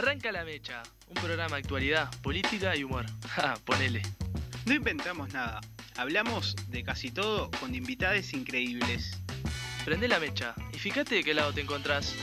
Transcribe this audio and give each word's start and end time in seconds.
Arranca 0.00 0.32
la 0.32 0.44
mecha, 0.44 0.82
un 1.08 1.14
programa 1.16 1.56
de 1.56 1.60
actualidad, 1.60 2.10
política 2.22 2.74
y 2.74 2.84
humor. 2.84 3.04
Ja, 3.36 3.56
ponele. 3.66 4.00
No 4.64 4.72
inventamos 4.72 5.30
nada, 5.34 5.60
hablamos 5.94 6.56
de 6.68 6.82
casi 6.82 7.10
todo 7.10 7.50
con 7.60 7.74
invitades 7.74 8.32
increíbles. 8.32 9.20
Prende 9.84 10.08
la 10.08 10.18
mecha 10.18 10.54
y 10.72 10.78
fíjate 10.78 11.16
de 11.16 11.22
qué 11.22 11.34
lado 11.34 11.52
te 11.52 11.60
encontrás. 11.60 12.14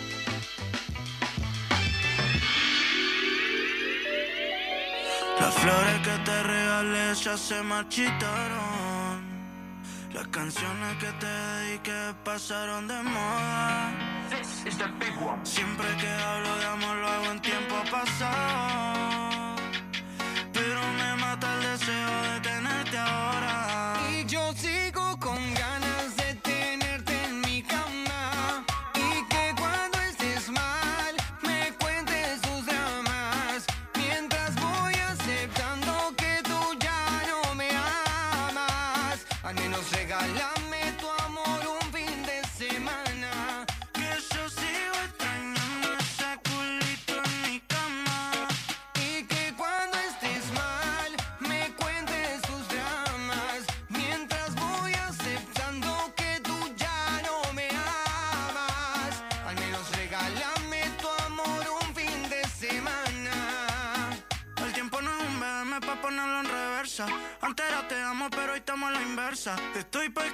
Las 5.40 5.54
flores 5.54 6.00
que 6.00 6.18
te 6.26 6.44
regalé 6.44 7.14
ya 7.14 7.38
se 7.38 7.62
marchitaron. 7.62 9.22
Las 10.14 10.28
canciones 10.30 10.98
que 10.98 11.12
te 11.20 11.28
dediqué 11.28 12.16
pasaron 12.24 12.88
de 12.88 13.04
moda. 13.04 14.08
Siempre 15.44 15.88
que 15.98 16.08
hablo 16.08 16.58
de 16.58 16.66
amor 16.66 16.98
lo 16.98 17.08
hago 17.08 17.32
en 17.32 17.42
tiempo 17.42 17.57
pasado. 17.90 18.87
Estoy 69.88 70.10
pa' 70.10 70.28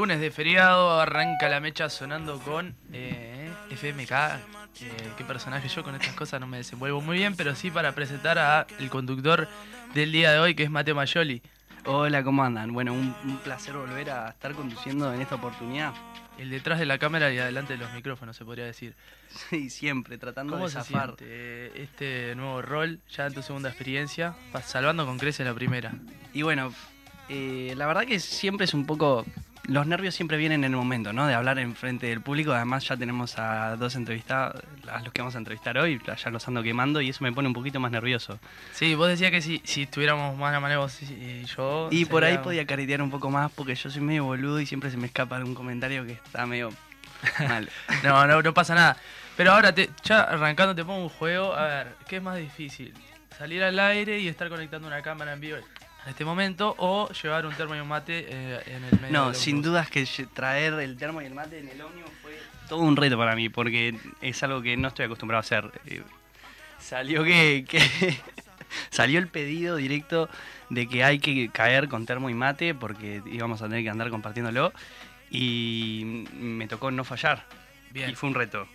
Lunes 0.00 0.18
de 0.18 0.30
feriado, 0.30 0.98
arranca 0.98 1.50
la 1.50 1.60
mecha 1.60 1.90
sonando 1.90 2.38
con 2.38 2.74
eh, 2.90 3.50
FMK. 3.68 4.10
Eh, 4.10 4.38
qué 5.18 5.24
personaje 5.24 5.68
yo 5.68 5.84
con 5.84 5.94
estas 5.94 6.14
cosas 6.14 6.40
no 6.40 6.46
me 6.46 6.56
desenvuelvo 6.56 7.02
muy 7.02 7.18
bien, 7.18 7.36
pero 7.36 7.54
sí 7.54 7.70
para 7.70 7.94
presentar 7.94 8.38
a 8.38 8.66
el 8.78 8.88
conductor 8.88 9.46
del 9.92 10.10
día 10.10 10.32
de 10.32 10.38
hoy, 10.38 10.54
que 10.54 10.62
es 10.62 10.70
Mateo 10.70 10.94
Mayoli. 10.94 11.42
Hola, 11.84 12.24
¿cómo 12.24 12.42
andan? 12.42 12.72
Bueno, 12.72 12.94
un, 12.94 13.14
un 13.24 13.36
placer 13.44 13.74
volver 13.74 14.08
a 14.08 14.30
estar 14.30 14.54
conduciendo 14.54 15.12
en 15.12 15.20
esta 15.20 15.34
oportunidad. 15.34 15.92
El 16.38 16.48
detrás 16.48 16.78
de 16.78 16.86
la 16.86 16.96
cámara 16.96 17.30
y 17.30 17.36
adelante 17.36 17.74
de 17.74 17.80
los 17.80 17.92
micrófonos, 17.92 18.34
se 18.38 18.46
podría 18.46 18.64
decir. 18.64 18.96
Sí, 19.50 19.68
siempre, 19.68 20.16
tratando 20.16 20.54
¿Cómo 20.54 20.64
de 20.64 20.72
zafar. 20.72 21.14
eh, 21.20 21.72
este 21.74 22.34
nuevo 22.36 22.62
rol, 22.62 23.00
ya 23.14 23.26
en 23.26 23.34
tu 23.34 23.42
segunda 23.42 23.68
experiencia, 23.68 24.34
salvando 24.64 25.04
con 25.04 25.18
creces 25.18 25.46
la 25.46 25.52
primera? 25.52 25.92
Y 26.32 26.40
bueno, 26.40 26.72
eh, 27.28 27.74
la 27.76 27.86
verdad 27.86 28.06
que 28.06 28.18
siempre 28.18 28.64
es 28.64 28.72
un 28.72 28.86
poco... 28.86 29.26
Los 29.70 29.86
nervios 29.86 30.16
siempre 30.16 30.36
vienen 30.36 30.64
en 30.64 30.72
el 30.72 30.76
momento, 30.76 31.12
¿no? 31.12 31.28
De 31.28 31.34
hablar 31.34 31.60
en 31.60 31.76
frente 31.76 32.08
del 32.08 32.20
público. 32.20 32.50
Además 32.50 32.88
ya 32.88 32.96
tenemos 32.96 33.38
a 33.38 33.76
dos 33.76 33.94
entrevistados, 33.94 34.60
a 34.90 35.00
los 35.00 35.12
que 35.12 35.20
vamos 35.20 35.36
a 35.36 35.38
entrevistar 35.38 35.78
hoy, 35.78 36.00
ya 36.04 36.30
los 36.30 36.48
ando 36.48 36.60
quemando 36.64 37.00
y 37.00 37.10
eso 37.10 37.22
me 37.22 37.32
pone 37.32 37.46
un 37.46 37.54
poquito 37.54 37.78
más 37.78 37.92
nervioso. 37.92 38.40
Sí, 38.72 38.96
vos 38.96 39.06
decías 39.06 39.30
que 39.30 39.40
si, 39.40 39.62
si 39.62 39.82
estuviéramos 39.82 40.36
mano 40.36 40.56
a 40.56 40.60
mano 40.60 40.80
vos 40.80 41.00
y 41.02 41.44
yo... 41.44 41.86
Y 41.92 42.04
por 42.04 42.24
ahí 42.24 42.38
podía 42.38 42.66
caretear 42.66 43.00
un 43.00 43.12
poco 43.12 43.30
más 43.30 43.52
porque 43.52 43.76
yo 43.76 43.88
soy 43.90 44.02
medio 44.02 44.24
boludo 44.24 44.60
y 44.60 44.66
siempre 44.66 44.90
se 44.90 44.96
me 44.96 45.06
escapa 45.06 45.36
algún 45.36 45.54
comentario 45.54 46.04
que 46.04 46.14
está 46.14 46.46
medio 46.46 46.70
mal. 47.48 47.70
No, 48.02 48.26
no, 48.26 48.42
no 48.42 48.52
pasa 48.52 48.74
nada. 48.74 48.96
Pero 49.36 49.52
ahora, 49.52 49.72
te, 49.72 49.88
ya 50.02 50.22
arrancando, 50.22 50.74
te 50.74 50.84
pongo 50.84 51.04
un 51.04 51.08
juego. 51.10 51.54
A 51.54 51.66
ver, 51.66 51.96
¿qué 52.08 52.16
es 52.16 52.22
más 52.24 52.38
difícil? 52.38 52.92
¿Salir 53.38 53.62
al 53.62 53.78
aire 53.78 54.18
y 54.18 54.26
estar 54.26 54.48
conectando 54.48 54.88
una 54.88 55.00
cámara 55.00 55.32
en 55.32 55.40
vivo 55.40 55.58
en 56.04 56.10
este 56.10 56.24
momento 56.24 56.74
o 56.78 57.10
llevar 57.12 57.46
un 57.46 57.54
termo 57.54 57.74
y 57.76 57.80
un 57.80 57.88
mate 57.88 58.26
eh, 58.28 58.62
en 58.66 58.84
el 58.84 59.00
medio? 59.00 59.12
No, 59.26 59.34
sin 59.34 59.62
dudas 59.62 59.88
que 59.90 60.02
lle- 60.04 60.28
traer 60.32 60.74
el 60.74 60.96
termo 60.96 61.20
y 61.22 61.26
el 61.26 61.34
mate 61.34 61.58
en 61.58 61.68
el 61.68 61.80
ómnibus 61.80 62.10
fue 62.22 62.38
todo 62.68 62.80
un 62.80 62.96
reto 62.96 63.18
para 63.18 63.34
mí, 63.34 63.48
porque 63.48 63.94
es 64.20 64.42
algo 64.42 64.62
que 64.62 64.76
no 64.76 64.88
estoy 64.88 65.06
acostumbrado 65.06 65.38
a 65.38 65.40
hacer. 65.40 65.70
Eh, 65.86 66.02
Salió 66.78 67.22
que, 67.24 67.64
que- 67.68 67.80
salió 68.90 69.18
el 69.18 69.28
pedido 69.28 69.76
directo 69.76 70.28
de 70.70 70.88
que 70.88 71.04
hay 71.04 71.18
que 71.18 71.48
caer 71.50 71.88
con 71.88 72.06
termo 72.06 72.30
y 72.30 72.34
mate 72.34 72.74
porque 72.74 73.22
íbamos 73.26 73.60
a 73.60 73.66
tener 73.68 73.82
que 73.82 73.90
andar 73.90 74.08
compartiéndolo 74.10 74.72
y 75.30 76.24
me 76.34 76.66
tocó 76.68 76.90
no 76.90 77.04
fallar 77.04 77.44
Bien, 77.90 78.10
y 78.10 78.14
fue 78.14 78.28
un 78.28 78.34
reto. 78.34 78.66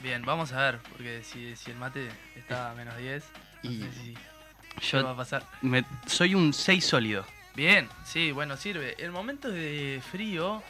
bien, 0.00 0.22
vamos 0.22 0.52
a 0.52 0.60
ver, 0.60 0.78
porque 0.90 1.22
si, 1.22 1.54
si 1.56 1.70
el 1.70 1.76
mate 1.76 2.10
está 2.36 2.70
a 2.72 2.74
menos 2.74 2.96
10, 2.98 3.24
no 3.62 3.70
Y 3.70 3.78
sé 3.78 3.92
si 3.92 4.14
qué 4.80 4.96
va 5.02 5.10
a 5.10 5.12
Yo 5.12 5.16
pasar. 5.16 5.44
me- 5.62 5.84
soy 6.06 6.34
un 6.34 6.52
6 6.52 6.84
sólido. 6.84 7.24
Bien, 7.54 7.88
sí, 8.04 8.32
bueno, 8.32 8.56
sirve. 8.56 8.94
En 8.98 9.12
momentos 9.12 9.52
de 9.52 10.02
frío, 10.10 10.62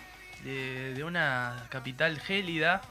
de, 0.45 0.93
de 0.95 1.05
una 1.05 1.65
capital 1.71 2.19
gélida, 2.21 2.83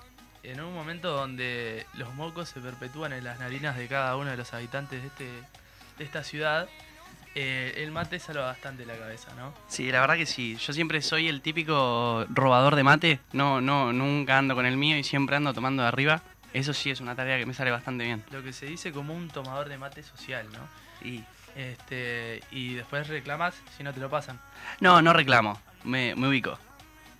en 0.42 0.60
un 0.62 0.74
momento 0.74 1.12
donde 1.12 1.86
los 1.94 2.14
mocos 2.16 2.50
se 2.50 2.60
perpetúan 2.60 3.14
en 3.14 3.24
las 3.24 3.40
narinas 3.40 3.78
de 3.78 3.88
cada 3.88 4.16
uno 4.18 4.32
de 4.32 4.38
los 4.38 4.54
habitantes 4.54 5.02
de, 5.02 5.08
este, 5.08 5.26
de 5.98 6.04
esta 6.04 6.24
ciudad, 6.24 6.68
eh, 7.36 7.74
el 7.78 7.92
mate 7.92 8.20
salva 8.20 8.46
bastante 8.46 8.86
la 8.86 8.96
cabeza, 8.96 9.34
¿no? 9.36 9.54
Sí, 9.68 9.92
la 9.92 10.02
verdad 10.02 10.16
que 10.18 10.26
sí. 10.26 10.56
Yo 10.58 10.74
siempre 10.74 11.02
soy 11.02 11.28
el 11.28 11.42
típico 11.42 12.26
robador 12.30 12.76
de 12.76 12.84
mate. 12.84 13.20
No, 13.32 13.62
no, 13.62 13.94
nunca 13.94 14.38
ando 14.38 14.54
con 14.56 14.66
el 14.66 14.78
mío 14.78 14.98
y 14.98 15.04
siempre 15.04 15.36
ando 15.36 15.54
tomando 15.54 15.82
de 15.84 15.88
arriba. 15.90 16.22
Eso 16.54 16.74
sí 16.74 16.92
es 16.92 17.00
una 17.00 17.16
tarea 17.16 17.38
que 17.40 17.46
me 17.48 17.54
sale 17.56 17.72
bastante 17.72 18.04
bien. 18.04 18.24
Lo 18.32 18.44
que 18.44 18.54
se 18.54 18.68
dice 18.68 18.92
como 18.92 19.16
un 19.16 19.30
tomador 19.30 19.70
de 19.70 19.78
mate 19.80 20.04
social, 20.04 20.48
¿no? 20.52 20.60
Y 21.04 21.24
Este, 21.56 22.42
y 22.52 22.74
después 22.74 23.08
reclamas 23.08 23.54
si 23.78 23.84
no 23.84 23.94
te 23.94 24.00
lo 24.00 24.10
pasan. 24.10 24.40
no, 24.80 25.02
no 25.02 25.14
reclamo. 25.14 25.60
Me, 25.84 26.16
me 26.16 26.28
ubico. 26.28 26.58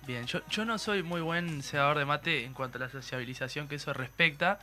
Bien, 0.06 0.26
yo, 0.26 0.40
yo 0.48 0.64
no 0.64 0.76
soy 0.78 1.02
muy 1.02 1.20
buen 1.20 1.62
cebador 1.62 1.98
de 1.98 2.04
mate 2.04 2.44
en 2.44 2.52
cuanto 2.52 2.78
a 2.78 2.80
la 2.80 2.88
sociabilización 2.88 3.68
que 3.68 3.76
eso 3.76 3.92
respecta. 3.92 4.58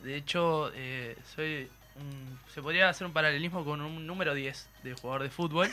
De 0.00 0.14
hecho, 0.16 0.70
eh, 0.74 1.16
soy 1.34 1.68
un- 1.96 2.38
se 2.52 2.60
podría 2.62 2.88
hacer 2.88 3.06
un 3.06 3.12
paralelismo 3.12 3.64
con 3.64 3.80
un 3.80 4.06
número 4.06 4.34
10 4.34 4.68
de 4.82 4.94
jugador 4.94 5.22
de 5.22 5.30
fútbol, 5.30 5.68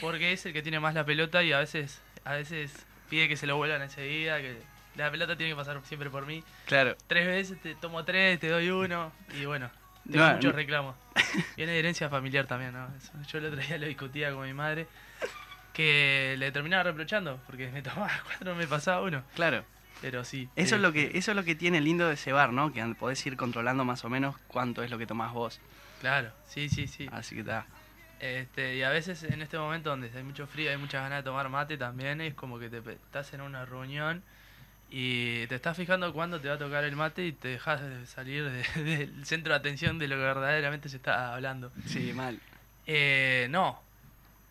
porque 0.00 0.32
es 0.32 0.44
el 0.46 0.52
que 0.52 0.62
tiene 0.62 0.80
más 0.80 0.94
la 0.94 1.04
pelota 1.04 1.42
y 1.42 1.52
a 1.52 1.58
veces, 1.60 2.00
a 2.24 2.32
veces 2.32 2.72
pide 3.08 3.28
que 3.28 3.36
se 3.36 3.46
lo 3.46 3.56
vuelvan 3.56 3.80
enseguida, 3.82 4.38
que 4.40 4.56
la 4.96 5.10
pelota 5.10 5.36
tiene 5.36 5.52
que 5.52 5.56
pasar 5.56 5.80
siempre 5.84 6.10
por 6.10 6.26
mí. 6.26 6.42
Claro. 6.66 6.96
Tres 7.06 7.26
veces 7.26 7.60
te 7.62 7.74
tomo 7.76 8.04
tres, 8.04 8.40
te 8.40 8.48
doy 8.48 8.70
uno 8.70 9.12
y 9.40 9.44
bueno, 9.44 9.70
tengo 10.10 10.26
No, 10.26 10.34
muchos 10.34 10.54
reclamos. 10.54 10.96
Viene 11.56 11.72
de 11.72 11.78
herencia 11.78 12.08
familiar 12.08 12.46
también, 12.46 12.72
¿no? 12.72 12.88
Eso. 12.96 13.12
Yo 13.28 13.38
el 13.38 13.46
otro 13.46 13.60
día 13.60 13.78
lo 13.78 13.86
discutía 13.86 14.32
con 14.32 14.46
mi 14.46 14.54
madre, 14.54 14.86
que 15.72 16.34
le 16.38 16.52
terminaba 16.52 16.84
reprochando, 16.84 17.40
porque 17.46 17.70
me 17.70 17.82
tomaba 17.82 18.10
cuatro, 18.24 18.54
me 18.54 18.66
pasaba 18.66 19.02
uno. 19.02 19.22
Claro. 19.34 19.64
Pero 20.00 20.24
sí. 20.24 20.48
Eso 20.56 20.74
eh, 20.74 20.78
es 20.78 20.82
lo 20.82 20.92
que 20.92 21.12
eso 21.14 21.30
es 21.30 21.36
lo 21.36 21.44
que 21.44 21.54
tiene 21.54 21.80
lindo 21.80 22.08
de 22.08 22.16
cebar, 22.16 22.52
¿no? 22.52 22.72
Que 22.72 22.84
podés 22.98 23.24
ir 23.24 23.36
controlando 23.36 23.84
más 23.84 24.04
o 24.04 24.08
menos 24.08 24.36
cuánto 24.48 24.82
es 24.82 24.90
lo 24.90 24.98
que 24.98 25.06
tomás 25.06 25.32
vos. 25.32 25.60
Claro, 26.00 26.32
sí, 26.46 26.68
sí, 26.68 26.88
sí. 26.88 27.08
Así 27.12 27.36
que 27.36 27.42
está. 27.42 27.66
Este, 28.18 28.76
y 28.76 28.82
a 28.82 28.90
veces 28.90 29.22
en 29.24 29.42
este 29.42 29.58
momento 29.58 29.90
donde 29.90 30.10
hay 30.14 30.22
mucho 30.22 30.46
frío, 30.46 30.70
hay 30.70 30.76
muchas 30.76 31.02
ganas 31.02 31.18
de 31.18 31.22
tomar 31.24 31.48
mate 31.48 31.76
también, 31.76 32.20
es 32.20 32.34
como 32.34 32.58
que 32.58 32.68
te 32.68 32.78
estás 32.78 33.32
en 33.34 33.40
una 33.40 33.64
reunión 33.64 34.22
y 34.94 35.46
te 35.46 35.54
estás 35.54 35.74
fijando 35.76 36.12
cuándo 36.12 36.38
te 36.38 36.48
va 36.48 36.54
a 36.54 36.58
tocar 36.58 36.84
el 36.84 36.94
mate 36.94 37.26
y 37.26 37.32
te 37.32 37.48
dejas 37.48 37.80
de 37.80 38.06
salir 38.06 38.44
de- 38.44 38.82
del 38.84 39.24
centro 39.24 39.54
de 39.54 39.58
atención 39.58 39.98
de 39.98 40.06
lo 40.06 40.16
que 40.16 40.22
verdaderamente 40.22 40.88
se 40.90 40.96
está 40.98 41.34
hablando. 41.34 41.72
Sí, 41.86 42.12
mal. 42.12 42.38
Eh, 42.86 43.46
no. 43.50 43.80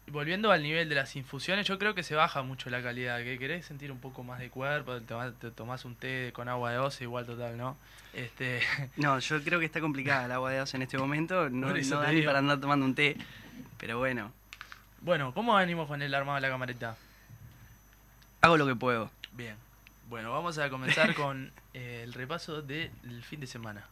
Volviendo 0.07 0.51
al 0.51 0.63
nivel 0.63 0.89
de 0.89 0.95
las 0.95 1.15
infusiones, 1.15 1.67
yo 1.67 1.77
creo 1.77 1.93
que 1.93 2.01
se 2.03 2.15
baja 2.15 2.41
mucho 2.41 2.69
la 2.71 2.81
calidad. 2.81 3.19
Que 3.19 3.37
querés 3.37 3.65
sentir 3.65 3.91
un 3.91 3.99
poco 3.99 4.23
más 4.23 4.39
de 4.39 4.49
cuerpo, 4.49 4.95
te 4.99 5.05
tomás, 5.05 5.33
te 5.39 5.51
tomás 5.51 5.85
un 5.85 5.95
té 5.95 6.31
con 6.33 6.49
agua 6.49 6.71
de 6.71 6.79
oce, 6.79 7.03
igual 7.03 7.25
total, 7.25 7.55
¿no? 7.57 7.77
Este, 8.13 8.61
No, 8.97 9.19
yo 9.19 9.41
creo 9.43 9.59
que 9.59 9.65
está 9.67 9.79
complicada 9.79 10.25
el 10.25 10.31
agua 10.31 10.51
de 10.51 10.59
oso 10.59 10.75
en 10.75 10.81
este 10.81 10.97
momento. 10.97 11.49
No, 11.51 11.67
no 11.71 12.01
da 12.01 12.11
ni 12.11 12.23
para 12.23 12.39
andar 12.39 12.59
tomando 12.59 12.83
un 12.85 12.95
té. 12.95 13.15
Pero 13.77 13.99
bueno, 13.99 14.33
bueno, 15.01 15.33
¿cómo 15.33 15.55
venimos 15.55 15.87
con 15.87 16.01
el 16.01 16.13
armado 16.13 16.35
de 16.35 16.41
la 16.41 16.49
camarita? 16.49 16.97
hago 18.41 18.57
lo 18.57 18.65
que 18.65 18.75
puedo. 18.75 19.11
Bien. 19.33 19.55
Bueno, 20.11 20.31
vamos 20.33 20.57
a 20.57 20.69
comenzar 20.69 21.15
con 21.15 21.51
eh, 21.73 22.01
el 22.03 22.11
repaso 22.13 22.61
del 22.61 22.91
fin 23.23 23.39
de 23.39 23.47
semana. 23.47 23.85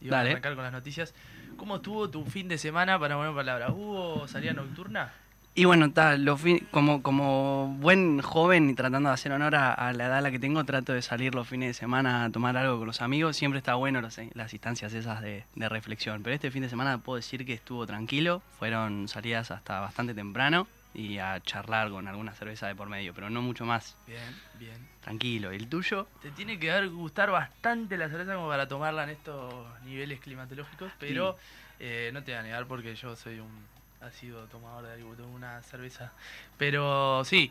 Y 0.00 0.08
vamos 0.08 0.18
Dale. 0.20 0.28
a 0.30 0.32
arrancar 0.32 0.54
con 0.54 0.64
las 0.64 0.72
noticias. 0.72 1.14
¿Cómo 1.58 1.76
estuvo 1.76 2.08
tu 2.08 2.24
fin 2.24 2.48
de 2.48 2.56
semana 2.56 2.98
para 2.98 3.14
poner 3.16 3.34
palabra? 3.34 3.70
¿Hubo 3.70 4.26
salida 4.26 4.54
nocturna? 4.54 5.12
Y 5.54 5.64
bueno, 5.66 5.90
tal, 5.90 6.24
lo 6.24 6.36
fin- 6.38 6.66
como, 6.70 7.02
como 7.02 7.76
buen 7.78 8.20
joven 8.22 8.68
y 8.70 8.74
tratando 8.74 9.08
de 9.10 9.14
hacer 9.14 9.32
honor 9.32 9.54
a, 9.54 9.72
a 9.72 9.92
la 9.92 10.06
edad 10.06 10.18
a 10.18 10.20
la 10.22 10.30
que 10.30 10.38
tengo, 10.38 10.64
trato 10.64 10.92
de 10.94 11.00
salir 11.02 11.34
los 11.34 11.46
fines 11.48 11.68
de 11.68 11.74
semana 11.74 12.24
a 12.24 12.30
tomar 12.30 12.56
algo 12.58 12.78
con 12.78 12.86
los 12.86 13.00
amigos. 13.02 13.36
Siempre 13.36 13.58
está 13.58 13.74
bueno 13.74 14.00
los- 14.00 14.18
las 14.34 14.52
instancias 14.54 14.94
esas 14.94 15.20
de, 15.20 15.44
de 15.54 15.68
reflexión. 15.68 16.22
Pero 16.22 16.34
este 16.34 16.50
fin 16.50 16.62
de 16.62 16.68
semana 16.70 16.98
puedo 16.98 17.16
decir 17.16 17.44
que 17.46 17.52
estuvo 17.54 17.86
tranquilo. 17.86 18.42
Fueron 18.58 19.08
salidas 19.08 19.50
hasta 19.50 19.80
bastante 19.80 20.14
temprano 20.14 20.66
y 20.96 21.18
a 21.18 21.38
charlar 21.40 21.90
con 21.90 22.08
alguna 22.08 22.32
cerveza 22.32 22.66
de 22.66 22.74
por 22.74 22.88
medio, 22.88 23.12
pero 23.12 23.28
no 23.28 23.42
mucho 23.42 23.64
más. 23.64 23.96
Bien, 24.06 24.34
bien. 24.54 24.88
Tranquilo. 25.02 25.52
¿Y 25.52 25.56
el 25.56 25.68
tuyo? 25.68 26.08
Te 26.22 26.30
tiene 26.30 26.58
que 26.58 26.68
dar, 26.68 26.88
gustar 26.88 27.30
bastante 27.30 27.96
la 27.96 28.08
cerveza 28.08 28.34
como 28.34 28.48
para 28.48 28.66
tomarla 28.66 29.04
en 29.04 29.10
estos 29.10 29.66
niveles 29.82 30.18
climatológicos, 30.20 30.90
pero 30.98 31.36
eh, 31.78 32.10
no 32.12 32.22
te 32.22 32.32
voy 32.32 32.40
a 32.40 32.42
negar 32.42 32.66
porque 32.66 32.94
yo 32.94 33.14
soy 33.14 33.38
un 33.38 33.66
ha 34.00 34.10
sido 34.10 34.44
tomador 34.46 34.86
de 34.86 35.02
una 35.24 35.62
cerveza. 35.62 36.12
Pero 36.58 37.22
sí, 37.24 37.50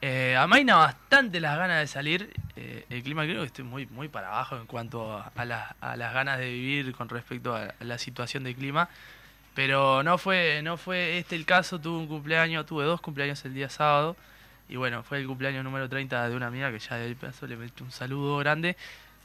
eh, 0.00 0.36
amaina 0.36 0.76
bastante 0.76 1.40
las 1.40 1.56
ganas 1.58 1.80
de 1.80 1.86
salir. 1.86 2.30
Eh, 2.56 2.84
el 2.90 3.02
clima 3.02 3.24
creo 3.24 3.40
que 3.40 3.46
estoy 3.46 3.64
muy, 3.64 3.86
muy 3.86 4.08
para 4.08 4.28
abajo 4.28 4.56
en 4.56 4.66
cuanto 4.66 5.12
a, 5.16 5.32
a 5.34 5.44
las- 5.44 5.74
a 5.80 5.96
las 5.96 6.12
ganas 6.14 6.38
de 6.38 6.50
vivir 6.50 6.92
con 6.94 7.08
respecto 7.08 7.54
a, 7.56 7.74
a 7.80 7.84
la 7.84 7.98
situación 7.98 8.44
del 8.44 8.54
clima. 8.54 8.88
Pero 9.58 10.04
no 10.04 10.18
fue, 10.18 10.60
no 10.62 10.76
fue 10.76 11.18
este 11.18 11.34
el 11.34 11.44
caso, 11.44 11.80
tuve 11.80 11.98
un 11.98 12.06
cumpleaños, 12.06 12.64
tuve 12.64 12.84
dos 12.84 13.00
cumpleaños 13.00 13.44
el 13.44 13.54
día 13.54 13.68
sábado. 13.68 14.16
Y 14.68 14.76
bueno, 14.76 15.02
fue 15.02 15.18
el 15.18 15.26
cumpleaños 15.26 15.64
número 15.64 15.88
30 15.88 16.28
de 16.28 16.36
una 16.36 16.46
amiga 16.46 16.70
que 16.70 16.78
ya 16.78 16.94
de 16.94 17.12
paso 17.16 17.44
le 17.48 17.56
metí 17.56 17.82
un 17.82 17.90
saludo 17.90 18.38
grande. 18.38 18.76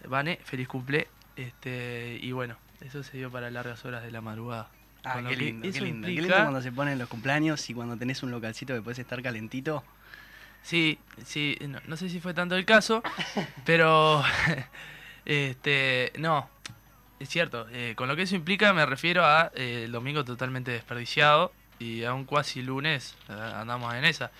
Vane, 0.08 0.40
feliz 0.44 0.68
cumple. 0.68 1.08
Este, 1.36 2.18
y 2.20 2.32
bueno, 2.32 2.58
eso 2.82 3.04
se 3.04 3.16
dio 3.18 3.30
para 3.30 3.52
largas 3.52 3.86
horas 3.86 4.02
de 4.02 4.10
la 4.10 4.22
madrugada. 4.22 4.70
Ah, 5.04 5.22
qué 5.30 5.36
lindo, 5.36 5.72
qué 5.72 5.80
lindo. 5.80 6.08
Qué 6.08 6.14
implica- 6.14 6.22
lindo 6.22 6.36
cuando 6.46 6.62
se 6.64 6.72
ponen 6.72 6.98
los 6.98 7.10
cumpleaños 7.10 7.70
y 7.70 7.76
cuando 7.76 7.96
tenés 7.96 8.24
un 8.24 8.32
localcito 8.32 8.74
que 8.74 8.82
puedes 8.82 8.98
estar 8.98 9.22
calentito. 9.22 9.84
Sí, 10.64 10.98
sí, 11.24 11.60
no, 11.70 11.80
no 11.86 11.96
sé 11.96 12.10
si 12.10 12.20
fue 12.20 12.34
tanto 12.34 12.56
el 12.56 12.66
caso, 12.66 13.04
pero 13.68 14.24
este, 15.26 16.12
no, 16.18 16.50
es 17.24 17.30
cierto, 17.30 17.68
eh, 17.72 17.94
con 17.96 18.08
lo 18.08 18.16
que 18.16 18.24
eso 18.24 18.36
implica 18.36 18.74
me 18.74 18.86
refiero 18.86 19.26
a 19.26 19.52
eh, 19.56 19.84
el 19.86 19.92
domingo 19.92 20.24
totalmente 20.24 20.72
desperdiciado 20.72 21.52
y 21.80 22.04
a 22.04 22.14
un 22.14 22.26
cuasi 22.26 22.62
lunes 22.62 23.16
eh, 23.30 23.34
andamos 23.56 23.94
en 23.96 24.06
esa. 24.06 24.32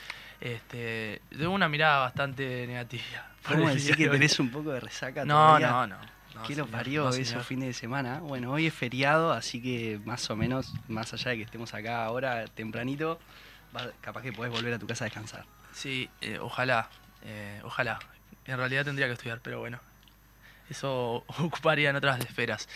Este, 0.42 1.22
de 1.32 1.48
una 1.48 1.70
mirada 1.70 2.00
bastante 2.00 2.68
negativa. 2.68 3.28
¿Cómo 3.48 3.70
decir 3.70 3.96
que 3.96 4.08
tenés 4.10 4.40
un 4.40 4.50
poco 4.52 4.72
de 4.72 4.80
resaca 4.80 5.26
No, 5.26 5.60
todavía? 5.60 5.68
no, 5.70 5.88
no. 5.88 5.96
no, 6.36 6.48
¿Qué 6.48 6.56
lo 6.56 6.68
parió 6.68 7.04
no, 7.06 7.14
esos 7.14 7.46
fines 7.46 7.68
de 7.68 7.74
semana? 7.74 8.20
Bueno, 8.20 8.52
hoy 8.52 8.68
es 8.68 8.74
feriado, 8.74 9.32
así 9.32 9.62
que 9.62 10.00
más 10.06 10.30
o 10.30 10.36
menos, 10.36 10.76
más 10.88 11.14
allá 11.14 11.32
de 11.32 11.38
que 11.38 11.44
estemos 11.44 11.74
acá 11.74 12.04
ahora 12.06 12.46
tempranito, 12.48 13.20
va- 13.76 13.92
capaz 14.02 14.22
que 14.22 14.34
podés 14.34 14.52
volver 14.52 14.74
a 14.74 14.80
tu 14.80 14.88
casa 14.88 15.06
a 15.06 15.08
descansar. 15.08 15.46
Sí, 15.74 16.10
eh, 16.22 16.40
ojalá, 16.42 16.90
eh, 17.24 17.62
ojalá. 17.64 18.00
En 18.46 18.58
realidad 18.58 18.84
tendría 18.84 19.08
que 19.08 19.14
estudiar, 19.14 19.40
pero 19.42 19.60
bueno, 19.60 19.80
eso 20.70 21.24
ocuparía 21.40 21.90
en 21.90 21.96
otras 21.96 22.20
esferas. 22.20 22.68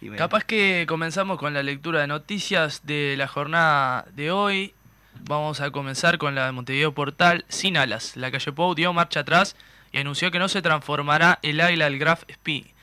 Y 0.00 0.08
bueno, 0.08 0.18
Capaz 0.18 0.44
que 0.44 0.84
comenzamos 0.88 1.38
con 1.38 1.54
la 1.54 1.62
lectura 1.62 2.00
de 2.00 2.06
noticias 2.06 2.84
de 2.84 3.14
la 3.16 3.28
jornada 3.28 4.06
de 4.14 4.30
hoy. 4.30 4.74
Vamos 5.22 5.60
a 5.60 5.70
comenzar 5.70 6.18
con 6.18 6.34
la 6.34 6.46
de 6.46 6.52
Montevideo 6.52 6.92
Portal 6.92 7.44
sin 7.48 7.76
alas. 7.76 8.16
La 8.16 8.30
calle 8.30 8.52
Pou 8.52 8.74
dio 8.74 8.92
marcha 8.92 9.20
atrás 9.20 9.56
y 9.92 9.98
anunció 9.98 10.30
que 10.30 10.38
no 10.38 10.48
se 10.48 10.60
transformará 10.60 11.38
el 11.42 11.60
águila 11.60 11.86
del 11.86 11.98
Graf 11.98 12.24
Spee. 12.30 12.74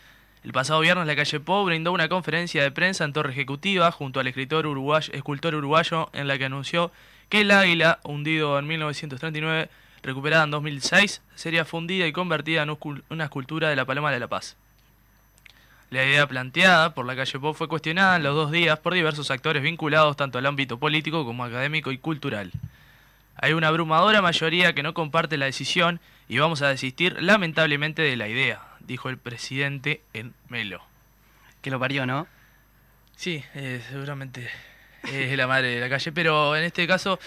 El 0.44 0.52
pasado 0.52 0.82
viernes 0.82 1.08
la 1.08 1.16
calle 1.16 1.40
Pou 1.40 1.64
brindó 1.64 1.92
una 1.92 2.10
conferencia 2.10 2.64
de 2.64 2.72
prensa 2.72 3.06
en 3.06 3.14
Torre 3.14 3.32
Ejecutiva 3.32 3.92
junto 3.92 4.20
al 4.20 4.28
escritor 4.28 4.66
uruguayo, 4.66 5.14
escultor 5.14 5.56
uruguayo 5.56 6.10
en 6.14 6.28
la 6.28 6.38
que 6.38 6.46
anunció 6.46 6.92
que 7.30 7.42
el 7.42 7.52
águila, 7.52 8.00
hundido 8.04 8.60
en 8.60 8.68
1939, 8.68 9.70
recuperada 10.04 10.44
en 10.44 10.52
2006, 10.52 11.22
sería 11.34 11.66
fundida 11.66 12.06
y 12.06 12.12
convertida 12.12 12.64
en 12.64 12.78
una 13.10 13.24
escultura 13.24 13.70
de 13.70 13.76
la 13.76 13.86
Paloma 13.86 14.12
de 14.12 14.20
la 14.20 14.28
Paz. 14.28 14.58
La 15.90 16.04
idea 16.04 16.28
planteada 16.28 16.94
por 16.94 17.06
la 17.06 17.16
calle 17.16 17.40
Pop 17.40 17.56
fue 17.56 17.68
cuestionada 17.68 18.16
en 18.16 18.24
los 18.24 18.36
dos 18.36 18.52
días 18.52 18.80
por 18.80 18.94
diversos 18.94 19.30
actores 19.32 19.62
vinculados 19.62 20.18
tanto 20.18 20.40
al 20.40 20.46
ámbito 20.46 20.80
político 20.80 21.24
como 21.24 21.44
académico 21.44 21.92
y 21.92 21.98
cultural. 21.98 22.52
Hay 23.36 23.54
una 23.54 23.68
abrumadora 23.68 24.22
mayoría 24.22 24.74
que 24.74 24.84
no 24.84 24.94
comparte 24.94 25.38
la 25.38 25.46
decisión 25.46 26.00
y 26.28 26.40
vamos 26.40 26.62
a 26.62 26.70
desistir 26.70 27.22
lamentablemente 27.22 28.02
de 28.02 28.18
la 28.18 28.28
idea, 28.28 28.62
dijo 28.80 29.10
el 29.10 29.18
presidente 29.18 30.02
en 30.14 30.34
Melo. 30.50 30.82
que 31.62 31.72
lo 31.72 31.80
parió, 31.80 32.06
¿no? 32.06 32.28
Sí, 33.16 33.44
eh, 33.54 33.82
seguramente 33.90 34.50
es 35.04 35.38
la 35.38 35.48
madre 35.48 35.76
de 35.76 35.80
la 35.80 35.90
calle, 35.90 36.12
pero 36.12 36.56
en 36.56 36.64
este 36.64 36.88
caso, 36.88 37.20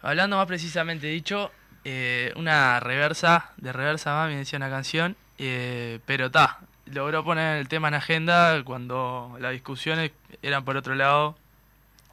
hablando 0.00 0.36
más 0.36 0.46
precisamente 0.46 1.08
dicho, 1.08 1.50
eh, 1.84 2.32
una 2.36 2.80
reversa, 2.80 3.50
de 3.56 3.72
reversa 3.72 4.12
mami 4.14 4.36
decía 4.36 4.56
una 4.56 4.70
canción, 4.70 5.16
eh, 5.38 5.98
pero 6.06 6.30
ta, 6.30 6.58
logró 6.86 7.24
poner 7.24 7.58
el 7.58 7.68
tema 7.68 7.88
en 7.88 7.94
agenda 7.94 8.62
cuando 8.64 9.36
las 9.40 9.52
discusiones 9.52 10.12
eran 10.42 10.64
por 10.64 10.76
otro 10.76 10.94
lado, 10.94 11.36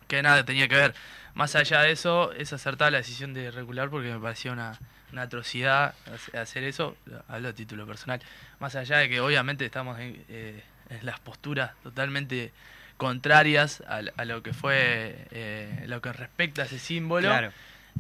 que 0.07 0.21
nada 0.21 0.43
tenía 0.45 0.67
que 0.67 0.75
ver. 0.75 0.95
Más 1.35 1.55
allá 1.55 1.81
de 1.81 1.91
eso, 1.91 2.33
es 2.33 2.51
acertada 2.53 2.89
la 2.91 2.97
decisión 2.97 3.33
de 3.33 3.51
regular 3.51 3.89
porque 3.89 4.11
me 4.11 4.19
parecía 4.19 4.51
una, 4.51 4.77
una 5.13 5.23
atrocidad 5.23 5.93
hace- 6.13 6.37
hacer 6.37 6.63
eso, 6.63 6.95
hablo 7.27 7.49
a 7.49 7.53
título 7.53 7.85
personal. 7.85 8.19
Más 8.59 8.75
allá 8.75 8.97
de 8.97 9.09
que 9.09 9.21
obviamente 9.21 9.65
estamos 9.65 9.99
en, 9.99 10.23
eh, 10.29 10.63
en 10.89 11.05
las 11.05 11.19
posturas 11.19 11.71
totalmente 11.83 12.51
contrarias 12.97 13.81
a, 13.87 14.01
lo 14.25 14.43
que 14.43 14.53
fue 14.53 15.25
eh, 15.31 15.83
lo 15.87 16.01
que 16.01 16.11
respecta 16.11 16.63
a 16.63 16.65
ese 16.65 16.79
símbolo. 16.79 17.29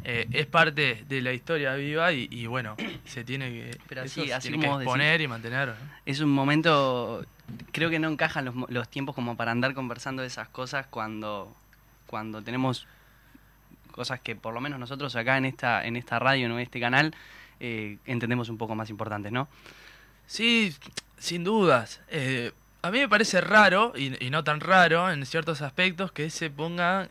Eh, 0.03 0.27
es 0.31 0.45
parte 0.45 1.03
de 1.07 1.21
la 1.21 1.33
historia 1.33 1.73
viva 1.75 2.11
y, 2.13 2.27
y 2.31 2.45
bueno, 2.47 2.75
se 3.05 3.23
tiene 3.23 3.49
que, 3.49 3.77
Pero 3.87 4.01
así- 4.03 4.31
así 4.31 4.49
tiene 4.49 4.63
que 4.63 4.73
exponer 4.73 5.21
y 5.21 5.27
mantener. 5.27 5.73
Es 6.05 6.19
un 6.21 6.29
momento, 6.29 7.25
creo 7.71 7.89
que 7.89 7.99
no 7.99 8.07
encajan 8.09 8.45
los, 8.45 8.55
los 8.69 8.87
tiempos 8.89 9.15
como 9.15 9.35
para 9.35 9.51
andar 9.51 9.73
conversando 9.73 10.21
de 10.21 10.27
esas 10.27 10.47
cosas 10.49 10.87
cuando, 10.87 11.53
cuando 12.07 12.41
tenemos 12.41 12.87
cosas 13.91 14.19
que 14.21 14.35
por 14.35 14.53
lo 14.53 14.61
menos 14.61 14.79
nosotros 14.79 15.15
acá 15.15 15.37
en 15.37 15.45
esta, 15.45 15.85
en 15.85 15.95
esta 15.97 16.19
radio, 16.19 16.45
en 16.45 16.57
este 16.59 16.79
canal, 16.79 17.13
eh, 17.59 17.97
entendemos 18.05 18.47
un 18.49 18.57
poco 18.57 18.73
más 18.75 18.89
importantes, 18.89 19.31
¿no? 19.31 19.49
Sí, 20.25 20.73
sin 21.17 21.43
dudas. 21.43 21.99
Eh, 22.07 22.53
a 22.81 22.91
mí 22.91 22.99
me 22.99 23.09
parece 23.09 23.41
raro, 23.41 23.91
y, 23.97 24.23
y 24.25 24.29
no 24.29 24.43
tan 24.45 24.61
raro 24.61 25.11
en 25.11 25.25
ciertos 25.25 25.61
aspectos, 25.61 26.13
que 26.13 26.29
se 26.29 26.49
ponga 26.49 27.09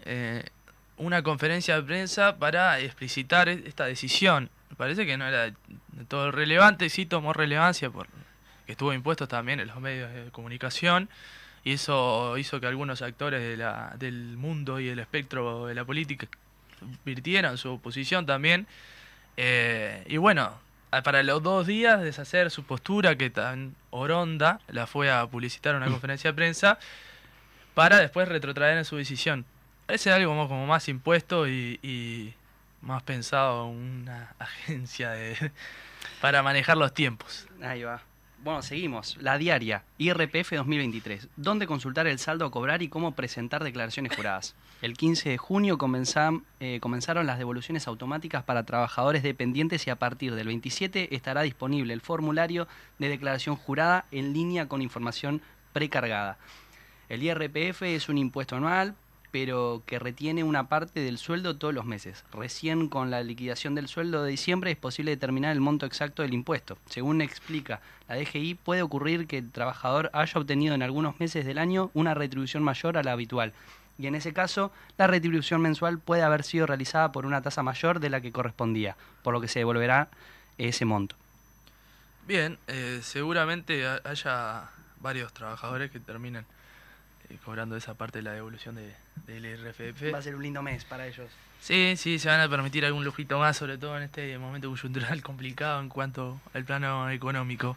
una 0.98 1.22
conferencia 1.22 1.76
de 1.76 1.82
prensa 1.82 2.36
para 2.36 2.78
explicitar 2.80 3.48
e- 3.48 3.62
esta 3.66 3.86
decisión. 3.86 4.50
Me 4.70 4.76
parece 4.76 5.06
que 5.06 5.16
no 5.16 5.26
era 5.26 5.46
de 5.46 5.54
todo 6.06 6.30
relevante, 6.30 6.90
sí 6.90 7.06
tomó 7.06 7.32
relevancia 7.32 7.90
por 7.90 8.06
que 8.66 8.72
estuvo 8.72 8.92
impuesto 8.92 9.26
también 9.26 9.60
en 9.60 9.68
los 9.68 9.80
medios 9.80 10.12
de 10.12 10.30
comunicación 10.30 11.08
y 11.64 11.72
eso 11.72 12.36
hizo 12.36 12.60
que 12.60 12.66
algunos 12.66 13.00
actores 13.00 13.40
de 13.40 13.56
la, 13.56 13.94
del 13.98 14.36
mundo 14.36 14.78
y 14.78 14.86
del 14.86 14.98
espectro 14.98 15.66
de 15.66 15.74
la 15.74 15.86
política 15.86 16.28
virtieran 17.04 17.56
su 17.58 17.72
oposición 17.72 18.26
también. 18.26 18.66
Eh, 19.36 20.04
y 20.06 20.18
bueno, 20.18 20.52
para 21.02 21.22
los 21.22 21.42
dos 21.42 21.66
días 21.66 22.02
deshacer 22.02 22.50
su 22.50 22.64
postura 22.64 23.16
que 23.16 23.30
tan 23.30 23.74
oronda, 23.90 24.60
la 24.68 24.86
fue 24.86 25.10
a 25.10 25.26
publicitar 25.26 25.74
en 25.74 25.82
una 25.82 25.90
conferencia 25.90 26.30
de 26.30 26.34
prensa, 26.34 26.78
para 27.74 27.98
después 27.98 28.28
retrotraer 28.28 28.78
en 28.78 28.84
su 28.84 28.96
decisión. 28.96 29.44
Ese 29.88 30.10
es 30.10 30.16
algo 30.16 30.32
como, 30.32 30.48
como 30.48 30.66
más 30.66 30.86
impuesto 30.88 31.48
y, 31.48 31.80
y 31.82 32.34
más 32.82 33.02
pensado 33.02 33.70
en 33.70 34.02
una 34.02 34.34
agencia 34.38 35.10
de, 35.10 35.50
para 36.20 36.42
manejar 36.42 36.76
los 36.76 36.92
tiempos. 36.92 37.46
Ahí 37.62 37.82
va. 37.82 38.02
Bueno, 38.44 38.62
seguimos. 38.62 39.16
La 39.16 39.36
diaria, 39.36 39.82
IRPF 39.96 40.52
2023. 40.52 41.28
¿Dónde 41.36 41.66
consultar 41.66 42.06
el 42.06 42.20
saldo 42.20 42.44
a 42.44 42.50
cobrar 42.50 42.82
y 42.82 42.88
cómo 42.88 43.12
presentar 43.12 43.64
declaraciones 43.64 44.14
juradas? 44.14 44.54
El 44.82 44.96
15 44.96 45.30
de 45.30 45.38
junio 45.38 45.76
eh, 46.60 46.78
comenzaron 46.80 47.26
las 47.26 47.38
devoluciones 47.38 47.88
automáticas 47.88 48.44
para 48.44 48.62
trabajadores 48.62 49.24
dependientes 49.24 49.84
y 49.88 49.90
a 49.90 49.96
partir 49.96 50.36
del 50.36 50.46
27 50.46 51.16
estará 51.16 51.42
disponible 51.42 51.92
el 51.92 52.00
formulario 52.00 52.68
de 53.00 53.08
declaración 53.08 53.56
jurada 53.56 54.04
en 54.12 54.32
línea 54.32 54.68
con 54.68 54.80
información 54.80 55.42
precargada. 55.72 56.38
El 57.08 57.24
IRPF 57.24 57.82
es 57.82 58.08
un 58.08 58.18
impuesto 58.18 58.54
anual, 58.54 58.94
pero 59.30 59.82
que 59.86 59.98
retiene 59.98 60.44
una 60.44 60.68
parte 60.68 61.00
del 61.00 61.18
sueldo 61.18 61.56
todos 61.56 61.74
los 61.74 61.84
meses. 61.84 62.24
Recién 62.32 62.88
con 62.88 63.10
la 63.10 63.22
liquidación 63.22 63.74
del 63.74 63.88
sueldo 63.88 64.22
de 64.22 64.30
diciembre 64.30 64.70
es 64.70 64.76
posible 64.76 65.10
determinar 65.10 65.52
el 65.52 65.60
monto 65.60 65.86
exacto 65.86 66.22
del 66.22 66.34
impuesto. 66.34 66.78
Según 66.86 67.20
explica 67.20 67.80
la 68.08 68.16
DGI, 68.16 68.54
puede 68.54 68.82
ocurrir 68.82 69.26
que 69.26 69.38
el 69.38 69.50
trabajador 69.50 70.10
haya 70.12 70.40
obtenido 70.40 70.74
en 70.74 70.82
algunos 70.82 71.20
meses 71.20 71.44
del 71.44 71.58
año 71.58 71.90
una 71.94 72.14
retribución 72.14 72.62
mayor 72.62 72.96
a 72.96 73.02
la 73.02 73.12
habitual. 73.12 73.52
Y 73.98 74.06
en 74.06 74.14
ese 74.14 74.32
caso, 74.32 74.70
la 74.96 75.06
retribución 75.08 75.60
mensual 75.60 75.98
puede 75.98 76.22
haber 76.22 76.44
sido 76.44 76.66
realizada 76.66 77.10
por 77.12 77.26
una 77.26 77.42
tasa 77.42 77.62
mayor 77.62 77.98
de 78.00 78.10
la 78.10 78.20
que 78.20 78.30
correspondía, 78.32 78.96
por 79.22 79.34
lo 79.34 79.40
que 79.40 79.48
se 79.48 79.58
devolverá 79.58 80.08
ese 80.56 80.84
monto. 80.84 81.16
Bien, 82.26 82.58
eh, 82.68 83.00
seguramente 83.02 83.86
ha- 83.86 84.00
haya 84.04 84.70
varios 85.00 85.32
trabajadores 85.32 85.90
que 85.90 85.98
terminen 86.00 86.44
eh, 86.44 86.46
cobrando 87.36 87.76
esa 87.76 87.94
parte 87.94 88.18
de 88.18 88.22
la 88.22 88.32
devolución 88.32 88.74
de, 88.74 88.94
del 89.26 89.44
IRFF. 89.46 90.12
Va 90.14 90.18
a 90.18 90.22
ser 90.22 90.34
un 90.34 90.42
lindo 90.42 90.62
mes 90.62 90.84
para 90.84 91.06
ellos. 91.06 91.30
Sí, 91.60 91.94
sí, 91.96 92.18
se 92.18 92.28
van 92.28 92.40
a 92.40 92.48
permitir 92.48 92.84
algún 92.84 93.04
lujito 93.04 93.38
más, 93.38 93.56
sobre 93.56 93.78
todo 93.78 93.96
en 93.96 94.04
este 94.04 94.38
momento 94.38 94.70
coyuntural 94.70 95.22
complicado 95.22 95.80
en 95.80 95.88
cuanto 95.88 96.40
al 96.54 96.64
plano 96.64 97.10
económico. 97.10 97.76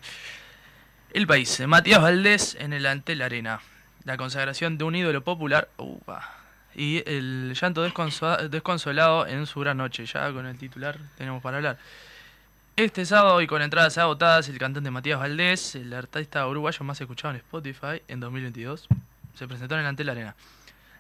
El 1.14 1.28
país, 1.28 1.60
eh, 1.60 1.68
Matías 1.68 2.02
Valdés 2.02 2.56
en 2.60 2.74
el 2.74 2.86
Antel 2.86 3.22
Arena. 3.22 3.60
La 4.06 4.18
consagración 4.18 4.78
de 4.78 4.84
un 4.86 4.96
ídolo 4.96 5.22
popular. 5.24 5.68
upa, 5.78 6.38
y 6.74 7.04
el 7.06 7.54
llanto 7.60 7.86
desconso- 7.86 8.48
desconsolado 8.50 9.28
en 9.28 9.46
su 9.46 9.60
gran 9.60 9.78
noche. 9.78 10.06
Ya 10.06 10.32
con 10.32 10.46
el 10.46 10.58
titular 10.58 10.98
tenemos 11.18 11.42
para 11.44 11.58
hablar. 11.58 11.78
Este 12.78 13.06
sábado 13.06 13.42
y 13.42 13.48
con 13.48 13.62
entradas 13.62 13.98
agotadas, 13.98 14.48
el 14.48 14.58
cantante 14.58 14.90
Matías 14.90 15.20
Valdés, 15.20 15.76
el 15.76 15.94
artista 15.94 16.48
uruguayo 16.48 16.84
más 16.86 17.02
escuchado 17.02 17.34
en 17.34 17.38
Spotify 17.42 18.02
en 18.08 18.22
2022, 18.22 18.88
se 19.36 19.48
presentó 19.48 19.76
en 19.76 19.82
el 19.82 19.88
Antel 19.88 20.10
Arena. 20.10 20.36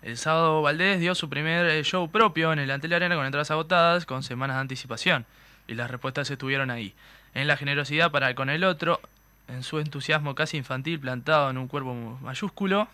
El 0.01 0.17
sábado 0.17 0.61
Valdés 0.61 0.99
dio 0.99 1.13
su 1.13 1.29
primer 1.29 1.67
eh, 1.67 1.83
show 1.83 2.09
propio 2.09 2.51
en 2.53 2.59
el 2.59 2.71
Antel 2.71 2.93
Arena 2.93 3.15
con 3.15 3.25
entradas 3.25 3.51
agotadas 3.51 4.05
con 4.05 4.23
semanas 4.23 4.57
de 4.57 4.61
anticipación. 4.61 5.25
Y 5.67 5.75
las 5.75 5.91
respuestas 5.91 6.29
estuvieron 6.31 6.71
ahí. 6.71 6.93
En 7.33 7.47
la 7.47 7.55
generosidad 7.55 8.11
para 8.11 8.33
con 8.33 8.49
el 8.49 8.63
otro, 8.63 8.99
en 9.47 9.63
su 9.63 9.79
entusiasmo 9.79 10.33
casi 10.33 10.57
infantil 10.57 10.99
plantado 10.99 11.49
en 11.49 11.57
un 11.57 11.67
cuerpo 11.67 11.93
mayúsculo, 12.21 12.87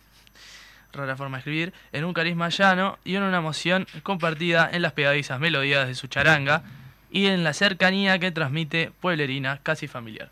rara 0.91 1.15
forma 1.15 1.37
de 1.37 1.39
escribir, 1.39 1.73
en 1.91 2.05
un 2.05 2.13
carisma 2.13 2.49
llano 2.49 2.99
y 3.05 3.15
en 3.15 3.23
una 3.23 3.37
emoción 3.37 3.87
compartida 4.03 4.69
en 4.71 4.81
las 4.81 4.93
pegadizas 4.93 5.39
melodías 5.39 5.87
de 5.87 5.95
su 5.95 6.07
charanga 6.07 6.63
y 7.09 7.27
en 7.27 7.43
la 7.43 7.53
cercanía 7.53 8.19
que 8.19 8.31
transmite 8.31 8.91
pueblerina 8.99 9.59
casi 9.63 9.87
familiar. 9.87 10.29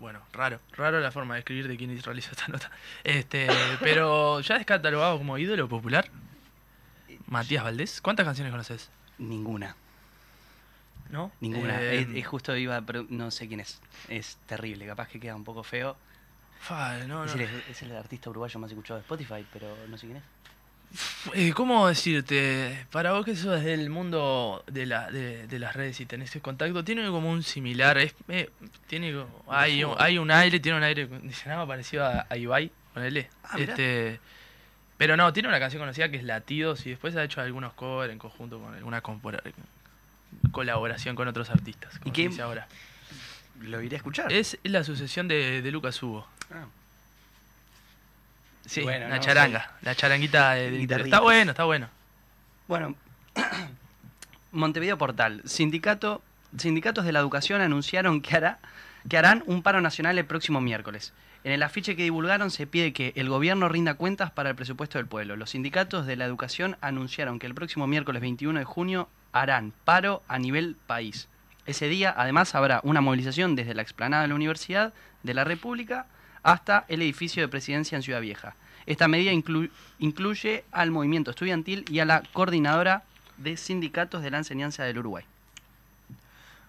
Bueno, 0.00 0.20
raro, 0.32 0.60
raro 0.72 0.98
la 1.00 1.12
forma 1.12 1.34
de 1.34 1.40
escribir 1.40 1.68
de 1.68 1.76
quien 1.76 2.02
realizó 2.02 2.30
esta 2.32 2.48
nota. 2.48 2.70
Este, 3.04 3.46
pero 3.80 4.40
ya 4.40 4.56
es 4.56 4.66
catalogado 4.66 5.18
como 5.18 5.36
ídolo 5.38 5.68
popular. 5.68 6.08
Matías 7.26 7.62
Valdés, 7.62 8.00
¿cuántas 8.00 8.24
canciones 8.24 8.50
conoces? 8.50 8.90
Ninguna. 9.18 9.76
¿No? 11.10 11.30
Ninguna. 11.40 11.80
Eh, 11.82 12.00
Es, 12.00 12.08
es 12.16 12.26
justo 12.26 12.56
iba, 12.56 12.80
pero 12.82 13.04
no 13.10 13.30
sé 13.30 13.46
quién 13.46 13.60
es. 13.60 13.80
Es 14.08 14.38
terrible, 14.46 14.86
capaz 14.86 15.08
que 15.08 15.20
queda 15.20 15.36
un 15.36 15.44
poco 15.44 15.62
feo. 15.62 15.96
fa, 16.60 16.96
no, 17.06 17.24
es, 17.24 17.36
no. 17.36 17.42
el, 17.42 17.48
es 17.68 17.82
el 17.82 17.94
artista 17.94 18.30
uruguayo 18.30 18.58
más 18.58 18.70
escuchado 18.70 18.98
de 18.98 19.02
Spotify, 19.02 19.46
pero 19.52 19.76
no 19.88 19.98
sé 19.98 20.06
quién 20.06 20.18
es. 20.18 20.24
Eh, 21.34 21.52
¿Cómo 21.54 21.86
decirte? 21.86 22.86
Para 22.90 23.12
vos 23.12 23.24
que 23.24 23.36
sos 23.36 23.62
del 23.62 23.90
mundo 23.90 24.64
de, 24.66 24.86
la, 24.86 25.10
de, 25.10 25.46
de 25.46 25.58
las 25.60 25.76
redes 25.76 26.00
y 26.00 26.06
tenés 26.06 26.30
ese 26.30 26.40
contacto, 26.40 26.82
tiene 26.82 27.06
como 27.08 27.30
un 27.30 27.42
similar, 27.44 27.96
es, 27.98 28.14
eh, 28.28 28.50
tiene 28.88 29.14
hay, 29.48 29.84
un- 29.84 29.94
hay 29.98 30.18
un 30.18 30.30
aire, 30.32 30.58
tiene 30.58 30.78
un 30.78 30.84
aire 30.84 31.04
acondicionado 31.04 31.66
parecido 31.68 32.04
a, 32.04 32.26
a 32.28 32.36
Ibai, 32.36 32.72
ponele. 32.92 33.30
Ah, 33.44 33.56
este, 33.58 34.18
pero 34.98 35.16
no, 35.16 35.32
tiene 35.32 35.48
una 35.48 35.60
canción 35.60 35.80
conocida 35.80 36.08
que 36.10 36.16
es 36.16 36.24
Latidos 36.24 36.84
y 36.86 36.90
después 36.90 37.14
ha 37.14 37.22
hecho 37.22 37.40
algunos 37.40 37.72
covers 37.74 38.12
en 38.12 38.18
conjunto 38.18 38.58
con 38.60 38.74
alguna 38.74 39.00
colaboración 40.50 41.14
con 41.16 41.28
otros 41.28 41.50
artistas, 41.50 41.98
como 41.98 42.08
¿Y 42.08 42.12
qué- 42.12 42.28
dice 42.28 42.42
ahora. 42.42 42.66
Lo 43.60 43.82
iré 43.82 43.96
a 43.96 43.98
escuchar. 43.98 44.32
Es 44.32 44.58
la 44.62 44.82
sucesión 44.84 45.28
de, 45.28 45.60
de 45.60 45.70
Lucas 45.70 46.02
Hugo. 46.02 46.26
Ah. 46.50 46.64
Sí, 48.66 48.82
Bueno, 48.82 49.08
la 49.08 49.16
no, 49.16 49.20
charanga, 49.20 49.72
la 49.82 49.94
charanguita 49.94 50.52
de, 50.52 50.86
de. 50.86 50.94
Está 51.02 51.20
bueno, 51.20 51.50
está 51.52 51.64
bueno. 51.64 51.88
Bueno, 52.68 52.94
Montevideo 54.52 54.96
Portal. 54.98 55.42
Sindicato, 55.44 56.22
sindicatos 56.56 57.04
de 57.04 57.12
la 57.12 57.20
educación 57.20 57.60
anunciaron 57.60 58.20
que, 58.20 58.36
hará, 58.36 58.58
que 59.08 59.18
harán 59.18 59.42
un 59.46 59.62
paro 59.62 59.80
nacional 59.80 60.18
el 60.18 60.24
próximo 60.24 60.60
miércoles. 60.60 61.12
En 61.42 61.52
el 61.52 61.62
afiche 61.62 61.96
que 61.96 62.02
divulgaron 62.02 62.50
se 62.50 62.66
pide 62.66 62.92
que 62.92 63.12
el 63.16 63.28
gobierno 63.28 63.68
rinda 63.68 63.94
cuentas 63.94 64.30
para 64.30 64.50
el 64.50 64.56
presupuesto 64.56 64.98
del 64.98 65.06
pueblo. 65.06 65.36
Los 65.36 65.50
sindicatos 65.50 66.06
de 66.06 66.16
la 66.16 66.26
educación 66.26 66.76
anunciaron 66.82 67.38
que 67.38 67.46
el 67.46 67.54
próximo 67.54 67.86
miércoles 67.86 68.20
21 68.20 68.58
de 68.58 68.64
junio 68.64 69.08
harán 69.32 69.72
paro 69.84 70.22
a 70.28 70.38
nivel 70.38 70.76
país. 70.86 71.28
Ese 71.64 71.88
día, 71.88 72.14
además, 72.16 72.54
habrá 72.54 72.80
una 72.82 73.00
movilización 73.00 73.56
desde 73.56 73.74
la 73.74 73.82
explanada 73.82 74.22
de 74.22 74.28
la 74.28 74.34
Universidad 74.34 74.92
de 75.22 75.34
la 75.34 75.44
República 75.44 76.06
hasta 76.42 76.84
el 76.88 77.02
edificio 77.02 77.42
de 77.42 77.48
presidencia 77.48 77.96
en 77.96 78.02
Ciudad 78.02 78.20
Vieja. 78.20 78.54
Esta 78.86 79.08
medida 79.08 79.32
inclu- 79.32 79.70
incluye 79.98 80.64
al 80.72 80.90
movimiento 80.90 81.30
estudiantil 81.30 81.84
y 81.90 82.00
a 82.00 82.04
la 82.04 82.22
coordinadora 82.32 83.04
de 83.36 83.56
sindicatos 83.56 84.22
de 84.22 84.30
la 84.30 84.38
enseñanza 84.38 84.84
del 84.84 84.98
Uruguay. 84.98 85.24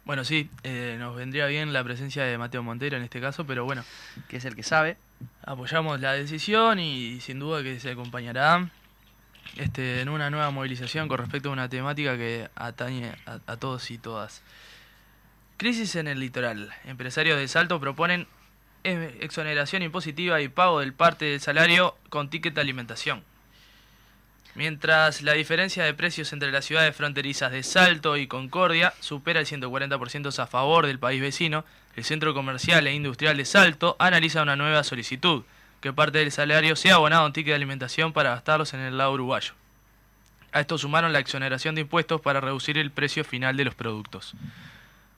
Bueno, 0.04 0.24
sí, 0.24 0.50
eh, 0.63 0.98
nos 1.00 1.16
vendría 1.16 1.46
bien 1.48 1.74
la 1.74 1.84
presencia 1.84 2.24
de 2.24 2.38
Mateo 2.38 2.63
Montero 2.63 2.98
en 2.98 3.04
este 3.04 3.22
caso, 3.22 3.46
pero 3.46 3.66
bueno, 3.66 3.84
que 4.28 4.38
es 4.38 4.46
el 4.46 4.56
que 4.56 4.63
sabe. 4.63 4.98
apoyamos 5.46 6.00
la 6.00 6.13
decisión 6.13 6.80
y 6.80 7.22
sin 7.22 7.40
duda 7.40 7.63
que 7.63 7.80
se 7.80 7.92
acompañará 7.92 8.70
este, 9.58 10.01
en 10.01 10.10
una 10.10 10.30
nueva 10.30 10.50
movilización 10.51 11.08
con 11.08 11.18
respecto 11.20 11.50
a 11.50 11.54
una 11.54 11.70
temática 11.70 12.18
que 12.18 12.50
atañe 12.56 13.13
a, 13.25 13.40
a 13.46 13.58
todos 13.58 13.92
y 13.92 13.98
todas. 13.98 14.42
Crisis 15.58 15.96
en 15.96 16.08
el 16.08 16.20
litoral. 16.20 16.74
Empresarios 16.86 17.38
de 17.38 17.48
Salto 17.48 17.80
proponen 17.80 18.28
exoneración 18.83 19.83
impositiva 19.83 20.41
y 20.41 20.47
pago 20.47 20.79
del 20.79 20.93
parte 20.93 21.25
del 21.25 21.39
salario 21.39 21.95
con 22.09 22.29
ticket 22.29 22.53
de 22.53 22.61
alimentación. 22.61 23.23
Mientras 24.53 25.21
la 25.21 25.33
diferencia 25.33 25.83
de 25.85 25.93
precios 25.93 26.33
entre 26.33 26.51
las 26.51 26.65
ciudades 26.65 26.95
fronterizas 26.95 27.51
de 27.51 27.63
Salto 27.63 28.17
y 28.17 28.27
Concordia 28.27 28.93
supera 29.00 29.39
el 29.39 29.45
140% 29.45 30.38
a 30.38 30.47
favor 30.47 30.88
del 30.88 31.00
país 31.00 31.21
vecino, 31.21 31.63
el 31.95 32.03
Centro 32.03 32.33
Comercial 32.33 32.85
e 32.85 32.93
Industrial 32.93 33.38
de 33.38 33.45
Salto 33.45 33.95
analiza 33.97 34.41
una 34.41 34.57
nueva 34.57 34.83
solicitud, 34.83 35.43
que 35.79 35.93
parte 35.93 36.19
del 36.19 36.31
salario 36.31 36.75
sea 36.75 36.95
abonado 36.95 37.25
en 37.25 37.33
ticket 37.33 37.51
de 37.51 37.55
alimentación 37.55 38.11
para 38.11 38.31
gastarlos 38.31 38.73
en 38.73 38.81
el 38.81 38.97
lado 38.97 39.13
uruguayo. 39.13 39.53
A 40.51 40.59
esto 40.59 40.77
sumaron 40.77 41.13
la 41.13 41.19
exoneración 41.19 41.75
de 41.75 41.81
impuestos 41.81 42.19
para 42.19 42.41
reducir 42.41 42.77
el 42.77 42.91
precio 42.91 43.23
final 43.23 43.55
de 43.55 43.65
los 43.65 43.75
productos. 43.75 44.33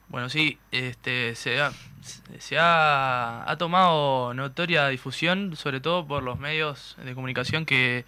Bueno, 0.09 0.29
sí, 0.29 0.59
este, 0.71 1.35
se, 1.35 1.59
ha, 1.59 1.71
se 2.39 2.57
ha, 2.59 3.49
ha 3.49 3.57
tomado 3.57 4.33
notoria 4.33 4.87
difusión, 4.87 5.55
sobre 5.55 5.79
todo 5.81 6.05
por 6.05 6.21
los 6.21 6.39
medios 6.39 6.95
de 7.03 7.15
comunicación 7.15 7.65
que, 7.65 8.05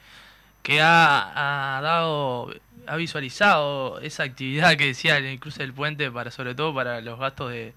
que 0.62 0.82
ha, 0.82 1.78
ha 1.78 1.82
dado, 1.82 2.54
ha 2.86 2.96
visualizado 2.96 4.00
esa 4.02 4.24
actividad 4.24 4.78
que 4.78 4.86
decía 4.88 5.18
en 5.18 5.26
el 5.26 5.40
cruce 5.40 5.64
del 5.64 5.74
puente, 5.74 6.12
para 6.12 6.30
sobre 6.32 6.54
todo 6.54 6.74
para 6.76 7.02
los 7.02 7.20
gastos 7.20 7.52
de, 7.52 7.74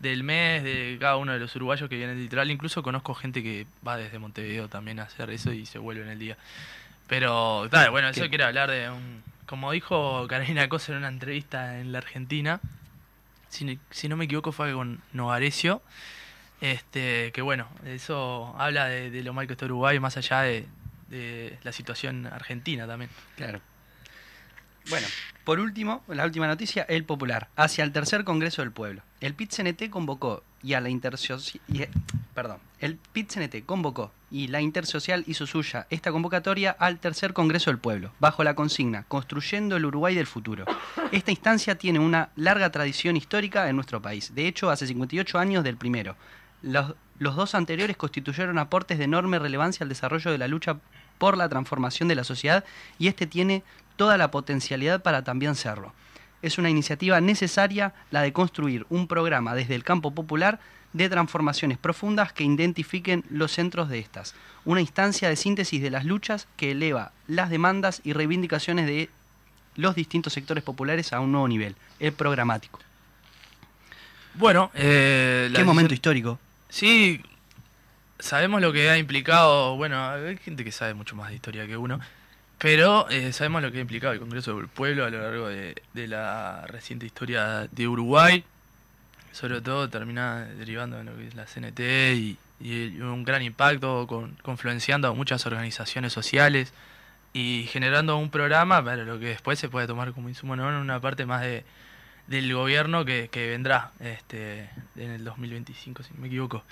del 0.00 0.22
mes 0.22 0.62
de 0.62 0.96
cada 1.00 1.16
uno 1.16 1.32
de 1.32 1.38
los 1.38 1.54
uruguayos 1.56 1.88
que 1.88 1.96
vienen 1.96 2.16
del 2.16 2.24
litoral. 2.24 2.50
Incluso 2.50 2.82
conozco 2.82 3.14
gente 3.14 3.42
que 3.42 3.66
va 3.86 3.96
desde 3.96 4.18
Montevideo 4.18 4.68
también 4.68 5.00
a 5.00 5.04
hacer 5.04 5.30
eso 5.30 5.52
y 5.52 5.66
se 5.66 5.78
vuelve 5.78 6.02
en 6.02 6.10
el 6.10 6.18
día. 6.18 6.36
Pero, 7.08 7.66
claro, 7.70 7.90
bueno, 7.90 8.08
eso 8.08 8.28
quiero 8.28 8.44
hablar 8.46 8.70
de 8.70 8.90
un... 8.90 9.22
Como 9.46 9.72
dijo 9.72 10.26
Carolina 10.28 10.68
Cosa 10.68 10.92
en 10.92 10.98
una 10.98 11.08
entrevista 11.08 11.80
en 11.80 11.90
la 11.90 11.98
Argentina, 11.98 12.60
si, 13.48 14.08
no 14.08 14.16
me 14.16 14.24
equivoco 14.24 14.52
fue 14.52 14.72
con 14.72 15.00
Novarecio. 15.12 15.82
Este, 16.60 17.30
que 17.32 17.40
bueno, 17.42 17.68
eso 17.86 18.54
habla 18.58 18.86
de, 18.86 19.22
lo 19.22 19.32
mal 19.32 19.46
que 19.46 19.52
está 19.52 19.66
Uruguay, 19.66 20.00
más 20.00 20.16
allá 20.16 20.42
de, 20.42 20.66
de 21.08 21.58
la 21.62 21.72
situación 21.72 22.26
argentina 22.26 22.86
también. 22.86 23.10
Claro. 23.36 23.60
Bueno, 24.90 25.06
por 25.44 25.60
último, 25.60 26.02
la 26.08 26.24
última 26.24 26.46
noticia, 26.46 26.84
el 26.88 27.04
Popular, 27.04 27.48
hacia 27.56 27.84
el 27.84 27.92
tercer 27.92 28.24
Congreso 28.24 28.62
del 28.62 28.72
Pueblo. 28.72 29.02
El 29.20 29.34
PIT-CNT 29.34 29.90
convocó 29.90 30.42
y 30.62 30.74
a 30.74 30.80
la 30.80 30.88
intersocial... 30.88 31.60
Perdón, 32.34 32.58
el 32.80 32.96
PIT-CNT 32.96 33.64
convocó 33.66 34.12
y 34.30 34.48
la 34.48 34.60
Intersocial 34.60 35.24
hizo 35.26 35.46
suya 35.46 35.86
esta 35.90 36.12
convocatoria 36.12 36.76
al 36.78 36.98
tercer 36.98 37.32
Congreso 37.32 37.70
del 37.70 37.78
Pueblo, 37.78 38.12
bajo 38.18 38.44
la 38.44 38.54
consigna 38.54 39.04
Construyendo 39.04 39.76
el 39.76 39.86
Uruguay 39.86 40.14
del 40.14 40.26
futuro. 40.26 40.64
Esta 41.12 41.30
instancia 41.30 41.76
tiene 41.76 41.98
una 41.98 42.30
larga 42.36 42.70
tradición 42.70 43.16
histórica 43.16 43.68
en 43.68 43.76
nuestro 43.76 44.02
país. 44.02 44.34
De 44.34 44.46
hecho, 44.46 44.70
hace 44.70 44.86
58 44.86 45.38
años 45.38 45.64
del 45.64 45.76
primero. 45.76 46.16
Los, 46.62 46.94
los 47.18 47.36
dos 47.36 47.54
anteriores 47.54 47.96
constituyeron 47.96 48.58
aportes 48.58 48.98
de 48.98 49.04
enorme 49.04 49.38
relevancia 49.38 49.84
al 49.84 49.88
desarrollo 49.88 50.30
de 50.30 50.38
la 50.38 50.48
lucha 50.48 50.78
por 51.18 51.36
la 51.36 51.48
transformación 51.48 52.08
de 52.08 52.14
la 52.14 52.24
sociedad 52.24 52.64
y 52.98 53.08
este 53.08 53.26
tiene 53.26 53.62
toda 53.96 54.18
la 54.18 54.30
potencialidad 54.30 55.02
para 55.02 55.24
también 55.24 55.54
serlo. 55.54 55.92
Es 56.40 56.58
una 56.58 56.70
iniciativa 56.70 57.20
necesaria 57.20 57.94
la 58.10 58.22
de 58.22 58.32
construir 58.32 58.86
un 58.90 59.08
programa 59.08 59.54
desde 59.54 59.74
el 59.74 59.82
campo 59.82 60.12
popular 60.12 60.60
de 60.92 61.08
transformaciones 61.08 61.78
profundas 61.78 62.32
que 62.32 62.44
identifiquen 62.44 63.24
los 63.30 63.52
centros 63.52 63.88
de 63.88 63.98
estas. 63.98 64.34
Una 64.64 64.80
instancia 64.80 65.28
de 65.28 65.36
síntesis 65.36 65.82
de 65.82 65.90
las 65.90 66.04
luchas 66.04 66.48
que 66.56 66.72
eleva 66.72 67.12
las 67.26 67.50
demandas 67.50 68.00
y 68.04 68.12
reivindicaciones 68.12 68.86
de 68.86 69.10
los 69.76 69.94
distintos 69.94 70.32
sectores 70.32 70.64
populares 70.64 71.12
a 71.12 71.20
un 71.20 71.32
nuevo 71.32 71.46
nivel, 71.48 71.76
el 72.00 72.12
programático. 72.12 72.80
Bueno, 74.34 74.70
eh, 74.74 75.50
Qué 75.54 75.64
momento 75.64 75.94
histórico. 75.94 76.38
Sí, 76.68 77.22
sabemos 78.18 78.60
lo 78.60 78.72
que 78.72 78.90
ha 78.90 78.98
implicado, 78.98 79.76
bueno, 79.76 80.10
hay 80.10 80.36
gente 80.38 80.64
que 80.64 80.72
sabe 80.72 80.94
mucho 80.94 81.16
más 81.16 81.30
de 81.30 81.36
historia 81.36 81.66
que 81.66 81.76
uno, 81.76 82.00
pero 82.58 83.08
eh, 83.08 83.32
sabemos 83.32 83.62
lo 83.62 83.70
que 83.70 83.78
ha 83.78 83.80
implicado 83.80 84.12
el 84.12 84.20
Congreso 84.20 84.56
del 84.56 84.68
Pueblo 84.68 85.04
a 85.04 85.10
lo 85.10 85.22
largo 85.22 85.48
de, 85.48 85.80
de 85.94 86.08
la 86.08 86.66
reciente 86.66 87.06
historia 87.06 87.68
de 87.70 87.88
Uruguay, 87.88 88.44
sobre 89.32 89.60
todo 89.60 89.88
termina 89.88 90.44
derivando 90.44 91.00
en 91.00 91.06
lo 91.06 91.16
que 91.16 91.26
es 91.26 91.34
la 91.34 91.44
CNT 91.44 91.80
y, 91.80 92.38
un 93.00 93.22
gran 93.22 93.42
impacto, 93.42 94.06
con, 94.08 94.36
confluenciando 94.42 95.08
a 95.08 95.14
muchas 95.14 95.46
organizaciones 95.46 96.12
sociales 96.12 96.72
y 97.32 97.68
generando 97.70 98.16
un 98.16 98.30
programa 98.30 98.84
para 98.84 99.04
lo 99.04 99.20
que 99.20 99.26
después 99.26 99.60
se 99.60 99.68
puede 99.68 99.86
tomar 99.86 100.12
como 100.12 100.28
insumo 100.28 100.56
¿no? 100.56 100.68
en 100.68 100.74
una 100.74 101.00
parte 101.00 101.24
más 101.24 101.42
de, 101.42 101.64
del 102.26 102.52
gobierno 102.52 103.04
que, 103.04 103.28
que 103.30 103.48
vendrá 103.48 103.92
este, 104.00 104.70
en 104.96 105.10
el 105.10 105.24
2025, 105.24 106.02
si 106.02 106.14
no 106.14 106.20
me 106.20 106.26
equivoco. 106.26 106.64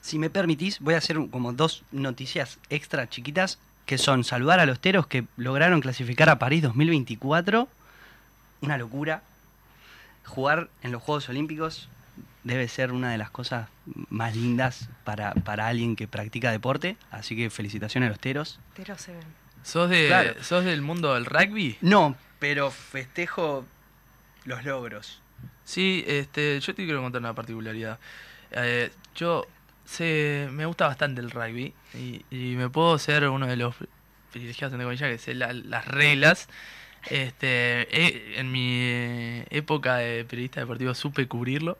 Si 0.00 0.18
me 0.18 0.30
permitís, 0.30 0.80
voy 0.80 0.94
a 0.94 0.98
hacer 0.98 1.18
como 1.30 1.52
dos 1.52 1.84
noticias 1.92 2.58
extra 2.70 3.08
chiquitas, 3.08 3.58
que 3.86 3.98
son 3.98 4.24
saludar 4.24 4.60
a 4.60 4.66
los 4.66 4.80
teros 4.80 5.06
que 5.06 5.24
lograron 5.36 5.80
clasificar 5.80 6.30
a 6.30 6.38
París 6.38 6.62
2024. 6.62 7.68
Una 8.62 8.78
locura. 8.78 9.22
Jugar 10.24 10.68
en 10.82 10.92
los 10.92 11.02
Juegos 11.02 11.28
Olímpicos 11.28 11.88
debe 12.44 12.68
ser 12.68 12.92
una 12.92 13.10
de 13.10 13.18
las 13.18 13.30
cosas 13.30 13.68
más 14.08 14.34
lindas 14.36 14.88
para, 15.04 15.32
para 15.34 15.66
alguien 15.66 15.96
que 15.96 16.08
practica 16.08 16.50
deporte. 16.50 16.96
Así 17.10 17.36
que 17.36 17.50
felicitaciones 17.50 18.06
a 18.06 18.10
los 18.10 18.20
teros. 18.20 18.60
Pero 18.76 18.96
se 18.98 19.12
ven. 19.12 19.24
¿Sos, 19.62 19.90
de, 19.90 20.06
Claro. 20.06 20.42
¿Sos 20.42 20.64
del 20.64 20.80
mundo 20.82 21.14
del 21.14 21.26
rugby? 21.26 21.76
No, 21.82 22.16
pero 22.38 22.70
festejo 22.70 23.66
los 24.44 24.64
logros. 24.64 25.20
Sí, 25.64 26.02
este, 26.06 26.58
yo 26.60 26.74
te 26.74 26.84
quiero 26.84 27.02
contar 27.02 27.20
una 27.20 27.34
particularidad. 27.34 27.98
Eh, 28.52 28.90
yo 29.14 29.46
sé, 29.84 30.48
me 30.50 30.64
gusta 30.66 30.86
bastante 30.86 31.20
el 31.20 31.30
rugby 31.30 31.74
y, 31.94 32.24
y 32.30 32.56
me 32.56 32.68
puedo 32.70 32.98
ser 32.98 33.28
uno 33.28 33.46
de 33.46 33.56
los 33.56 33.74
privilegiados 34.32 34.72
entre 34.72 34.84
comillas 34.84 35.10
que 35.10 35.18
sé 35.18 35.34
la- 35.34 35.52
las 35.52 35.86
reglas. 35.86 36.48
Este, 37.08 37.88
eh, 37.90 38.34
en 38.36 38.52
mi 38.52 39.42
época 39.50 39.96
de 39.96 40.24
periodista 40.24 40.60
deportivo 40.60 40.94
supe 40.94 41.26
cubrirlo 41.26 41.78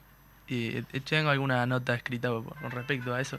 y 0.48 0.78
eh, 0.78 0.84
tengo 1.08 1.30
alguna 1.30 1.66
nota 1.66 1.94
escrita 1.94 2.28
con 2.28 2.70
respecto 2.70 3.14
a 3.14 3.20
eso. 3.20 3.38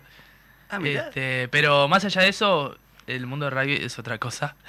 Ah. 0.70 0.80
Este, 0.84 1.48
pero 1.50 1.88
más 1.88 2.06
allá 2.06 2.22
de 2.22 2.30
eso, 2.30 2.78
el 3.08 3.26
mundo 3.26 3.46
del 3.46 3.56
rugby 3.56 3.74
es 3.76 3.98
otra 4.00 4.17
cosa. 4.17 4.56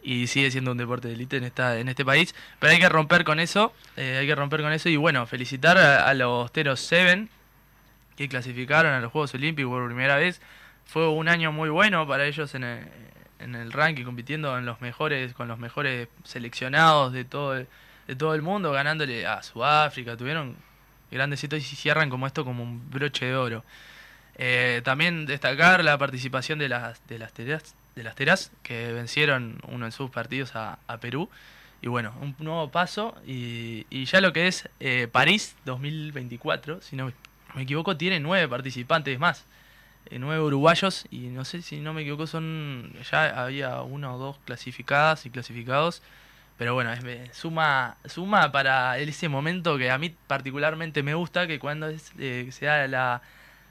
Y 0.00 0.28
sigue 0.28 0.50
siendo 0.52 0.70
un 0.70 0.78
deporte 0.78 1.08
de 1.08 1.14
élite 1.14 1.38
en, 1.38 1.44
esta, 1.44 1.76
en 1.76 1.88
este 1.88 2.04
país. 2.04 2.32
Pero 2.60 2.72
hay 2.72 2.78
que 2.78 2.88
romper 2.88 3.24
con 3.24 3.40
eso. 3.40 3.74
eh, 3.96 4.18
hay 4.20 4.28
que 4.28 4.34
romper 4.36 4.62
con 4.62 4.72
eso. 4.72 4.88
Y 4.88 4.96
bueno, 4.96 5.26
felicitar 5.26 5.76
a, 5.76 6.08
a 6.08 6.14
los 6.14 6.52
Teros 6.52 6.78
Seven 6.80 7.28
que 8.16 8.28
clasificaron 8.28 8.92
a 8.92 9.00
los 9.00 9.10
Juegos 9.12 9.34
Olímpicos 9.34 9.70
por 9.70 9.84
primera 9.86 10.16
vez. 10.16 10.40
Fue 10.86 11.08
un 11.08 11.28
año 11.28 11.50
muy 11.52 11.68
bueno 11.68 12.06
para 12.06 12.26
ellos 12.26 12.54
en 12.54 12.62
el, 12.64 12.86
en 13.38 13.54
el 13.54 13.72
ranking, 13.72 14.04
compitiendo 14.04 14.56
en 14.58 14.66
los 14.66 14.80
mejores, 14.80 15.34
con 15.34 15.48
los 15.48 15.58
mejores 15.58 16.08
seleccionados 16.24 17.12
de 17.12 17.24
todo, 17.24 17.56
el- 17.56 17.66
de 18.06 18.16
todo 18.16 18.34
el 18.34 18.42
mundo, 18.42 18.72
ganándole 18.72 19.26
a 19.26 19.42
Sudáfrica. 19.42 20.16
Tuvieron 20.16 20.56
grandes 21.10 21.42
hitos 21.44 21.58
y 21.60 21.76
cierran 21.76 22.10
como 22.10 22.26
esto 22.26 22.44
como 22.44 22.62
un 22.62 22.90
broche 22.90 23.26
de 23.26 23.36
oro. 23.36 23.64
Eh, 24.36 24.82
también 24.84 25.26
destacar 25.26 25.82
la 25.82 25.98
participación 25.98 26.58
de 26.58 26.68
las, 26.68 27.06
de 27.08 27.18
las 27.18 27.32
teras, 27.32 27.74
de 27.96 28.04
las 28.04 28.14
teras 28.14 28.52
que 28.62 28.92
vencieron 28.92 29.58
uno 29.68 29.86
en 29.86 29.92
sus 29.92 30.10
partidos 30.10 30.52
a, 30.54 30.78
Perú. 31.00 31.28
Y 31.82 31.88
bueno, 31.88 32.12
un 32.20 32.34
nuevo 32.38 32.70
paso. 32.70 33.14
Y, 33.26 33.86
y 33.90 34.04
ya 34.06 34.20
lo 34.20 34.32
que 34.32 34.48
es 34.48 34.68
eh, 34.80 35.08
París 35.10 35.56
2024, 35.64 36.80
si 36.82 36.96
no 36.96 37.12
me 37.54 37.62
equivoco, 37.62 37.96
tiene 37.96 38.20
nueve 38.20 38.48
participantes 38.48 39.18
más. 39.18 39.44
Eh, 40.06 40.18
nueve 40.18 40.42
uruguayos. 40.42 41.06
Y 41.10 41.28
no 41.28 41.44
sé 41.44 41.62
si 41.62 41.80
no 41.80 41.92
me 41.94 42.02
equivoco, 42.02 42.26
son 42.26 42.92
ya 43.10 43.42
había 43.44 43.80
una 43.82 44.14
o 44.14 44.18
dos 44.18 44.38
clasificadas 44.44 45.26
y 45.26 45.30
clasificados. 45.30 46.02
Pero 46.56 46.74
bueno, 46.74 46.92
es, 46.92 47.02
me- 47.04 47.32
suma, 47.32 47.96
suma 48.04 48.50
para 48.50 48.98
ese 48.98 49.28
momento 49.28 49.78
que 49.78 49.90
a 49.90 49.98
mí 49.98 50.14
particularmente 50.26 51.02
me 51.04 51.14
gusta, 51.14 51.46
que 51.46 51.58
cuando 51.60 51.88
es, 51.88 52.10
eh, 52.18 52.48
se 52.50 52.66
da 52.66 52.88
la, 52.88 53.22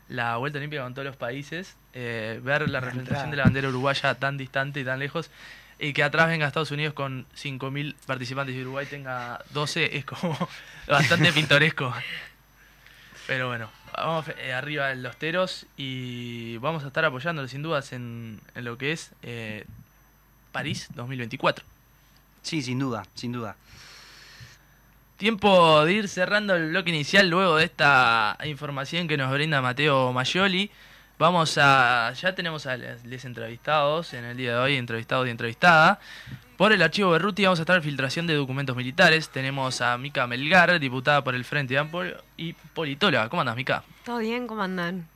la 0.08 0.38
vuelta 0.38 0.58
olímpica 0.60 0.84
con 0.84 0.94
todos 0.94 1.06
los 1.06 1.18
países, 1.18 1.76
eh, 1.94 2.40
ver 2.44 2.70
la 2.70 2.80
representación 2.80 3.30
de 3.32 3.38
la 3.38 3.44
bandera 3.44 3.68
uruguaya 3.68 4.16
tan 4.16 4.38
distante 4.38 4.80
y 4.80 4.86
tan 4.86 5.00
lejos, 5.00 5.30
y 5.80 5.92
que 5.92 6.02
atrás 6.02 6.28
venga 6.30 6.48
Estados 6.48 6.72
Unidos 6.72 6.94
con 6.94 7.26
5.000 7.36 7.94
participantes 8.06 8.56
y 8.56 8.62
Uruguay 8.62 8.86
tenga 8.86 9.44
12, 9.52 9.98
es 9.98 10.06
como 10.06 10.36
bastante 10.88 11.34
pintoresco. 11.34 11.94
Pero 13.28 13.48
bueno, 13.50 13.70
vamos 13.96 14.26
eh, 14.38 14.54
arriba 14.54 14.94
los 14.96 15.18
teros 15.18 15.66
y 15.78 16.58
vamos 16.58 16.84
a 16.84 16.88
estar 16.88 17.06
apoyándolo 17.06 17.48
sin 17.48 17.62
dudas 17.62 17.94
en, 17.94 18.40
en 18.56 18.66
lo 18.66 18.78
que 18.78 18.92
es 18.92 19.12
eh, 19.24 19.66
París 20.52 20.90
2024. 20.96 21.66
Sí, 22.42 22.62
sin 22.62 22.80
duda, 22.80 23.06
sin 23.14 23.32
duda. 23.32 23.56
Tiempo 25.18 25.84
de 25.84 25.94
ir 25.94 26.08
cerrando 26.08 26.56
el 26.56 26.70
bloque 26.70 26.92
inicial 26.92 27.30
luego 27.30 27.58
de 27.58 27.66
esta 27.66 28.38
información 28.46 29.08
que 29.08 29.18
nos 29.18 29.32
brinda 29.32 29.62
Mateo 29.62 30.14
Mayoli. 30.14 30.70
Vamos 31.18 31.58
a. 31.58 32.14
Ya 32.14 32.36
tenemos 32.36 32.66
a 32.68 32.78
les, 32.78 33.04
les 33.06 33.26
entrevistados 33.26 34.14
en 34.14 34.24
el 34.26 34.38
día 34.38 34.52
de 34.54 34.58
hoy, 34.60 34.76
entrevistados 34.76 35.28
y 35.28 35.32
entrevistada. 35.32 36.00
Por 36.58 36.74
el 36.74 36.82
archivo 36.82 37.12
Berruti 37.12 37.44
vamos 37.44 37.60
a 37.60 37.62
estar 37.64 37.78
en 37.78 37.84
filtración 37.84 38.26
de 38.28 38.34
documentos 38.34 38.76
militares. 38.76 39.30
Tenemos 39.30 39.82
a 39.82 39.98
Mica 39.98 40.26
Melgar, 40.26 40.80
diputada 40.80 41.24
por 41.24 41.36
el 41.36 41.46
Frente 41.46 41.78
Amplio 41.78 42.24
y 42.36 42.54
politóloga. 42.54 43.30
¿Cómo 43.30 43.42
andas, 43.42 43.56
Mica? 43.56 43.84
¿Todo 44.04 44.20
bien? 44.20 44.48
¿Cómo 44.48 44.64
andan? 44.64 45.08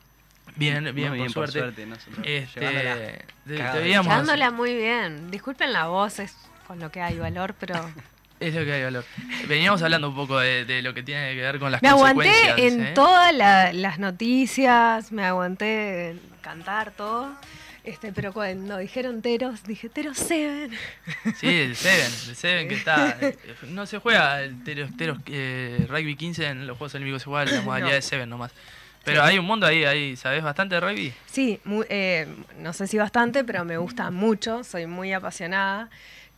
Bien, 0.56 0.94
bien, 0.94 1.10
Muy 1.16 1.30
por, 1.30 1.50
suerte. 1.50 1.86
nosotros 1.86 2.18
Este, 2.24 3.26
llevándola 3.46 4.46
te, 4.46 4.52
te 4.52 4.56
muy 4.56 4.76
bien. 4.76 5.32
Disculpen 5.32 5.72
la 5.74 5.88
voz, 5.88 6.20
es 6.20 6.36
con 6.68 6.80
lo 6.80 6.92
que 6.92 7.02
hay 7.02 7.18
valor, 7.18 7.56
pero 7.60 7.76
Es 8.42 8.54
lo 8.56 8.66
que 8.66 8.74
hay 8.74 8.84
valor. 8.84 9.06
Veníamos 9.48 9.82
hablando 9.84 10.10
un 10.10 10.16
poco 10.16 10.40
de, 10.40 10.66
de 10.66 10.82
lo 10.82 10.94
que 10.94 11.04
tiene 11.04 11.34
que 11.36 11.42
ver 11.42 11.60
con 11.60 11.72
las 11.72 11.82
me 11.82 11.90
aguanté 11.90 12.24
consecuencias. 12.30 12.74
en 12.74 12.86
¿eh? 12.88 12.92
todas 12.94 13.34
la- 13.36 13.72
las 13.74 14.00
noticias, 14.00 15.12
me 15.12 15.24
aguanté 15.26 16.10
en 16.12 16.22
cantar 16.42 16.92
todo. 16.92 17.32
Este, 17.84 18.12
pero 18.14 18.32
cuando 18.32 18.78
dijeron 18.78 19.22
Teros, 19.24 19.64
dije 19.64 19.90
Teros 19.90 20.18
Seven. 20.18 20.72
Sí, 21.40 21.48
el 21.48 21.76
Seven, 21.76 22.12
el 22.30 22.36
Seven 22.36 22.68
que 22.68 22.76
está. 22.76 23.18
eh, 23.22 23.38
No 23.70 23.86
se 23.88 23.98
juega 24.00 24.42
el 24.44 24.64
Teros, 24.64 24.96
Teros, 24.98 25.18
eh, 25.28 25.86
Rugby 25.90 26.16
15 26.16 26.46
en 26.48 26.68
los 26.68 26.78
Juegos 26.78 26.94
Olímpicos, 26.96 27.24
se 27.24 27.30
juega 27.30 27.52
la 27.52 27.62
modalidad 27.62 27.90
No. 27.90 27.96
de 27.96 28.02
Seven 28.02 28.30
nomás. 28.30 28.52
Pero 29.04 29.24
hay 29.24 29.40
un 29.40 29.46
mundo 29.46 29.66
ahí, 29.66 29.84
ahí, 29.84 30.16
¿sabes 30.16 30.44
bastante 30.44 30.76
de 30.76 30.82
rugby? 30.82 31.12
Sí, 31.26 31.60
mu- 31.64 31.84
eh, 31.90 32.28
no 32.60 32.72
sé 32.72 32.86
si 32.88 33.00
bastante, 33.00 33.44
pero 33.44 33.66
me 33.66 33.78
gusta 33.78 34.12
mucho, 34.12 34.64
soy 34.64 34.86
muy 34.86 35.12
apasionada. 35.12 35.90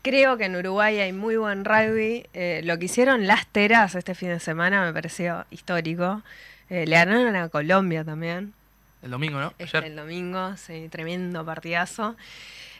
Creo 0.03 0.35
que 0.35 0.43
en 0.45 0.55
Uruguay 0.57 0.99
hay 0.99 1.13
muy 1.13 1.37
buen 1.37 1.63
rugby. 1.63 2.25
Eh, 2.33 2.59
lo 2.65 2.77
que 2.77 2.85
hicieron 2.85 3.25
las 3.25 3.47
Teras 3.47 3.95
este 3.95 4.13
fin 4.13 4.27
de 4.27 4.41
semana 4.41 4.85
me 4.85 4.91
pareció 4.91 5.45
histórico. 5.49 6.21
Eh, 6.69 6.85
le 6.85 6.97
ganaron 6.97 7.33
a 7.37 7.47
Colombia 7.47 8.03
también. 8.03 8.53
El 9.01 9.11
domingo, 9.11 9.39
¿no? 9.39 9.53
Este, 9.57 9.77
Ayer. 9.77 9.91
el 9.91 9.95
domingo, 9.95 10.57
sí, 10.57 10.89
tremendo 10.91 11.45
partidazo. 11.45 12.17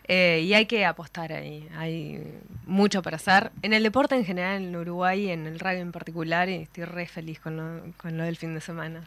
Eh, 0.06 0.42
y 0.44 0.54
hay 0.54 0.66
que 0.66 0.86
apostar 0.86 1.32
ahí, 1.32 1.66
hay 1.78 2.22
mucho 2.66 3.02
para 3.02 3.16
hacer. 3.16 3.52
En 3.62 3.72
el 3.72 3.84
deporte 3.84 4.16
en 4.16 4.26
general, 4.26 4.62
en 4.62 4.76
Uruguay, 4.76 5.30
en 5.30 5.48
el 5.48 5.62
rugby 5.62 5.80
en 5.80 5.94
particular, 5.94 6.50
y 6.50 6.56
estoy 6.56 6.84
re 6.84 7.08
feliz 7.08 7.40
con 7.40 7.56
lo, 7.56 7.94
con 7.96 8.18
lo 8.18 8.26
del 8.26 8.36
fin 8.36 8.54
de 8.54 8.60
semana. 8.60 9.02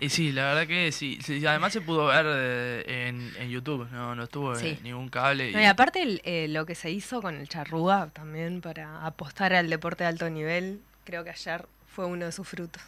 Y 0.00 0.08
sí, 0.08 0.32
la 0.32 0.46
verdad 0.46 0.66
que 0.66 0.90
sí. 0.92 1.18
sí, 1.22 1.44
además 1.46 1.72
se 1.72 1.80
pudo 1.80 2.06
ver 2.06 2.26
eh, 2.28 3.06
en, 3.08 3.32
en 3.38 3.50
YouTube, 3.50 3.88
no, 3.92 4.14
no 4.14 4.24
estuvo 4.24 4.54
Sí. 4.56 4.78
ningún 4.82 5.08
cable. 5.08 5.52
No, 5.52 5.60
y 5.60 5.64
aparte 5.64 6.02
el, 6.02 6.20
eh, 6.24 6.46
lo 6.48 6.66
que 6.66 6.74
se 6.74 6.90
hizo 6.90 7.22
con 7.22 7.36
el 7.36 7.48
charrúa 7.48 8.10
también 8.12 8.60
para 8.60 9.06
apostar 9.06 9.52
al 9.54 9.70
deporte 9.70 10.04
de 10.04 10.08
alto 10.08 10.28
nivel, 10.30 10.80
creo 11.04 11.22
que 11.24 11.30
ayer 11.30 11.66
fue 11.88 12.06
uno 12.06 12.26
de 12.26 12.32
sus 12.32 12.46
frutos. 12.48 12.82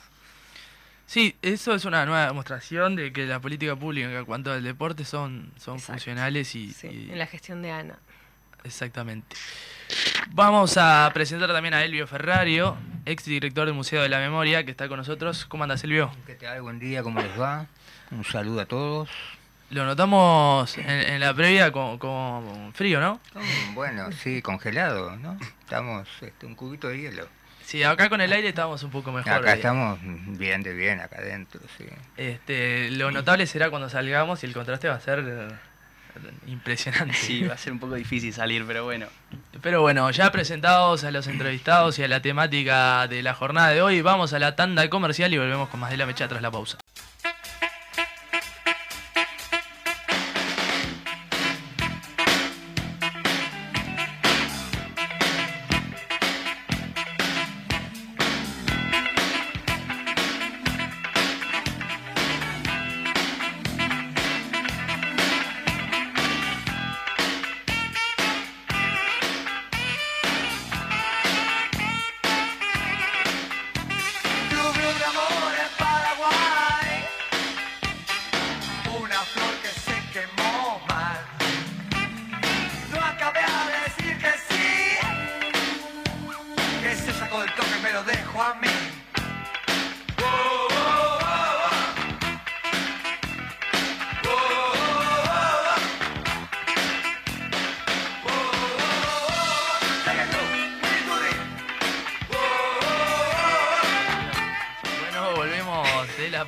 Sí, 1.06 1.36
eso 1.40 1.72
es 1.74 1.84
una 1.84 2.04
nueva 2.04 2.26
demostración 2.26 2.96
de 2.96 3.12
que 3.12 3.26
la 3.26 3.38
política 3.38 3.76
pública 3.76 4.10
en 4.10 4.24
cuanto 4.24 4.52
al 4.52 4.64
deporte 4.64 5.04
son, 5.04 5.52
son 5.56 5.74
Exacto. 5.76 5.92
funcionales 5.92 6.52
y, 6.56 6.72
Sí, 6.72 6.88
y- 6.88 7.12
en 7.12 7.18
la 7.18 7.26
gestión 7.26 7.62
de 7.62 7.70
Ana. 7.70 7.98
Exactamente. 8.66 9.36
Vamos 10.30 10.76
a 10.76 11.10
presentar 11.14 11.48
también 11.52 11.74
a 11.74 11.84
Elvio 11.84 12.06
Ferrario, 12.06 12.76
ex 13.04 13.24
director 13.24 13.66
del 13.66 13.74
Museo 13.74 14.02
de 14.02 14.08
la 14.08 14.18
Memoria, 14.18 14.64
que 14.64 14.72
está 14.72 14.88
con 14.88 14.98
nosotros. 14.98 15.46
¿Cómo 15.46 15.62
andas, 15.62 15.82
Elvio? 15.84 16.10
¿Qué 16.26 16.34
tal? 16.34 16.60
Buen 16.62 16.78
día, 16.78 17.02
¿cómo 17.02 17.20
les 17.20 17.40
va? 17.40 17.66
Un 18.10 18.24
saludo 18.24 18.60
a 18.60 18.66
todos. 18.66 19.08
Lo 19.70 19.84
notamos 19.84 20.76
en, 20.78 20.88
en 20.88 21.20
la 21.20 21.34
previa 21.34 21.72
con, 21.72 21.98
con 21.98 22.72
frío, 22.74 23.00
¿no? 23.00 23.20
Mm, 23.34 23.74
Bueno, 23.74 24.12
sí, 24.12 24.42
congelado, 24.42 25.16
¿no? 25.16 25.38
Estamos, 25.60 26.06
este, 26.20 26.46
un 26.46 26.54
cubito 26.54 26.88
de 26.88 26.98
hielo. 27.00 27.28
Sí, 27.64 27.82
acá 27.82 28.08
con 28.08 28.20
el 28.20 28.32
aire 28.32 28.48
estamos 28.48 28.84
un 28.84 28.92
poco 28.92 29.10
mejor. 29.10 29.32
Acá 29.32 29.54
estamos 29.54 29.98
bien 30.38 30.62
de 30.62 30.72
bien, 30.72 31.00
acá 31.00 31.16
adentro, 31.18 31.60
sí. 31.76 31.84
Este, 32.16 32.92
lo 32.92 33.10
notable 33.10 33.44
será 33.48 33.70
cuando 33.70 33.88
salgamos 33.88 34.44
y 34.44 34.46
el 34.46 34.52
contraste 34.52 34.86
va 34.88 34.94
a 34.94 35.00
ser 35.00 35.52
impresionante. 36.46 37.14
Sí, 37.26 37.42
va 37.42 37.54
a 37.54 37.58
ser 37.58 37.72
un 37.72 37.78
poco 37.78 37.94
difícil 37.94 38.32
salir, 38.32 38.64
pero 38.66 38.84
bueno. 38.84 39.06
Pero 39.62 39.80
bueno, 39.80 40.10
ya 40.10 40.30
presentados 40.30 41.04
a 41.04 41.10
los 41.10 41.26
entrevistados 41.26 41.98
y 41.98 42.04
a 42.04 42.08
la 42.08 42.20
temática 42.20 43.06
de 43.08 43.22
la 43.22 43.34
jornada 43.34 43.70
de 43.70 43.82
hoy, 43.82 44.02
vamos 44.02 44.32
a 44.32 44.38
la 44.38 44.54
tanda 44.54 44.88
comercial 44.88 45.32
y 45.32 45.38
volvemos 45.38 45.68
con 45.68 45.80
más 45.80 45.90
de 45.90 45.96
la 45.96 46.06
mecha 46.06 46.28
tras 46.28 46.42
la 46.42 46.50
pausa. 46.50 46.78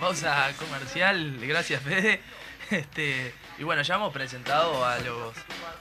Pausa 0.09 0.51
comercial, 0.59 1.37
gracias 1.39 1.83
Fede. 1.83 2.23
Este, 2.71 3.35
y 3.59 3.63
bueno, 3.63 3.83
ya 3.83 3.97
hemos 3.97 4.11
presentado 4.11 4.85
a 4.85 4.99
los 5.01 5.35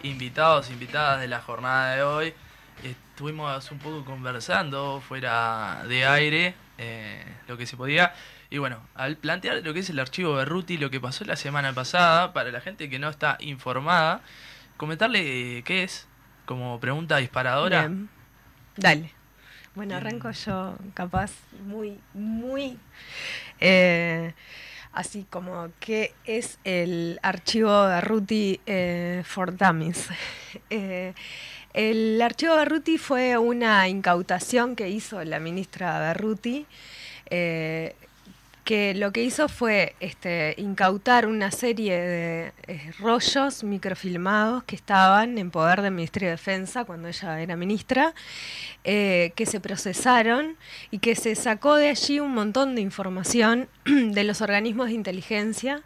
invitados, 0.03 0.69
invitadas 0.69 1.21
de 1.21 1.29
la 1.29 1.39
jornada 1.39 1.95
de 1.95 2.03
hoy. 2.03 2.33
Estuvimos 2.83 3.71
un 3.71 3.79
poco 3.79 4.03
conversando 4.03 5.01
fuera 5.05 5.83
de 5.87 6.05
aire, 6.05 6.55
eh, 6.77 7.23
lo 7.47 7.57
que 7.57 7.65
se 7.65 7.77
podía. 7.77 8.13
Y 8.49 8.57
bueno, 8.57 8.81
al 8.95 9.15
plantear 9.15 9.61
lo 9.63 9.73
que 9.73 9.79
es 9.79 9.89
el 9.89 9.99
archivo 9.99 10.37
de 10.37 10.43
Ruti, 10.43 10.77
lo 10.77 10.89
que 10.89 10.99
pasó 10.99 11.23
la 11.23 11.37
semana 11.37 11.71
pasada, 11.71 12.33
para 12.33 12.51
la 12.51 12.59
gente 12.59 12.89
que 12.89 12.99
no 12.99 13.07
está 13.07 13.37
informada, 13.39 14.19
comentarle 14.75 15.59
eh, 15.59 15.63
qué 15.63 15.83
es, 15.83 16.05
como 16.45 16.81
pregunta 16.81 17.15
disparadora. 17.15 17.87
Bien. 17.87 18.09
Dale. 18.75 19.17
Bueno, 19.77 19.95
arranco 19.95 20.31
yo, 20.31 20.75
capaz, 20.95 21.31
muy, 21.63 21.99
muy. 22.15 22.79
Eh, 23.59 24.33
así 24.93 25.25
como, 25.29 25.69
¿qué 25.79 26.13
es 26.25 26.59
el 26.63 27.19
archivo 27.21 27.85
de 27.87 28.01
Ruti 28.01 28.61
eh, 28.65 29.23
for 29.25 29.55
Dummies? 29.55 30.09
Eh, 30.69 31.13
el 31.73 32.19
archivo 32.21 32.55
de 32.55 32.65
Ruti 32.65 32.97
fue 32.97 33.37
una 33.37 33.87
incautación 33.87 34.75
que 34.75 34.89
hizo 34.89 35.23
la 35.23 35.39
ministra 35.39 35.99
Berruti. 35.99 36.65
eh, 37.29 37.95
que 38.67 38.93
lo 38.93 39.13
que 39.13 39.23
hizo 39.23 39.47
fue 39.47 39.95
este, 40.01 40.53
incautar 40.57 41.25
una 41.25 41.51
serie 41.51 41.97
de 41.97 42.53
eh, 42.67 42.91
rollos 42.99 43.63
microfilmados 43.63 44.65
que 44.65 44.75
estaban 44.75 45.37
en 45.37 45.51
poder 45.51 45.81
del 45.81 45.93
Ministerio 45.93 46.27
de 46.27 46.33
Defensa 46.33 46.83
cuando 46.83 47.07
ella 47.07 47.39
era 47.39 47.55
ministra, 47.55 48.13
eh, 48.83 49.31
que 49.37 49.45
se 49.45 49.61
procesaron 49.61 50.57
y 50.91 50.99
que 50.99 51.15
se 51.15 51.35
sacó 51.35 51.75
de 51.75 51.87
allí 51.87 52.19
un 52.19 52.33
montón 52.33 52.75
de 52.75 52.81
información 52.81 53.69
de 53.85 54.25
los 54.25 54.41
organismos 54.41 54.87
de 54.87 54.95
inteligencia 54.95 55.81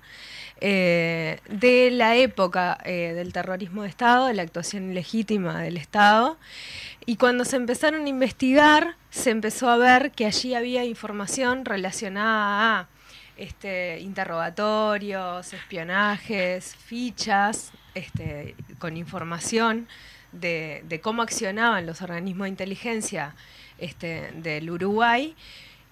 eh, 0.60 1.38
de 1.50 1.92
la 1.92 2.16
época 2.16 2.80
del 2.84 3.32
terrorismo 3.32 3.84
de 3.84 3.90
Estado, 3.90 4.26
de 4.26 4.34
la 4.34 4.42
actuación 4.42 4.90
ilegítima 4.90 5.62
del 5.62 5.78
Estado. 5.78 6.40
Y 7.06 7.16
cuando 7.16 7.46
se 7.46 7.56
empezaron 7.56 8.06
a 8.06 8.10
investigar, 8.10 8.96
se 9.10 9.32
empezó 9.32 9.70
a 9.70 9.78
ver 9.78 10.12
que 10.12 10.26
allí 10.26 10.54
había 10.54 10.86
información 10.86 11.66
relacionada 11.66 12.80
a 12.80 12.88
este, 13.38 14.00
interrogatorios, 14.00 15.54
espionajes, 15.54 16.76
fichas, 16.76 17.72
este, 17.96 18.56
con 18.78 18.98
información 18.98 19.88
de, 20.32 21.00
cómo 21.02 21.24
accionaban 21.24 21.86
los 21.86 22.02
organismos 22.02 22.46
de 22.46 22.50
inteligencia 22.50 23.36
este, 23.80 24.32
del 24.36 24.70
Uruguay, 24.70 25.36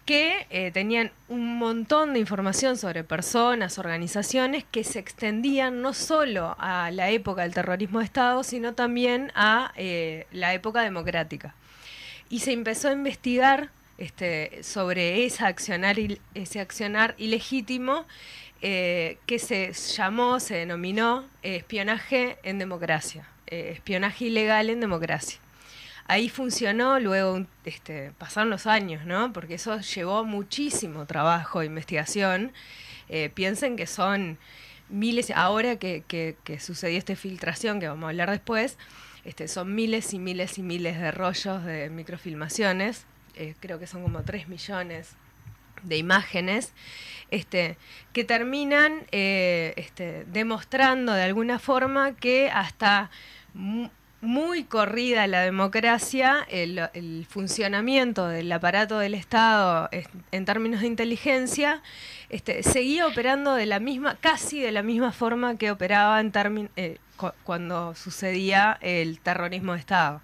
que 0.09 0.47
eh, 0.49 0.71
tenían 0.71 1.11
un 1.27 1.59
montón 1.59 2.13
de 2.13 2.19
información 2.19 2.77
sobre 2.77 3.03
personas, 3.03 3.77
organizaciones 3.77 4.65
que 4.71 4.83
se 4.83 4.97
extendían 4.97 5.83
no 5.83 5.93
solo 5.93 6.55
a 6.57 6.89
la 6.89 7.11
época 7.11 7.43
del 7.43 7.53
terrorismo 7.53 7.99
de 7.99 8.05
Estado, 8.05 8.43
sino 8.43 8.73
también 8.73 9.31
a 9.35 9.71
eh, 9.75 10.25
la 10.31 10.55
época 10.55 10.81
democrática. 10.81 11.53
Y 12.27 12.39
se 12.39 12.53
empezó 12.53 12.87
a 12.87 12.93
investigar 12.93 13.69
este, 13.99 14.63
sobre 14.63 15.25
ese 15.25 15.45
accionar 15.45 17.13
ilegítimo 17.19 18.07
eh, 18.63 19.19
que 19.27 19.37
se 19.37 19.73
llamó, 19.73 20.39
se 20.39 20.55
denominó 20.55 21.25
espionaje 21.43 22.39
en 22.41 22.57
democracia, 22.57 23.27
espionaje 23.45 24.25
ilegal 24.25 24.71
en 24.71 24.79
democracia. 24.79 25.39
Ahí 26.09 26.27
funcionó, 26.27 26.99
luego 26.99 27.45
este, 27.65 28.13
pasaron 28.17 28.49
los 28.49 28.65
años, 28.65 29.05
¿no? 29.05 29.31
Porque 29.31 29.53
eso 29.53 29.79
llevó 29.79 30.25
muchísimo 30.25 31.05
trabajo, 31.05 31.61
investigación. 31.61 32.51
Eh, 33.09 33.29
piensen 33.31 33.75
que 33.75 33.85
son 33.85 34.39
miles, 34.89 35.29
ahora 35.29 35.75
que, 35.75 36.03
sucedió 36.59 36.97
esta 36.97 37.15
filtración, 37.15 37.79
que 37.79 37.87
vamos 37.87 38.05
a 38.05 38.09
hablar 38.09 38.31
después, 38.31 38.79
este, 39.23 39.47
son 39.47 39.75
miles 39.75 40.11
y 40.15 40.17
miles 40.17 40.57
y 40.57 40.63
miles 40.63 40.99
de 40.99 41.11
rollos 41.11 41.63
de 41.63 41.91
microfilmaciones, 41.91 43.05
eh, 43.35 43.53
creo 43.59 43.77
que 43.77 43.85
son 43.85 44.01
como 44.01 44.23
3 44.23 44.47
millones 44.47 45.15
de 45.83 45.97
imágenes, 45.97 46.73
este, 47.29 47.77
que 48.13 48.23
terminan 48.23 49.05
eh, 49.11 50.25
demostrando 50.25 51.13
de 51.13 51.21
alguna 51.21 51.59
forma 51.59 52.15
que 52.15 52.49
hasta 52.49 53.11
muy 54.21 54.65
corrida 54.65 55.27
la 55.27 55.41
democracia, 55.41 56.45
el, 56.49 57.25
funcionamiento 57.29 58.27
del 58.27 58.51
aparato 58.51 58.99
del 58.99 59.13
Estado 59.13 59.87
es- 59.91 60.07
en 60.31 60.45
términos 60.45 60.81
de 60.81 60.87
inteligencia, 60.87 61.81
este, 62.29 62.63
seguía 62.63 63.07
operando 63.07 63.55
de 63.55 63.65
la 63.65 63.79
misma, 63.79 64.17
casi 64.19 64.59
de 64.59 64.71
la 64.71 64.83
misma 64.83 65.11
forma 65.13 65.57
que 65.57 65.71
operaba 65.71 66.19
en 66.19 66.31
eh, 66.75 66.97
cu- 67.15 67.31
cuando 67.43 67.95
sucedía 67.95 68.77
el 68.81 69.19
terrorismo 69.19 69.73
de 69.73 69.79
Estado. 69.79 70.21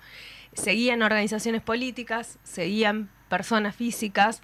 Seguían 0.53 1.01
organizaciones 1.01 1.61
políticas, 1.61 2.37
seguían 2.43 3.09
personas 3.29 3.75
físicas 3.75 4.41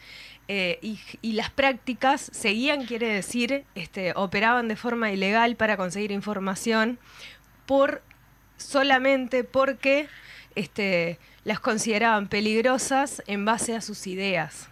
eh, 0.47 0.79
y, 0.81 0.99
y 1.21 1.33
las 1.33 1.49
prácticas 1.49 2.21
seguían, 2.33 2.85
quiere 2.85 3.07
decir, 3.07 3.65
este, 3.75 4.13
operaban 4.15 4.67
de 4.67 4.75
forma 4.75 5.11
ilegal 5.11 5.55
para 5.55 5.77
conseguir 5.77 6.11
información 6.11 6.99
por 7.65 8.01
solamente 8.61 9.43
porque 9.43 10.07
este, 10.55 11.19
las 11.43 11.59
consideraban 11.59 12.27
peligrosas 12.27 13.23
en 13.27 13.45
base 13.45 13.75
a 13.75 13.81
sus 13.81 14.07
ideas. 14.07 14.67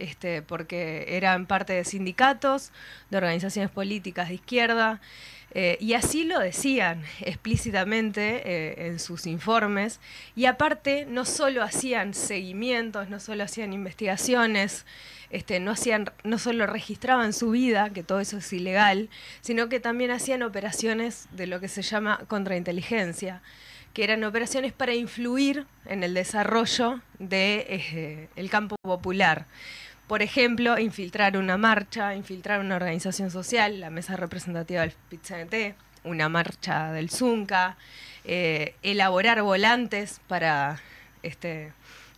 Este, 0.00 0.42
porque 0.42 1.04
eran 1.08 1.46
parte 1.46 1.72
de 1.72 1.84
sindicatos, 1.84 2.72
de 3.10 3.16
organizaciones 3.16 3.70
políticas 3.70 4.28
de 4.28 4.34
izquierda, 4.34 5.00
eh, 5.56 5.78
y 5.80 5.94
así 5.94 6.24
lo 6.24 6.40
decían 6.40 7.04
explícitamente 7.20 8.42
eh, 8.44 8.86
en 8.88 8.98
sus 8.98 9.24
informes. 9.26 10.00
Y 10.34 10.46
aparte, 10.46 11.06
no 11.06 11.24
solo 11.24 11.62
hacían 11.62 12.12
seguimientos, 12.12 13.08
no 13.08 13.20
solo 13.20 13.44
hacían 13.44 13.72
investigaciones, 13.72 14.84
este, 15.30 15.60
no, 15.60 15.70
hacían, 15.70 16.10
no 16.24 16.38
solo 16.38 16.66
registraban 16.66 17.32
su 17.32 17.52
vida, 17.52 17.90
que 17.90 18.02
todo 18.02 18.18
eso 18.18 18.38
es 18.38 18.52
ilegal, 18.52 19.08
sino 19.42 19.68
que 19.68 19.78
también 19.78 20.10
hacían 20.10 20.42
operaciones 20.42 21.28
de 21.30 21.46
lo 21.46 21.60
que 21.60 21.68
se 21.68 21.82
llama 21.82 22.20
contrainteligencia, 22.26 23.40
que 23.92 24.02
eran 24.02 24.24
operaciones 24.24 24.72
para 24.72 24.94
influir 24.94 25.66
en 25.86 26.02
el 26.02 26.14
desarrollo 26.14 27.00
del 27.20 27.28
de, 27.28 28.28
el 28.34 28.50
campo 28.50 28.74
popular. 28.82 29.46
Por 30.06 30.20
ejemplo, 30.22 30.78
infiltrar 30.78 31.36
una 31.36 31.56
marcha, 31.56 32.14
infiltrar 32.14 32.60
una 32.60 32.76
organización 32.76 33.30
social, 33.30 33.80
la 33.80 33.90
mesa 33.90 34.16
representativa 34.16 34.82
del 34.82 34.92
PIT-CNT, 35.10 35.74
una 36.04 36.28
marcha 36.28 36.92
del 36.92 37.08
Zunca, 37.10 37.76
eh, 38.24 38.74
elaborar 38.82 39.42
volantes 39.42 40.20
para 40.28 40.78
este, 41.22 41.72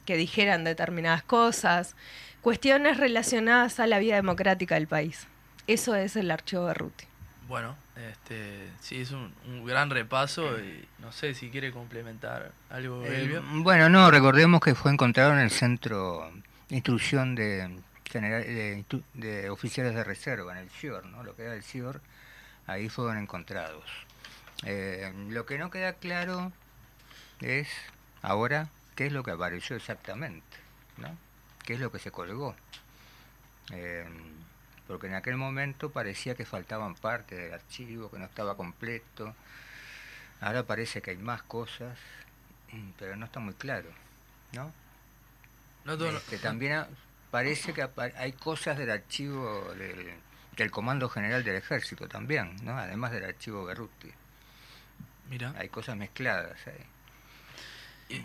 que 0.05 0.17
dijeran 0.17 0.65
determinadas 0.65 1.23
cosas, 1.23 1.95
cuestiones 2.43 2.97
relacionadas 2.97 3.79
a 3.81 3.87
la 3.87 3.99
vida 3.99 4.17
democrática 4.17 4.75
del 4.75 4.89
país. 4.89 5.27
Eso 5.67 5.95
es 5.95 6.17
el 6.17 6.31
archivo 6.31 6.67
de 6.67 6.75
Ruti. 6.75 7.05
Bueno, 7.49 7.77
este, 8.11 8.69
sí, 8.81 9.01
es 9.01 9.13
un, 9.13 9.33
un 9.47 9.65
gran 9.65 9.91
repaso 9.91 10.59
y 10.59 10.85
no 10.99 11.13
sé 11.13 11.35
si 11.35 11.51
quiere 11.51 11.71
complementar 11.71 12.51
algo, 12.71 13.05
Eh, 13.07 13.41
bueno, 13.63 13.89
no, 13.89 14.11
recordemos 14.11 14.61
que 14.61 14.75
fue 14.75 14.91
encontrado 14.93 15.33
en 15.33 15.39
el 15.39 15.51
centro 15.51 16.29
instrucción 16.69 17.35
de, 17.35 17.81
general, 18.05 18.43
de, 18.43 18.85
de 19.15 19.51
oficiales 19.51 19.95
de 19.95 20.05
reserva, 20.05 20.53
en 20.53 20.59
el 20.59 20.71
CIOR, 20.71 21.07
¿no? 21.07 21.23
lo 21.23 21.37
que 21.37 21.43
era 21.43 21.55
el 21.55 21.63
CIOR, 21.63 22.01
ahí 22.67 22.89
fueron 22.89 23.19
encontrados. 23.19 23.85
Eh, 24.65 25.13
lo 25.29 25.45
que 25.47 25.59
no 25.59 25.71
queda 25.71 25.93
claro 25.95 26.53
es 27.41 27.69
ahora 28.23 28.71
qué 28.95 29.07
es 29.07 29.13
lo 29.13 29.23
que 29.23 29.33
apareció 29.33 29.77
exactamente, 29.77 30.57
¿no? 30.97 31.17
qué 31.65 31.75
es 31.75 31.81
lo 31.81 31.93
que 31.93 31.99
se 31.99 32.11
colgó. 32.11 32.55
Eh, 33.73 34.07
porque 34.87 35.09
en 35.09 35.15
aquel 35.15 35.37
momento 35.37 35.91
parecía 35.91 36.37
que 36.37 36.45
faltaban 36.45 36.95
partes 36.95 37.39
del 37.39 37.53
archivo, 37.53 38.11
que 38.11 38.19
no 38.19 38.25
estaba 38.25 38.57
completo. 38.57 39.35
Ahora 40.41 40.63
parece 40.63 41.03
que 41.03 41.11
hay 41.11 41.17
más 41.17 41.43
cosas, 41.43 41.99
pero 42.99 43.17
no 43.17 43.27
está 43.27 43.41
muy 43.41 43.55
claro, 43.55 43.89
¿no? 44.53 44.73
No 45.87 45.95
Este, 46.19 46.39
también 46.39 46.85
parece 47.31 47.73
que 47.73 47.89
hay 48.17 48.33
cosas 48.33 48.77
del 48.79 48.91
archivo 48.91 49.73
del, 49.75 50.11
del 50.57 50.71
Comando 50.71 51.09
General 51.09 51.43
del 51.45 51.57
Ejército 51.57 52.09
también, 52.09 52.57
¿no? 52.63 52.77
Además 52.77 53.13
del 53.13 53.25
archivo 53.25 53.65
Berruti. 53.65 54.11
Mira. 55.31 55.55
Hay 55.59 55.69
cosas 55.69 55.97
mezcladas 55.97 56.57
ahí. 56.67 56.85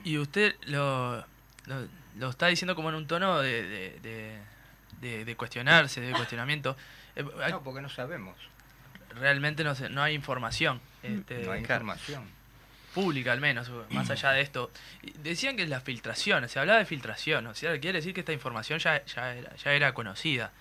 Y, 0.04 0.12
y 0.12 0.17
usted 0.19 0.56
lo, 0.65 1.17
lo, 1.65 1.88
lo 2.17 2.30
está 2.30 2.47
diciendo 2.47 2.76
como 2.76 2.89
en 2.89 2.95
un 2.95 3.08
tono 3.08 3.39
de, 3.39 3.63
de, 3.63 4.00
de, 4.02 4.39
de- 5.02 5.26
de 5.26 5.36
cuestionarse, 5.36 6.02
de 6.02 6.12
cuestionamiento. 6.13 6.76
Eh, 7.13 7.26
hay- 7.43 7.52
No, 7.52 7.62
porque 7.62 7.82
no 7.82 7.89
sabemos, 7.89 8.38
realmente 9.15 9.65
no, 9.65 9.76
sé, 9.76 9.89
no 9.89 10.02
hay 10.02 10.13
información 10.15 10.80
este, 11.04 11.43
no 11.43 11.52
hay 11.52 11.60
información. 11.60 12.24
Pública 12.93 13.32
al 13.32 13.41
menos, 13.41 13.71
más 13.89 14.10
allá 14.10 14.32
de 14.32 14.41
esto. 14.41 14.71
Decían 15.19 15.56
que 15.56 15.63
es 15.63 15.69
la 15.69 15.82
filtración, 15.82 16.47
se 16.49 16.60
hablaba 16.60 16.80
de 16.80 16.86
filtración, 16.86 17.47
o 17.47 17.56
sea, 17.56 17.80
quiere 17.80 17.99
decir 17.99 18.13
que 18.13 18.21
esta 18.21 18.34
información 18.34 18.80
ya, 18.80 19.04
ya, 19.06 19.36
era, 19.36 19.56
ya 19.56 19.71
era 19.73 19.93
conocida. 19.93 20.51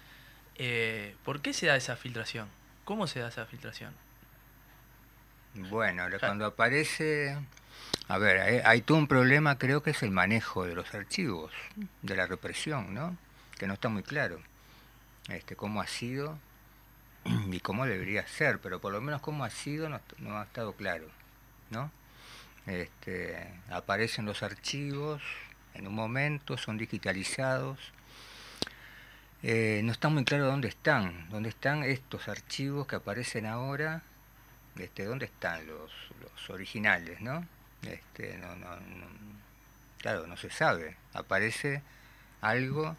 Eh, 0.57 1.17
¿Por 1.25 1.41
qué 1.41 1.53
se 1.53 1.67
da 1.67 1.77
esa 1.77 1.97
filtración? 1.97 2.49
¿Cómo 2.85 3.07
se 3.07 3.21
da 3.21 3.29
esa 3.29 3.47
filtración? 3.47 3.95
Bueno, 5.55 6.05
cuando 6.19 6.47
aparece... 6.47 7.37
A 8.09 8.19
ver, 8.19 8.41
hay, 8.41 8.61
hay 8.65 8.83
todo 8.83 8.99
un 8.99 9.07
problema, 9.07 9.57
creo 9.57 9.83
que 9.83 9.91
es 9.91 10.03
el 10.03 10.11
manejo 10.11 10.65
de 10.65 10.75
los 10.75 10.93
archivos, 10.95 11.53
de 12.03 12.17
la 12.17 12.27
represión, 12.27 12.93
¿no? 12.93 13.17
Que 13.57 13.69
no 13.69 13.75
está 13.75 13.89
muy 13.89 14.03
claro. 14.03 14.41
Este, 15.29 15.55
cómo 15.55 15.81
ha 15.81 15.87
sido 15.87 16.39
y 17.25 17.61
cómo 17.61 17.87
debería 17.87 18.27
ser, 18.27 18.59
pero 18.59 18.81
por 18.81 18.93
lo 18.93 19.01
menos 19.01 19.21
cómo 19.21 19.45
ha 19.45 19.51
sido 19.51 19.89
no, 19.89 20.01
no 20.19 20.39
ha 20.39 20.45
estado 20.45 20.73
claro, 20.73 21.07
¿no? 21.71 21.91
Este, 22.71 23.37
aparecen 23.69 24.27
los 24.27 24.45
archivos 24.45 25.21
en 25.75 25.89
un 25.89 25.95
momento, 25.95 26.57
son 26.57 26.79
digitalizados. 26.79 27.79
Eh, 29.43 29.81
no 29.85 29.91
está 29.93 30.09
muy 30.09 30.25
claro 30.25 30.47
dónde 30.47 30.69
están, 30.69 31.29
dónde 31.31 31.49
están 31.49 31.83
estos 31.83 32.29
archivos 32.29 32.87
que 32.87 32.97
aparecen 32.97 33.47
ahora, 33.47 34.03
este, 34.77 35.05
dónde 35.05 35.25
están 35.27 35.67
los, 35.67 35.91
los 36.21 36.51
originales, 36.51 37.21
¿no? 37.21 37.45
Este, 37.83 38.37
no, 38.39 38.55
no, 38.57 38.77
no- 38.77 39.07
claro, 39.99 40.27
no 40.29 40.37
se 40.37 40.51
sabe. 40.51 40.97
Aparece 41.15 41.83
algo 42.41 42.97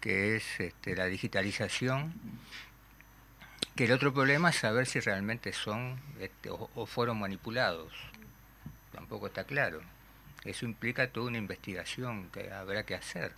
que 0.00 0.36
es 0.36 0.60
este, 0.60 0.94
la 0.94 1.06
digitalización, 1.06 2.12
que 3.76 3.84
el 3.84 3.92
otro 3.92 4.12
problema 4.12 4.50
es 4.50 4.56
saber 4.56 4.86
si 4.86 5.00
realmente 5.00 5.52
son 5.52 6.00
este, 6.20 6.50
o, 6.50 6.68
o 6.74 6.86
fueron 6.86 7.18
manipulados. 7.18 7.92
Tampoco 8.96 9.28
está 9.28 9.44
claro. 9.44 9.80
Eso 10.44 10.64
implica 10.64 11.08
toda 11.10 11.28
una 11.28 11.38
investigación 11.38 12.28
que 12.30 12.50
habrá 12.52 12.84
que 12.84 12.94
hacer. 12.96 13.32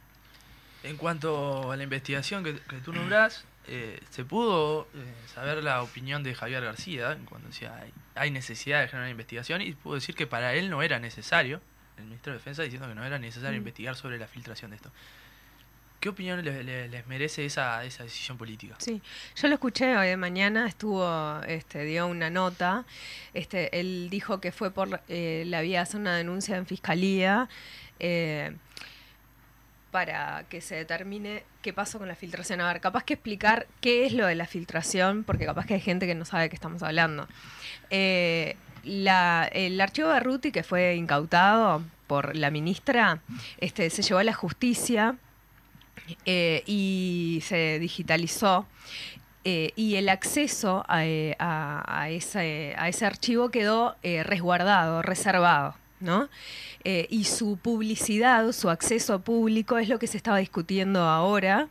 En 0.82 0.96
cuanto 0.96 1.70
a 1.72 1.76
la 1.76 1.82
investigación 1.82 2.44
que, 2.44 2.54
que 2.60 2.76
tú 2.76 2.92
nombrás, 2.92 3.44
eh, 3.66 4.00
se 4.10 4.24
pudo 4.24 4.88
eh, 4.94 5.14
saber 5.34 5.62
la 5.62 5.82
opinión 5.82 6.22
de 6.22 6.34
Javier 6.34 6.62
García 6.64 7.18
cuando 7.28 7.48
decía 7.48 7.76
hay, 7.76 7.92
hay 8.14 8.30
necesidad 8.30 8.80
de 8.80 8.86
generar 8.86 9.06
una 9.06 9.10
investigación 9.10 9.60
y 9.60 9.72
pudo 9.72 9.96
decir 9.96 10.14
que 10.14 10.26
para 10.26 10.54
él 10.54 10.70
no 10.70 10.82
era 10.82 10.98
necesario, 10.98 11.60
el 11.98 12.04
ministro 12.04 12.32
de 12.32 12.38
Defensa 12.38 12.62
diciendo 12.62 12.88
que 12.88 12.94
no 12.94 13.04
era 13.04 13.18
necesario 13.18 13.56
Mm. 13.58 13.62
investigar 13.62 13.96
sobre 13.96 14.18
la 14.18 14.28
filtración 14.28 14.70
de 14.70 14.76
esto. 14.76 14.92
¿Qué 16.00 16.08
opinión 16.08 16.44
le- 16.44 16.62
le- 16.62 16.88
les 16.88 17.06
merece 17.08 17.44
esa, 17.44 17.80
decisión 17.80 18.38
política? 18.38 18.76
Sí, 18.78 19.02
yo 19.34 19.48
lo 19.48 19.54
escuché 19.54 19.96
hoy 19.96 20.06
de 20.08 20.16
mañana, 20.16 20.68
estuvo, 20.68 21.40
este, 21.48 21.84
dio 21.84 22.06
una 22.06 22.30
nota, 22.30 22.84
este, 23.34 23.80
él 23.80 24.08
dijo 24.10 24.40
que 24.40 24.52
fue 24.52 24.70
por, 24.70 25.00
eh, 25.08 25.42
le 25.46 25.56
había 25.56 25.82
hecho 25.82 25.96
una 25.98 26.16
denuncia 26.16 26.56
en 26.56 26.66
fiscalía 26.66 27.48
eh, 27.98 28.54
para 29.90 30.44
que 30.48 30.60
se 30.60 30.76
determine 30.76 31.42
qué 31.62 31.72
pasó 31.72 31.98
con 31.98 32.08
la 32.08 32.14
filtración. 32.14 32.60
A 32.60 32.70
ver, 32.72 32.80
capaz 32.80 33.04
que 33.04 33.14
explicar 33.14 33.66
qué 33.80 34.04
es 34.06 34.12
lo 34.12 34.26
de 34.26 34.34
la 34.34 34.46
filtración, 34.46 35.24
porque 35.24 35.46
capaz 35.46 35.66
que 35.66 35.74
hay 35.74 35.80
gente 35.80 36.06
que 36.06 36.14
no 36.14 36.24
sabe 36.24 36.44
de 36.44 36.48
qué 36.50 36.56
estamos 36.56 36.82
hablando. 36.82 37.26
Eh, 37.90 38.56
la- 38.84 39.48
el 39.52 39.80
archivo 39.80 40.10
de 40.10 40.20
Ruti 40.20 40.52
que 40.52 40.62
fue 40.62 40.94
incautado 40.94 41.82
por 42.06 42.36
la 42.36 42.50
ministra, 42.50 43.20
este, 43.58 43.90
se 43.90 44.02
llevó 44.02 44.20
a 44.20 44.24
la 44.24 44.34
justicia 44.34 45.16
eh, 46.26 46.62
y 46.66 47.40
se 47.44 47.78
digitalizó. 47.78 48.66
eh, 49.44 49.72
y 49.76 49.94
el 49.94 50.08
acceso 50.10 50.84
a, 50.88 51.06
eh, 51.06 51.34
a- 51.38 52.08
ese, 52.10 52.74
a 52.76 52.88
ese 52.88 53.06
archivo 53.06 53.50
quedó 53.50 53.96
resguardado, 54.02 55.00
reservado. 55.02 55.74
¿no? 56.00 56.28
Y 56.84 57.24
su 57.24 57.56
publicidad, 57.56 58.52
su 58.52 58.70
acceso 58.70 59.20
público 59.20 59.78
es 59.78 59.88
lo 59.88 59.98
que 59.98 60.06
se 60.06 60.16
estaba 60.16 60.38
discutiendo 60.38 61.00
ahora. 61.02 61.68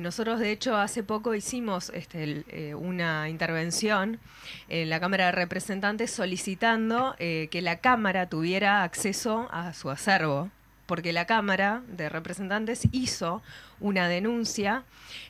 Nosotros, 0.00 0.38
de 0.38 0.52
hecho, 0.52 0.76
hace 0.76 1.02
poco 1.02 1.34
hicimos 1.34 1.90
este, 1.90 2.74
una 2.76 3.28
intervención 3.28 4.20
en 4.68 4.88
la 4.88 5.00
Cámara 5.00 5.26
de 5.26 5.32
Representantes 5.32 6.12
solicitando 6.12 7.16
que 7.18 7.60
la 7.60 7.78
Cámara 7.80 8.28
tuviera 8.28 8.84
acceso 8.84 9.48
a 9.50 9.72
su 9.72 9.90
acervo, 9.90 10.48
porque 10.86 11.12
la 11.12 11.26
Cámara 11.26 11.82
de 11.88 12.08
Representantes 12.08 12.88
hizo 12.92 13.42
una 13.80 14.08
denuncia 14.08 14.84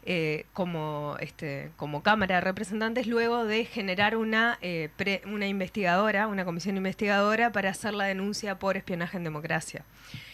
eh, 0.05 0.47
como, 0.53 1.17
este, 1.21 1.71
como 1.77 2.03
Cámara 2.03 2.37
de 2.37 2.41
Representantes 2.43 3.07
luego 3.07 3.45
de 3.45 3.65
generar 3.65 4.17
una, 4.17 4.59
eh, 4.61 4.91
una 5.27 5.47
investigadora, 5.47 6.29
una 6.29 6.45
comisión 6.45 6.77
investigadora 6.77 7.51
para 7.53 7.71
hacer 7.71 7.95
la 7.95 8.05
denuncia 8.05 8.59
por 8.59 8.77
espionaje 8.77 9.17
en 9.17 9.25
democracia. 9.25 9.85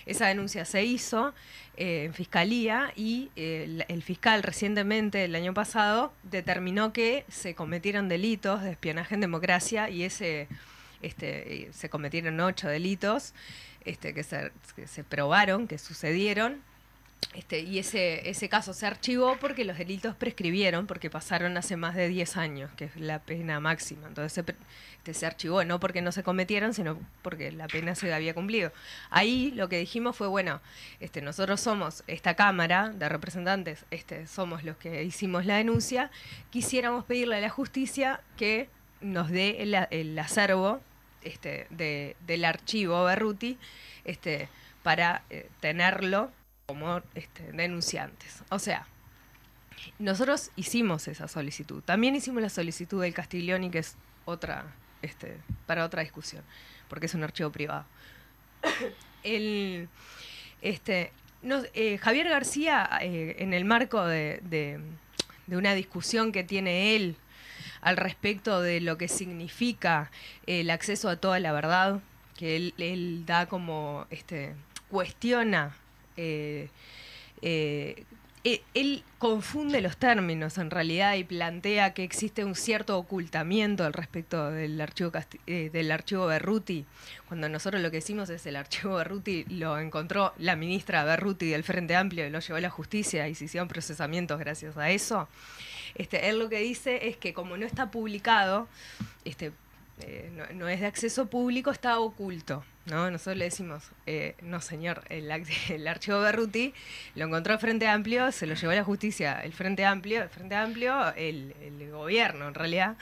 Esa 0.05 0.27
denuncia 0.27 0.65
se 0.65 0.85
hizo 0.85 1.33
eh, 1.77 2.05
en 2.05 2.15
fiscalía 2.15 2.93
y 2.97 3.31
el, 3.37 3.85
el 3.89 4.03
fiscal 4.03 4.43
recientemente, 4.43 5.25
el 5.25 5.35
año 5.35 5.55
pasado, 5.55 6.13
determinó 6.25 6.93
que 6.93 7.25
se 7.29 7.55
cometieron 7.55 8.09
delitos 8.09 8.63
de 8.63 8.73
espionaje 8.73 9.15
en 9.15 9.21
democracia 9.21 9.89
y 9.89 10.03
ese 10.03 10.49
este, 11.03 11.69
se 11.73 11.89
cometieron 11.89 12.39
ocho 12.41 12.69
delitos 12.69 13.35
este, 13.85 14.15
que, 14.15 14.23
se, 14.23 14.53
que 14.77 14.87
se 14.87 15.05
probaron, 15.05 15.69
que 15.69 15.79
sucedieron. 15.79 16.63
Este, 17.35 17.61
y 17.61 17.79
ese, 17.79 18.29
ese 18.29 18.49
caso 18.49 18.75
se 18.75 18.87
archivó 18.87 19.39
porque 19.41 19.65
los 19.65 19.79
delitos 19.79 20.15
prescribieron, 20.15 20.87
porque 20.87 21.09
pasaron 21.09 21.57
hace 21.57 21.77
más 21.77 21.95
de 21.95 22.09
10 22.09 22.37
años, 22.37 22.71
que 22.77 22.87
es 22.87 22.97
la 22.97 23.21
pena 23.21 23.59
máxima. 23.59 24.07
Entonces 24.09 24.33
se, 24.33 24.55
este, 24.99 25.15
se 25.15 25.27
archivó, 25.27 25.65
no 25.65 25.81
porque 25.81 26.03
no 26.03 26.13
se 26.13 26.23
cometieron, 26.23 26.75
sino 26.75 26.99
porque 27.23 27.51
la 27.51 27.69
pena 27.69 27.95
se 27.95 28.13
había 28.13 28.35
cumplido. 28.35 28.71
Ahí 29.09 29.51
lo 29.53 29.69
que 29.69 29.79
dijimos 29.79 30.15
fue, 30.15 30.29
bueno, 30.29 30.61
este, 31.01 31.23
nosotros 31.23 31.61
somos 31.61 32.05
esta 32.07 32.35
Cámara 32.35 32.91
de 32.91 33.09
Representantes, 33.09 33.87
este, 33.91 34.27
somos 34.27 34.63
los 34.63 34.77
que 34.77 35.03
hicimos 35.03 35.47
la 35.47 35.57
denuncia, 35.57 36.11
quisiéramos 36.51 37.05
pedirle 37.05 37.37
a 37.37 37.41
la 37.41 37.51
justicia 37.51 38.21
que 38.37 38.69
nos 39.01 39.31
dé 39.31 39.63
el, 39.63 39.75
el 39.91 40.19
acervo 40.19 40.81
este, 41.25 41.67
de- 41.71 42.17
del 42.27 42.45
archivo 42.45 43.05
Berruti 43.05 43.59
este, 44.05 44.49
para 44.83 45.23
eh, 45.31 45.49
tenerlo 45.61 46.31
como 46.67 47.03
este, 47.15 47.53
denunciantes. 47.53 48.43
O 48.51 48.59
sea, 48.59 48.87
nosotros 49.99 50.51
hicimos 50.57 51.09
esa 51.09 51.29
solicitud. 51.29 51.83
También 51.83 52.15
hicimos 52.15 52.43
la 52.43 52.49
solicitud 52.49 53.03
del 53.03 53.15
Castiglioni, 53.15 53.71
que 53.71 53.79
es 53.79 53.97
otra, 54.25 54.65
este, 55.03 55.37
para 55.67 55.85
otra 55.85 56.03
discusión, 56.03 56.43
porque 56.89 57.07
es 57.07 57.15
un 57.15 57.25
archivo 57.25 57.51
privado. 57.51 57.85
El, 59.25 59.89
este, 60.63 61.13
eh, 61.75 61.99
Javier 61.99 62.29
García, 62.29 62.89
eh, 63.01 63.37
en 63.39 63.55
el 63.55 63.65
marco 63.65 64.05
de- 64.05 64.41
de 65.47 65.57
una 65.57 65.75
discusión 65.75 66.33
que 66.33 66.45
tiene 66.45 66.97
él 66.97 67.17
al 67.83 67.97
respecto 67.97 68.61
de 68.63 68.81
lo 68.81 68.97
que 68.97 69.09
significa 69.09 70.11
el 70.47 70.71
acceso 70.71 71.09
a 71.09 71.17
toda 71.17 71.39
la 71.41 71.53
verdad, 71.53 72.01
que 72.37 72.57
él, 72.79 73.25
da 73.27 73.47
como, 73.47 74.07
este, 74.11 74.55
cuestiona, 74.89 75.77
eh, 76.17 76.69
eh, 77.43 78.05
e- 78.45 78.63
él 78.75 79.05
confunde 79.19 79.81
los 79.81 79.97
términos 79.97 80.59
en 80.59 80.71
realidad 80.71 81.15
y 81.15 81.23
plantea 81.25 81.95
que 81.95 82.03
existe 82.03 82.45
un 82.45 82.57
cierto 82.57 82.99
ocultamiento 82.99 83.85
al 83.85 83.93
respecto 83.93 84.51
del 84.51 84.81
archivo 84.81 85.13
Casti- 85.13 85.39
eh, 85.47 85.71
del 85.73 85.93
archivo 85.93 86.27
Berruti, 86.27 86.85
cuando 87.29 87.49
nosotros 87.49 87.81
lo 87.83 87.91
que 87.93 87.99
decimos 87.99 88.31
es 88.31 88.45
el 88.47 88.57
archivo 88.57 88.97
Berruti 88.97 89.45
lo 89.49 89.79
encontró 89.79 90.33
la 90.39 90.57
ministra 90.57 91.05
Berruti 91.05 91.51
del 91.51 91.63
Frente 91.63 91.95
Amplio 91.95 92.27
y 92.27 92.31
lo 92.31 92.41
llevó 92.41 92.57
a 92.57 92.61
la 92.61 92.71
justicia 92.71 93.29
y 93.29 93.35
se 93.37 93.45
hicieron 93.45 93.69
procesamientos 93.69 94.39
gracias 94.41 94.77
a 94.77 94.91
eso. 94.91 95.29
Este, 95.95 96.29
él 96.29 96.39
lo 96.39 96.49
que 96.49 96.59
dice 96.59 97.09
es 97.09 97.17
que 97.17 97.35
como 97.35 97.57
no 97.57 97.67
está 97.67 97.91
publicado, 97.91 98.69
este, 99.25 99.53
eh, 100.01 100.31
no, 100.55 100.69
es 100.69 100.81
de 100.81 100.87
acceso 100.87 101.27
público, 101.27 101.71
está 101.71 101.99
oculto. 102.01 102.65
¿no? 102.87 103.11
Nosotros 103.11 103.37
le 103.37 103.45
decimos, 103.45 103.91
eh, 104.07 104.35
no 104.43 104.61
señor, 104.61 105.05
el, 105.09 105.31
archivo 105.89 106.21
Berruti 106.21 106.75
lo 107.15 107.27
encontró 107.27 107.55
el 107.55 107.61
Frente 107.61 107.87
Amplio, 107.87 108.33
se 108.33 108.47
lo 108.47 108.55
llevó 108.55 108.73
a 108.73 108.77
la 108.77 108.85
justicia 108.85 109.41
el 109.43 109.53
Frente 109.53 109.85
Amplio, 109.85 110.23
el 110.23 110.29
Frente 110.29 110.57
Amplio, 110.57 111.15
el, 111.15 111.55
gobierno 111.91 112.49
en 112.49 112.55
realidad. 112.55 112.97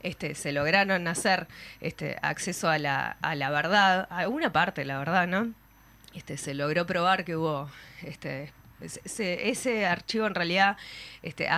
Este, 0.00 0.36
se 0.36 0.52
lograron 0.52 1.08
hacer 1.08 1.48
este, 1.80 2.16
acceso 2.22 2.68
a 2.68 2.78
la, 2.78 3.16
verdad, 3.50 4.06
a 4.10 4.28
una 4.28 4.52
parte 4.52 4.82
de 4.82 4.84
la 4.84 4.98
verdad, 4.98 5.26
¿no? 5.26 5.52
Este, 6.14 6.36
se 6.36 6.54
logró 6.54 6.86
probar 6.86 7.24
que 7.24 7.36
hubo 7.36 7.68
este, 8.02 8.52
ese- 8.80 9.86
archivo 9.86 10.26
en 10.26 10.34
realidad 10.34 10.76
este, 11.22 11.48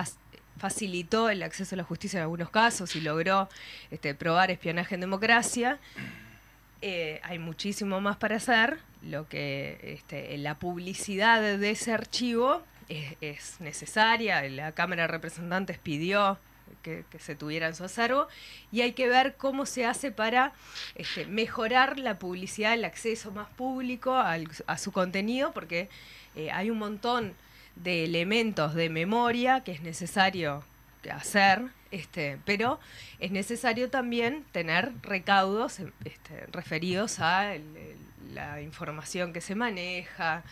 facilitó 0.61 1.31
el 1.31 1.41
acceso 1.41 1.73
a 1.73 1.77
la 1.77 1.83
justicia 1.83 2.17
en 2.17 2.21
algunos 2.21 2.51
casos 2.51 2.95
y 2.95 3.01
logró 3.01 3.49
este, 3.89 4.13
probar 4.13 4.51
espionaje 4.51 4.93
en 4.93 5.01
democracia. 5.01 5.79
Eh, 6.83 7.19
hay 7.23 7.39
muchísimo 7.39 7.99
más 7.99 8.17
para 8.17 8.35
hacer. 8.35 8.77
Lo 9.01 9.27
que 9.27 9.79
este, 9.81 10.37
la 10.37 10.59
publicidad 10.59 11.41
de 11.57 11.71
ese 11.71 11.91
archivo 11.91 12.61
es, 12.89 13.17
es 13.21 13.59
necesaria. 13.59 14.47
La 14.49 14.71
Cámara 14.73 15.03
de 15.03 15.07
Representantes 15.07 15.79
pidió 15.79 16.37
que, 16.83 17.05
se 17.17 17.35
tuviera 17.35 17.65
en 17.65 17.73
su 17.73 17.83
acervo 17.83 18.27
y 18.71 18.81
hay 18.81 18.93
que 18.93 19.09
ver 19.09 19.35
cómo 19.37 19.65
se 19.65 19.87
hace 19.87 20.11
para 20.11 20.53
este, 20.93 21.25
mejorar 21.25 21.97
la 21.97 22.19
publicidad, 22.19 22.75
el 22.75 22.85
acceso 22.85 23.31
más 23.31 23.49
público 23.49 24.13
a 24.15 24.77
su 24.77 24.91
contenido, 24.91 25.53
porque 25.53 25.89
eh, 26.35 26.51
hay 26.51 26.69
un 26.69 26.77
montón 26.77 27.33
de 27.75 28.03
elementos 28.03 28.73
de 28.73 28.89
memoria 28.89 29.63
que 29.63 29.71
es 29.71 29.81
necesario 29.81 30.63
hacer, 31.11 31.63
este, 31.89 32.37
pero 32.45 32.79
es 33.19 33.31
necesario 33.31 33.89
también 33.89 34.45
tener 34.51 34.91
recaudos 35.01 35.79
em, 35.79 35.91
este, 36.05 36.45
referidos 36.51 37.19
a 37.19 37.55
la 38.33 38.61
información 38.61 39.33
que 39.33 39.41
se 39.41 39.55
maneja. 39.55 40.43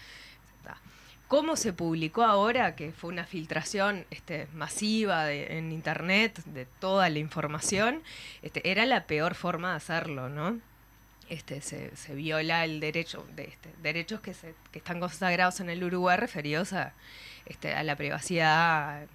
¿Cómo 1.29 1.57
se 1.57 1.73
publicó 1.73 2.23
ahora, 2.23 2.75
que 2.75 2.91
fue 2.91 3.11
una 3.11 3.23
filtración 3.23 4.07
este, 4.09 4.47
masiva 4.55 5.31
en 5.31 5.71
Internet 5.71 6.41
de 6.45 6.65
toda 6.65 7.07
la 7.11 7.19
información? 7.19 8.01
Este, 8.41 8.67
era 8.71 8.87
la 8.87 9.05
peor 9.05 9.35
forma 9.35 9.69
de 9.69 9.75
hacerlo, 9.75 10.27
¿no? 10.27 10.59
Este, 11.29 11.61
se, 11.61 12.15
viola 12.15 12.65
el 12.65 12.79
derecho, 12.79 13.25
de 13.35 13.45
este, 13.45 13.69
derechos 13.81 14.19
que, 14.19 14.33
se, 14.33 14.55
que 14.71 14.79
están 14.79 14.99
consagrados 14.99 15.59
en 15.59 15.69
el 15.69 15.83
Uruguay 15.83 16.17
referidos 16.17 16.73
a, 16.73 16.93
este, 17.45 17.83
la 17.83 17.95
privacidad. 17.95 19.07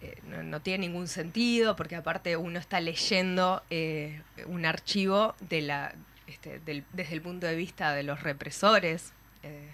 Eh, 0.00 0.20
no, 0.24 0.60
tiene 0.60 0.86
ningún 0.86 1.08
sentido 1.08 1.76
porque 1.76 1.96
aparte 1.96 2.36
uno 2.36 2.58
está 2.58 2.80
leyendo 2.80 3.62
eh, 3.70 4.20
un 4.46 4.66
archivo 4.66 5.34
de 5.40 5.62
la, 5.62 5.94
desde 6.44 7.14
el 7.14 7.22
punto 7.22 7.46
de 7.46 7.56
vista 7.56 7.92
de 7.94 8.02
los 8.02 8.22
represores. 8.22 9.12
eh, 9.42 9.70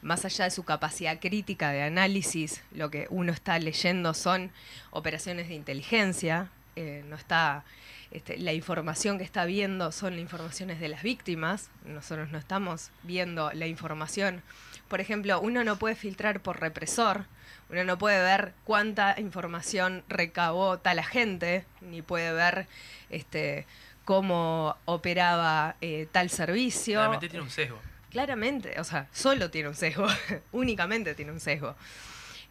más 0.00 0.24
allá 0.24 0.44
de 0.44 0.52
su 0.52 0.62
capacidad 0.62 1.18
crítica 1.18 1.72
de 1.72 1.82
análisis, 1.82 2.62
lo 2.70 2.88
que 2.88 3.08
uno 3.10 3.32
está 3.32 3.58
leyendo 3.58 4.14
son 4.14 4.52
operaciones 4.90 5.48
de 5.48 5.54
inteligencia, 5.54 6.50
no 6.76 7.16
está 7.16 7.64
este, 8.10 8.38
la 8.38 8.52
información 8.52 9.18
que 9.18 9.24
está 9.24 9.44
viendo 9.44 9.92
son 9.92 10.18
informaciones 10.18 10.80
de 10.80 10.88
las 10.88 11.02
víctimas. 11.02 11.70
Nosotros 11.84 12.30
no 12.30 12.38
estamos 12.38 12.90
viendo 13.02 13.52
la 13.52 13.66
información. 13.66 14.42
Por 14.88 15.00
ejemplo, 15.00 15.40
uno 15.40 15.62
no 15.64 15.78
puede 15.78 15.94
filtrar 15.94 16.40
por 16.40 16.60
represor. 16.60 17.26
Uno 17.68 17.84
no 17.84 17.98
puede 17.98 18.22
ver 18.22 18.54
cuánta 18.64 19.14
información 19.18 20.02
recabó 20.08 20.78
tal 20.78 20.98
agente, 20.98 21.66
ni 21.82 22.00
puede 22.00 22.32
ver 22.32 22.66
este, 23.10 23.66
cómo 24.06 24.74
operaba 24.86 25.76
eh, 25.82 26.08
tal 26.10 26.30
servicio. 26.30 27.00
Realmente 27.00 27.28
tiene 27.28 27.44
un 27.44 27.50
sesgo. 27.50 27.78
Claramente, 28.10 28.80
o 28.80 28.84
sea, 28.84 29.06
solo 29.12 29.50
tiene 29.50 29.68
un 29.68 29.74
sesgo, 29.74 30.06
únicamente 30.52 31.14
tiene 31.14 31.30
un 31.30 31.40
sesgo. 31.40 31.76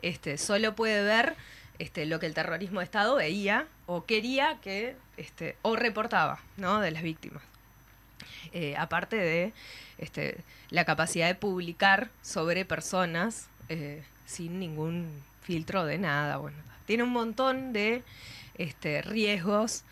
Este, 0.04 0.38
solo 0.38 0.76
puede 0.76 1.02
ver 1.02 1.36
este, 1.80 2.06
lo 2.06 2.20
que 2.20 2.26
el 2.26 2.34
terrorismo 2.34 2.80
de 2.80 2.86
Estado 2.86 3.16
veía 3.16 3.68
o 3.86 4.06
quería 4.06 4.58
que, 4.62 4.96
este, 5.18 5.56
o 5.62 5.76
reportaba, 5.76 6.40
¿no? 6.58 6.80
De 6.80 6.92
las 6.92 7.04
víctimas. 7.04 7.44
Eh, 8.54 8.76
aparte 8.78 9.16
de 9.16 9.54
este, 9.98 10.38
la 10.70 10.86
capacidad 10.86 11.28
de 11.28 11.36
publicar 11.36 12.10
sobre 12.22 12.66
personas 12.66 13.50
eh, 13.70 14.04
sin 14.26 14.60
ningún 14.60 15.24
filtro 15.42 15.86
de 15.86 15.98
nada. 15.98 16.38
Bueno, 16.38 16.58
tiene 16.86 17.04
un 17.04 17.12
montón 17.12 17.74
de 17.74 18.04
este, 18.58 19.02
riesgos 19.02 19.84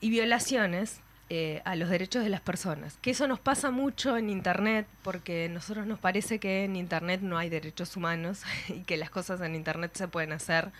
y 0.00 0.10
violaciones 0.10 1.00
eh, 1.30 1.60
a 1.66 1.76
los 1.76 1.90
derechos 1.90 2.24
de 2.24 2.30
las 2.30 2.40
personas. 2.40 2.96
Que 3.02 3.10
eso 3.10 3.28
nos 3.28 3.38
pasa 3.38 3.70
mucho 3.70 4.16
en 4.16 4.30
Internet 4.30 4.86
porque 5.02 5.44
a 5.44 5.48
nosotros 5.48 5.86
nos 5.86 5.98
parece 5.98 6.38
que 6.38 6.64
en 6.64 6.74
Internet 6.74 7.20
no 7.20 7.36
hay 7.36 7.50
derechos 7.50 7.96
humanos 7.96 8.42
y 8.68 8.80
que 8.84 8.96
las 8.96 9.10
cosas 9.10 9.40
en 9.42 9.54
Internet 9.54 9.90
se 9.94 10.08
pueden 10.08 10.32
hacer 10.32 10.70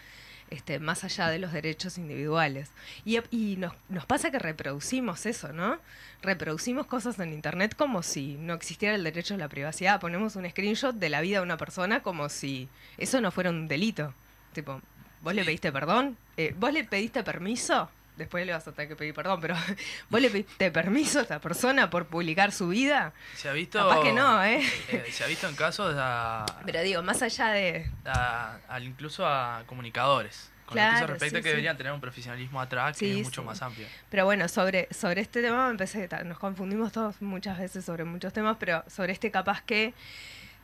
este, 0.49 0.79
más 0.79 1.05
allá 1.05 1.29
de 1.29 1.39
los 1.39 1.53
derechos 1.53 1.99
individuales. 1.99 2.71
Y, 3.05 3.19
y 3.31 3.57
nos, 3.57 3.75
nos 3.91 4.07
pasa 4.07 4.31
que 4.31 4.39
reproducimos 4.39 5.27
eso, 5.27 5.53
¿no? 5.53 5.79
Reproducimos 6.23 6.87
cosas 6.87 7.19
en 7.19 7.35
Internet 7.35 7.75
como 7.77 8.03
si 8.03 8.37
no 8.37 8.55
existiera 8.55 8.95
el 8.95 9.05
derecho 9.05 9.35
a 9.35 9.37
la 9.37 9.49
privacidad. 9.49 10.01
Ponemos 10.01 10.35
un 10.37 10.49
screenshot 10.49 10.95
de 10.95 11.11
la 11.11 11.21
vida 11.21 11.39
de 11.39 11.43
una 11.43 11.59
persona 11.59 12.03
como 12.03 12.31
si 12.31 12.71
eso 12.97 13.21
no 13.21 13.31
fuera 13.31 13.51
un 13.51 13.69
delito. 13.69 14.15
Tipo, 14.55 14.81
¿vos 15.21 15.35
le 15.35 15.45
pediste 15.45 15.71
perdón? 15.71 16.17
Eh, 16.39 16.55
¿Vos 16.59 16.73
le 16.73 16.85
pediste 16.85 17.23
permiso? 17.23 17.91
Después 18.19 18.45
le 18.45 18.53
vas 18.53 18.67
a 18.69 18.73
tener 18.73 18.89
que 18.89 18.97
pedir 18.97 19.15
perdón, 19.15 19.41
pero 19.41 19.55
¿vos 20.11 20.21
le 20.21 20.29
pediste 20.29 20.71
permiso 20.71 21.21
a 21.21 21.23
esta 21.23 21.41
persona 21.41 21.89
por 21.89 22.07
publicar 22.09 22.53
su 22.53 22.69
vida? 22.69 23.13
Se 23.37 23.49
ha 23.49 23.53
visto. 23.53 23.79
Capaz 23.79 24.03
que 24.03 24.13
no, 24.13 24.45
¿eh? 24.45 24.61
eh, 24.89 25.05
se 25.11 25.25
ha 25.25 25.27
visto 25.29 25.49
en 25.49 25.55
casos 25.55 25.95
a, 25.97 26.45
Pero 26.67 26.83
digo, 26.83 27.03
más 27.03 27.23
allá 27.23 27.49
de... 27.51 27.89
a- 28.05 28.59
a- 28.69 28.81
incluso 28.81 29.27
a 29.27 29.63
comunicadores. 29.67 30.51
Con 30.67 30.77
lo 30.77 30.83
que 30.83 30.89
Claro, 30.89 30.97
eso 30.99 31.07
respecta 31.07 31.37
sí, 31.39 31.43
que 31.43 31.49
sí. 31.49 31.51
deberían 31.51 31.77
tener 31.79 31.93
un 31.93 32.01
profesionalismo 32.01 32.61
atrás 32.61 32.99
que 32.99 33.21
es 33.21 33.25
mucho 33.25 33.43
más 33.43 33.63
amplio. 33.63 33.87
Pero 34.11 34.27
bueno, 34.27 34.49
sobre, 34.49 34.87
sobre 34.93 35.23
este 35.23 35.41
tema 35.41 35.65
me 35.67 35.71
empecé, 35.71 36.09
nos 36.27 36.39
confundimos 36.39 36.93
todos 36.93 37.23
muchas 37.23 37.57
veces 37.59 37.87
sobre 37.87 38.05
muchos 38.05 38.35
temas, 38.35 38.59
pero 38.61 38.85
sobre 38.87 39.15
este 39.15 39.31
capaz 39.31 39.63
que 39.63 39.95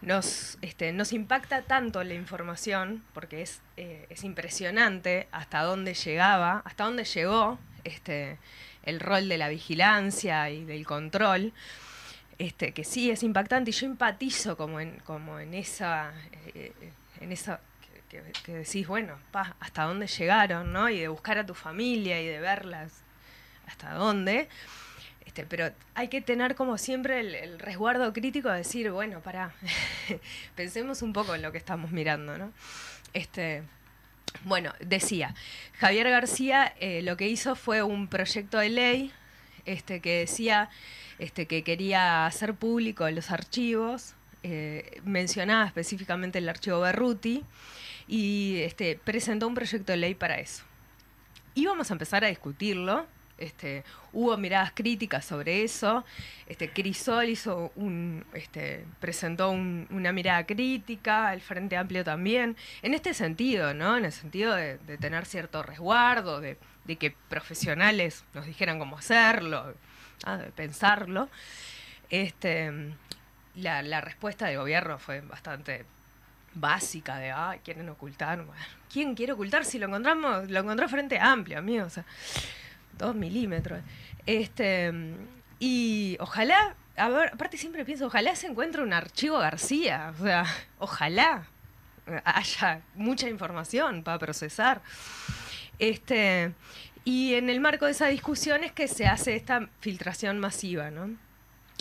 nos, 0.04 0.58
este, 0.62 0.92
nos 0.92 1.12
impacta 1.12 1.62
tanto 1.62 2.02
la 2.04 2.14
información, 2.14 3.02
porque 3.14 3.42
es, 3.42 3.60
eh, 3.76 4.06
es 4.10 4.24
impresionante 4.24 5.28
hasta 5.32 5.62
dónde 5.62 5.94
llegaba, 5.94 6.62
hasta 6.64 6.84
dónde 6.84 7.04
llegó 7.04 7.58
este, 7.84 8.38
el 8.84 9.00
rol 9.00 9.28
de 9.28 9.38
la 9.38 9.48
vigilancia 9.48 10.50
y 10.50 10.64
del 10.64 10.86
control. 10.86 11.52
este, 12.38 12.72
que 12.72 12.84
sí 12.84 13.10
es 13.10 13.22
impactante 13.22 13.70
y 13.70 13.74
yo 13.74 13.86
empatizo 13.86 14.56
como 14.56 14.80
en, 14.80 14.98
como 15.00 15.38
en 15.38 15.54
esa, 15.54 16.12
eh, 16.54 16.72
en 17.20 17.32
esa 17.32 17.60
que, 18.10 18.22
que- 18.44 18.52
decís, 18.58 18.86
bueno, 18.86 19.18
pa, 19.30 19.56
hasta 19.60 19.84
dónde 19.84 20.06
llegaron, 20.08 20.72
¿no? 20.72 20.88
Y 20.90 21.00
de 21.00 21.08
buscar 21.08 21.38
a 21.38 21.46
tu 21.46 21.54
familia 21.54 22.20
y 22.20 22.26
de 22.26 22.40
verlas 22.40 22.92
hasta 23.66 23.94
dónde. 23.94 24.48
Pero 25.42 25.72
hay 25.94 26.08
que 26.08 26.20
tener 26.20 26.54
como 26.54 26.78
siempre 26.78 27.20
el, 27.20 27.34
el 27.34 27.58
resguardo 27.58 28.12
crítico 28.12 28.48
de 28.50 28.58
decir, 28.58 28.90
bueno, 28.90 29.20
pará, 29.20 29.52
pensemos 30.54 31.02
un 31.02 31.12
poco 31.12 31.34
en 31.34 31.42
lo 31.42 31.50
que 31.50 31.58
estamos 31.58 31.90
mirando, 31.90 32.38
¿no? 32.38 32.52
Este, 33.12 33.62
bueno, 34.42 34.72
decía, 34.80 35.34
Javier 35.78 36.10
García 36.10 36.74
eh, 36.80 37.02
lo 37.02 37.16
que 37.16 37.28
hizo 37.28 37.54
fue 37.54 37.82
un 37.82 38.08
proyecto 38.08 38.58
de 38.58 38.68
ley 38.68 39.12
este, 39.64 40.00
que 40.00 40.18
decía 40.18 40.68
este, 41.18 41.46
que 41.46 41.62
quería 41.62 42.26
hacer 42.26 42.54
público 42.54 43.08
los 43.10 43.30
archivos, 43.30 44.14
eh, 44.42 45.00
mencionaba 45.04 45.66
específicamente 45.66 46.38
el 46.38 46.48
archivo 46.48 46.80
Berruti, 46.80 47.44
y 48.06 48.58
este, 48.58 48.98
presentó 49.02 49.46
un 49.48 49.54
proyecto 49.54 49.92
de 49.92 49.98
ley 49.98 50.14
para 50.14 50.38
eso. 50.38 50.64
Íbamos 51.54 51.90
a 51.90 51.94
empezar 51.94 52.24
a 52.24 52.28
discutirlo, 52.28 53.06
este, 53.38 53.84
hubo 54.12 54.36
miradas 54.36 54.72
críticas 54.72 55.24
sobre 55.24 55.64
eso, 55.64 56.04
este, 56.46 56.70
Crisol 56.70 57.28
hizo 57.28 57.72
un, 57.76 58.24
este, 58.32 58.84
presentó 59.00 59.50
un- 59.50 59.86
una 59.90 60.12
mirada 60.12 60.44
crítica, 60.46 61.32
el 61.32 61.40
Frente 61.40 61.76
Amplio 61.76 62.04
también, 62.04 62.56
en 62.82 62.94
este 62.94 63.14
sentido, 63.14 63.74
¿no? 63.74 63.96
En 63.96 64.04
el 64.04 64.12
sentido 64.12 64.54
de, 64.54 64.76
tener 64.98 65.26
cierto 65.26 65.62
resguardo, 65.62 66.40
de, 66.40 66.58
que 66.98 67.14
profesionales 67.28 68.24
nos 68.34 68.46
dijeran 68.46 68.78
cómo 68.78 68.98
hacerlo, 68.98 69.74
ah, 70.24 70.36
de 70.36 70.50
pensarlo. 70.50 71.28
Este, 72.10 72.70
la, 73.56 74.00
respuesta 74.00 74.46
del 74.46 74.58
gobierno 74.58 74.98
fue 74.98 75.20
bastante 75.20 75.84
básica 76.54 77.16
de, 77.16 77.32
ay, 77.32 77.60
quieren 77.64 77.88
ocultar. 77.88 78.44
¿Quién 78.92 79.14
quiere 79.14 79.32
ocultar 79.32 79.64
si 79.64 79.78
lo 79.78 79.86
encontramos, 79.86 80.48
lo 80.50 80.60
encontró 80.60 80.88
Frente 80.88 81.18
Amplio, 81.18 81.58
amigo? 81.58 81.86
O 81.86 81.90
dos 82.98 83.14
milímetros. 83.14 83.80
Este, 84.26 84.92
y 85.58 86.16
ojalá, 86.20 86.74
a 86.96 87.08
ver, 87.08 87.30
aparte 87.34 87.56
siempre 87.56 87.84
pienso, 87.84 88.06
ojalá 88.06 88.34
se 88.36 88.46
encuentre 88.46 88.82
un 88.82 88.92
archivo 88.92 89.38
García, 89.38 90.12
o 90.18 90.22
sea, 90.24 90.44
ojalá 90.78 91.46
haya 92.24 92.82
mucha 92.94 93.28
información 93.28 94.02
para 94.02 94.18
procesar. 94.18 94.82
Este, 95.78 96.52
y 97.04 97.34
en 97.34 97.50
el 97.50 97.60
marco 97.60 97.86
de 97.86 97.92
esa 97.92 98.06
discusión 98.06 98.64
es 98.64 98.72
que 98.72 98.88
se 98.88 99.06
hace 99.06 99.36
esta 99.36 99.68
filtración 99.80 100.38
masiva, 100.38 100.90
¿no? 100.90 101.10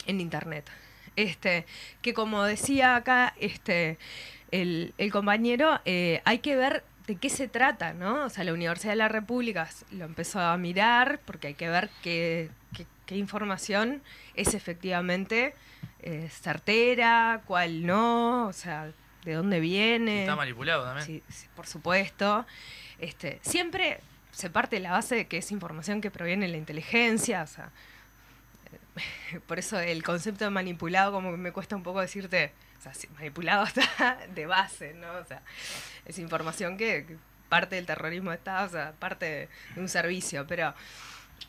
En 0.05 0.19
internet. 0.21 0.69
Este, 1.15 1.65
que 2.01 2.13
como 2.13 2.43
decía 2.43 2.95
acá 2.95 3.35
este, 3.39 3.99
el, 4.51 4.93
el 4.97 5.11
compañero, 5.11 5.79
eh, 5.85 6.21
hay 6.25 6.39
que 6.39 6.55
ver 6.55 6.83
de 7.07 7.15
qué 7.17 7.29
se 7.29 7.47
trata, 7.47 7.93
¿no? 7.93 8.25
O 8.25 8.29
sea, 8.29 8.43
la 8.43 8.53
Universidad 8.53 8.93
de 8.93 8.97
la 8.97 9.09
República 9.09 9.69
lo 9.91 10.05
empezó 10.05 10.39
a 10.39 10.55
mirar 10.57 11.19
porque 11.25 11.47
hay 11.47 11.53
que 11.53 11.69
ver 11.69 11.89
qué, 12.01 12.49
qué- 12.75 12.85
qué 13.05 13.17
información 13.17 14.01
es 14.35 14.53
efectivamente 14.53 15.53
eh, 16.01 16.29
certera, 16.31 17.41
cuál 17.45 17.85
no, 17.85 18.47
o 18.47 18.53
sea, 18.53 18.91
de 19.25 19.33
dónde 19.33 19.59
viene. 19.59 20.21
Está 20.21 20.35
manipulado 20.35 20.83
también. 20.85 21.05
Sí, 21.05 21.23
sí, 21.29 21.47
por 21.55 21.67
supuesto. 21.67 22.45
Este, 22.99 23.39
siempre 23.41 23.99
se 24.31 24.49
parte 24.49 24.77
de 24.77 24.81
la 24.81 24.91
base 24.91 25.15
de 25.15 25.27
que 25.27 25.37
es 25.37 25.51
información 25.51 25.99
que 26.01 26.09
proviene 26.11 26.45
de 26.45 26.51
la 26.53 26.57
inteligencia, 26.57 27.43
o 27.43 27.47
sea, 27.47 27.69
por 29.47 29.59
eso 29.59 29.79
el 29.79 30.03
concepto 30.03 30.45
de 30.45 30.49
manipulado 30.51 31.11
como 31.11 31.31
que 31.31 31.37
me 31.37 31.51
cuesta 31.51 31.75
un 31.75 31.83
poco 31.83 31.99
decirte, 32.01 32.51
sea, 32.83 33.09
manipulado 33.15 33.63
está 33.67 34.19
de 34.33 34.45
base, 34.45 34.93
¿no? 34.93 35.11
O 35.13 35.25
sea, 35.25 35.41
es 36.05 36.19
información 36.19 36.77
que, 36.77 37.05
que 37.05 37.17
parte 37.49 37.75
del 37.75 37.85
terrorismo 37.85 38.31
Estado, 38.33 38.67
o 38.67 38.69
sea, 38.69 38.93
parte 38.99 39.25
de, 39.25 39.49
de 39.75 39.81
un 39.81 39.89
servicio, 39.89 40.45
pero 40.47 40.73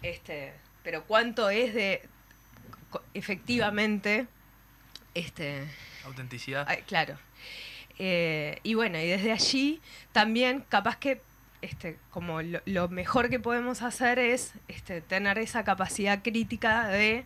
este, 0.03 0.53
pero 0.83 1.05
cuánto 1.05 1.51
es 1.51 1.75
de 1.75 2.03
efectivamente 3.15 4.27
este 5.15 5.67
Autenticidad. 6.05 6.69
Claro. 6.87 7.19
Eh, 7.99 8.59
y 8.63 8.75
bueno, 8.75 8.99
y 8.99 9.07
desde 9.07 9.33
allí 9.33 9.81
también 10.13 10.65
capaz 10.69 10.99
que 10.99 11.23
este, 11.63 11.97
como 12.11 12.43
lo, 12.43 12.61
lo 12.67 12.89
mejor 12.89 13.31
que 13.31 13.41
podemos 13.41 13.81
hacer 13.81 14.19
es 14.19 14.53
este, 14.69 15.01
tener 15.01 15.39
esa 15.39 15.65
capacidad 15.65 16.23
crítica 16.23 16.89
de 16.89 17.25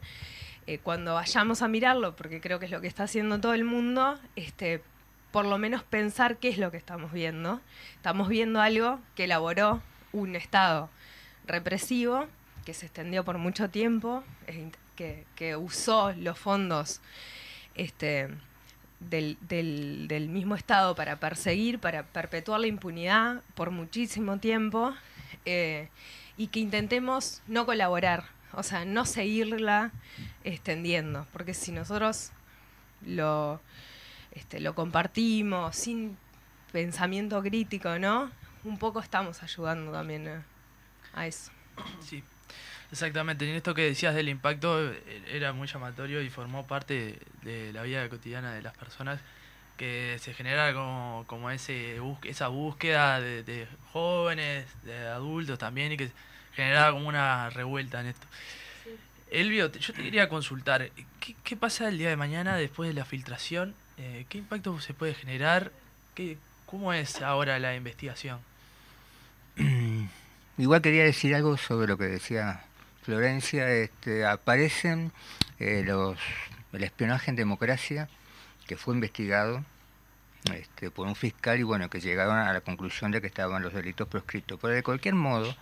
eh, 0.69 0.79
cuando 0.83 1.14
vayamos 1.14 1.62
a 1.62 1.69
mirarlo, 1.69 2.14
porque 2.14 2.43
creo 2.43 2.59
que 2.59 2.66
es 2.66 2.71
lo 2.71 2.83
que 2.83 2.89
está 2.89 3.05
haciendo 3.05 3.41
todo 3.41 3.55
el 3.55 3.64
mundo, 3.64 4.19
este, 4.37 4.83
por 5.33 5.47
lo 5.47 5.57
menos 5.57 5.83
pensar 5.83 6.37
qué 6.37 6.51
es 6.51 6.59
lo 6.59 6.71
que 6.71 6.77
estamos 6.77 7.11
viendo. 7.11 7.62
Estamos 7.95 8.29
viendo 8.29 8.61
algo 8.61 9.01
que 9.14 9.25
elaboró 9.25 9.81
un 10.12 10.37
Estado 10.37 10.91
represivo, 11.47 12.27
que 12.66 12.75
se 12.75 12.85
extendió 12.85 13.25
por 13.25 13.39
mucho 13.39 13.71
tiempo, 13.71 14.23
que, 14.95 15.57
usó 15.57 16.12
los 16.12 16.39
fondos 16.39 17.01
este, 17.75 18.29
del 19.01 20.29
mismo 20.29 20.55
Estado 20.55 20.95
para 20.95 21.16
perseguir, 21.16 21.79
para 21.79 22.03
perpetuar 22.03 22.61
la 22.61 22.66
impunidad 22.66 23.41
por 23.55 23.71
muchísimo 23.71 24.37
tiempo 24.39 24.93
eh, 25.47 25.89
y 26.37 26.49
que 26.49 26.61
intentemos 26.61 27.41
no 27.47 27.64
colaborar, 27.64 28.25
o 28.53 28.62
sea, 28.62 28.84
no 28.84 29.05
seguirla 29.05 29.92
extendiendo, 30.44 31.26
porque 31.32 31.55
si 31.55 31.72
nosotros 31.72 32.32
lo, 33.07 33.61
este, 34.32 34.61
lo 34.61 34.74
compartimos 34.74 35.76
sin 35.76 36.16
pensamiento 36.72 37.42
crítico, 37.42 37.99
¿no? 37.99 38.30
Un 38.64 38.78
poco 38.78 39.01
estamos 39.01 39.42
ayudando 39.42 39.92
también 39.92 40.44
a, 41.14 41.26
eso. 41.26 41.51
Sí, 42.01 42.22
exactamente. 42.90 43.49
En 43.49 43.57
esto 43.57 43.74
que 43.74 43.82
decías 43.82 44.14
del 44.14 44.28
impacto 44.28 44.92
eh, 44.92 45.22
era 45.30 45.53
muy 45.53 45.68
llamatorio 45.68 46.20
y 46.22 46.30
formó 46.30 46.66
parte 46.66 47.18
de 47.42 47.72
la 47.72 47.82
vida 47.82 48.09
cotidiana 48.09 48.53
de 48.53 48.62
las 48.62 48.76
personas 48.76 49.20
que 49.76 50.16
se 50.20 50.34
genera 50.34 50.74
como, 50.74 51.24
como 51.28 51.51
ese 51.51 52.01
esa 52.24 52.49
búsqueda 52.49 53.20
de, 53.20 53.44
de 53.44 53.68
jóvenes, 53.92 54.66
de 54.82 55.07
adultos 55.07 55.59
también 55.59 55.92
y 55.92 55.96
que 55.96 56.11
generaba 56.63 56.91
como 56.91 57.09
una 57.09 57.51
revuelta 57.51 58.01
en 58.01 58.09
esto. 58.09 58.27
Elvio, 59.31 59.71
yo 59.71 59.93
te 59.93 60.03
quería 60.03 60.29
consultar, 60.29 60.91
¿qué, 61.21 61.37
qué 61.45 61.57
pasa 61.57 61.89
el 61.89 61.99
día 61.99 62.09
de 62.09 62.17
mañana 62.17 62.57
después 62.57 62.89
de 62.89 62.95
la 62.95 63.05
filtración? 63.05 63.77
Eh, 63.97 64.27
¿Qué 64.29 64.39
impacto 64.39 64.81
se 64.81 64.93
puede 64.93 65.15
generar? 65.15 65.71
¿Qué, 66.17 66.37
¿Cómo 66.67 66.93
es 66.93 67.23
ahora 67.23 67.61
la 67.61 67.77
investigación? 67.77 68.41
Igual 70.59 70.83
quería 70.83 71.05
decir 71.05 71.33
algo 71.37 71.57
sobre 71.57 71.87
lo 71.87 71.97
que 71.97 72.07
decía 72.07 72.65
Florencia. 73.03 73.71
Este, 73.71 74.27
aparecen 74.27 75.13
eh, 75.61 75.85
los, 75.87 76.19
el 76.73 76.83
espionaje 76.83 77.31
en 77.31 77.37
democracia 77.37 78.09
que 78.67 78.77
fue 78.77 78.95
investigado 78.95 79.65
este, 80.53 80.91
por 80.91 81.07
un 81.07 81.15
fiscal 81.15 81.61
y 81.61 81.63
bueno, 81.63 81.89
que 81.89 82.01
llegaron 82.01 82.37
a 82.37 82.53
la 82.53 82.63
conclusión 82.63 83.13
de 83.13 83.21
que 83.21 83.29
estaban 83.29 83.63
los 83.63 83.73
delitos 83.73 84.09
proscritos. 84.09 84.59
Pero 84.61 84.75
de 84.75 84.83
cualquier 84.83 85.15
modo, 85.15 85.55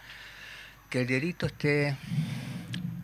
que 0.90 1.02
el 1.02 1.06
delito 1.06 1.46
esté 1.46 1.96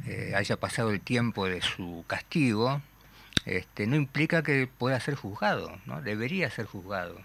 eh, 0.06 0.32
haya 0.36 0.56
pasado 0.56 0.90
el 0.90 1.00
tiempo 1.00 1.46
de 1.46 1.62
su 1.62 2.04
castigo, 2.06 2.80
este, 3.44 3.86
no 3.86 3.96
implica 3.96 4.42
que 4.42 4.66
pueda 4.66 5.00
ser 5.00 5.14
juzgado, 5.14 5.78
¿no? 5.86 6.02
Debería 6.02 6.50
ser 6.50 6.66
juzgado. 6.66 7.20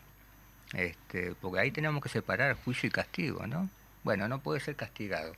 Este, 0.73 1.33
porque 1.41 1.59
ahí 1.59 1.71
tenemos 1.71 2.01
que 2.01 2.09
separar 2.09 2.55
juicio 2.63 2.87
y 2.87 2.91
castigo, 2.91 3.47
¿no? 3.47 3.69
Bueno, 4.03 4.27
no 4.27 4.39
puede 4.39 4.59
ser 4.59 4.75
castigado, 4.75 5.33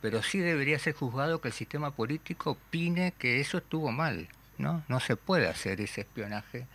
pero 0.00 0.22
sí 0.22 0.38
debería 0.38 0.78
ser 0.78 0.94
juzgado 0.94 1.40
que 1.40 1.48
el 1.48 1.54
sistema 1.54 1.90
político 1.90 2.52
opine 2.52 3.12
que 3.18 3.40
eso 3.40 3.58
estuvo 3.58 3.92
mal, 3.92 4.28
¿no? 4.56 4.82
No 4.88 5.00
se 5.00 5.16
puede 5.16 5.48
hacer 5.48 5.80
ese 5.80 6.02
espionaje 6.02 6.66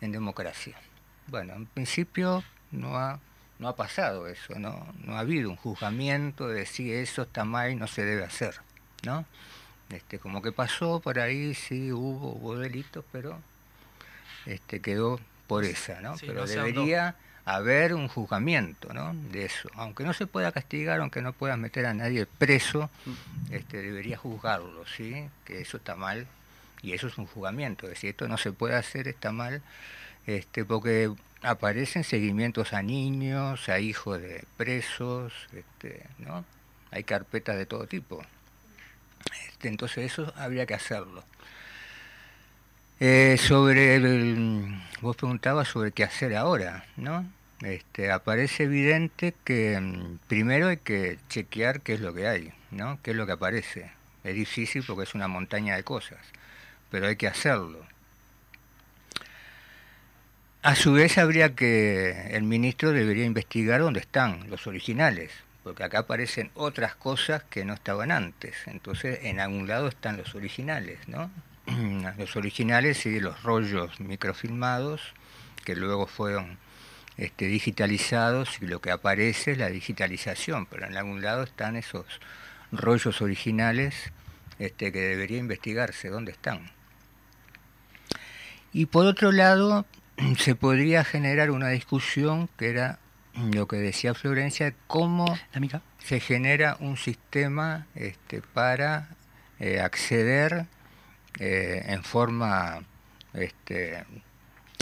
en 0.00 0.12
democracia. 0.12 0.76
Bueno, 1.26 1.54
en 1.54 1.66
principio 1.66 2.44
no 2.70 2.96
ha, 2.96 3.18
no 3.58 3.68
ha 3.68 3.76
pasado 3.76 4.26
eso, 4.26 4.58
¿no? 4.58 4.86
No 5.04 5.16
ha 5.16 5.20
habido 5.20 5.50
un 5.50 5.56
juzgamiento 5.56 6.48
de 6.48 6.66
si 6.66 6.92
eso 6.92 7.22
está 7.22 7.44
mal 7.44 7.70
y 7.70 7.76
no 7.76 7.86
se 7.86 8.04
debe 8.04 8.24
hacer, 8.24 8.56
¿no? 9.04 9.24
Este, 9.90 10.18
como 10.18 10.42
que 10.42 10.52
pasó 10.52 11.00
por 11.00 11.18
ahí, 11.18 11.54
sí 11.54 11.92
hubo, 11.92 12.32
hubo 12.32 12.56
delitos, 12.56 13.04
pero 13.12 13.38
este, 14.46 14.80
quedó 14.80 15.20
por 15.46 15.64
esa, 15.64 16.00
¿no? 16.00 16.16
Sí, 16.16 16.26
pero 16.26 16.40
no 16.40 16.46
debería 16.46 17.16
haber 17.44 17.94
un 17.94 18.08
juzgamiento, 18.08 18.92
¿no? 18.94 19.14
De 19.30 19.44
eso. 19.44 19.68
Aunque 19.74 20.04
no 20.04 20.14
se 20.14 20.26
pueda 20.26 20.52
castigar, 20.52 21.00
aunque 21.00 21.22
no 21.22 21.32
puedas 21.32 21.58
meter 21.58 21.86
a 21.86 21.94
nadie 21.94 22.26
preso, 22.26 22.90
este, 23.50 23.82
debería 23.82 24.16
juzgarlo, 24.16 24.86
¿sí? 24.86 25.28
Que 25.44 25.60
eso 25.60 25.76
está 25.76 25.94
mal 25.94 26.26
y 26.82 26.92
eso 26.92 27.06
es 27.06 27.18
un 27.18 27.26
juzgamiento. 27.26 27.86
Es 27.86 27.90
decir, 27.90 28.10
esto 28.10 28.28
no 28.28 28.38
se 28.38 28.52
puede 28.52 28.76
hacer, 28.76 29.08
está 29.08 29.32
mal, 29.32 29.62
este, 30.26 30.64
porque 30.64 31.12
aparecen 31.44 32.04
seguimientos 32.04 32.72
a 32.72 32.82
niños, 32.82 33.68
a 33.68 33.78
hijos 33.78 34.20
de 34.20 34.44
presos, 34.56 35.32
este, 35.52 36.06
¿no? 36.18 36.44
Hay 36.90 37.04
carpetas 37.04 37.56
de 37.56 37.66
todo 37.66 37.86
tipo. 37.86 38.22
Este, 39.48 39.68
entonces 39.68 40.12
eso 40.12 40.32
habría 40.36 40.66
que 40.66 40.74
hacerlo. 40.74 41.24
Eh, 43.00 43.36
sobre 43.38 43.96
el, 43.96 44.74
vos 45.00 45.16
preguntabas 45.16 45.68
sobre 45.68 45.92
qué 45.92 46.04
hacer 46.04 46.34
ahora, 46.34 46.86
¿no? 46.96 47.26
Este, 47.60 48.10
aparece 48.10 48.64
evidente 48.64 49.34
que 49.44 49.78
mm, 49.80 50.18
primero 50.28 50.68
hay 50.68 50.78
que 50.78 51.18
chequear 51.28 51.80
qué 51.82 51.94
es 51.94 52.00
lo 52.00 52.14
que 52.14 52.28
hay, 52.28 52.52
¿no? 52.70 52.98
¿Qué 53.02 53.10
es 53.10 53.16
lo 53.16 53.26
que 53.26 53.32
aparece? 53.32 53.90
Es 54.22 54.34
difícil 54.34 54.84
porque 54.86 55.04
es 55.04 55.14
una 55.14 55.28
montaña 55.28 55.76
de 55.76 55.82
cosas, 55.82 56.20
pero 56.90 57.06
hay 57.06 57.16
que 57.16 57.26
hacerlo. 57.28 57.84
A 60.64 60.76
su 60.76 60.94
vez 60.94 61.18
habría 61.18 61.54
que, 61.54 62.28
el 62.30 62.42
ministro 62.44 62.92
debería 62.92 63.26
investigar 63.26 63.82
dónde 63.82 64.00
están 64.00 64.48
los 64.48 64.66
originales, 64.66 65.30
porque 65.62 65.84
acá 65.84 65.98
aparecen 65.98 66.50
otras 66.54 66.94
cosas 66.94 67.44
que 67.44 67.66
no 67.66 67.74
estaban 67.74 68.10
antes. 68.10 68.54
Entonces, 68.64 69.18
en 69.24 69.40
algún 69.40 69.68
lado 69.68 69.88
están 69.88 70.16
los 70.16 70.34
originales, 70.34 71.06
¿no? 71.06 71.30
Los 72.16 72.36
originales 72.36 73.04
y 73.04 73.20
los 73.20 73.42
rollos 73.42 74.00
microfilmados 74.00 75.02
que 75.66 75.76
luego 75.76 76.06
fueron 76.06 76.56
este, 77.18 77.44
digitalizados 77.44 78.56
y 78.62 78.66
lo 78.66 78.80
que 78.80 78.90
aparece 78.90 79.52
es 79.52 79.58
la 79.58 79.68
digitalización, 79.68 80.64
pero 80.64 80.86
en 80.86 80.96
algún 80.96 81.20
lado 81.20 81.42
están 81.42 81.76
esos 81.76 82.06
rollos 82.72 83.20
originales 83.20 83.94
este, 84.58 84.92
que 84.92 85.00
debería 85.00 85.36
investigarse 85.36 86.08
dónde 86.08 86.32
están. 86.32 86.70
Y 88.72 88.86
por 88.86 89.04
otro 89.04 89.30
lado, 89.30 89.84
se 90.38 90.54
podría 90.54 91.04
generar 91.04 91.50
una 91.50 91.68
discusión 91.68 92.48
que 92.56 92.70
era 92.70 92.98
lo 93.52 93.66
que 93.66 93.76
decía 93.76 94.14
Florencia, 94.14 94.74
cómo 94.86 95.26
se 95.98 96.20
genera 96.20 96.76
un 96.80 96.96
sistema 96.96 97.86
este, 97.94 98.42
para 98.42 99.08
eh, 99.58 99.80
acceder 99.80 100.66
eh, 101.40 101.84
en 101.86 102.04
forma 102.04 102.84
este, 103.32 104.04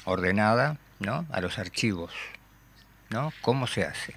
ordenada 0.04 0.78
¿no? 1.00 1.26
a 1.30 1.40
los 1.40 1.58
archivos. 1.58 2.12
¿no? 3.08 3.32
¿Cómo 3.40 3.66
se 3.66 3.84
hace? 3.84 4.14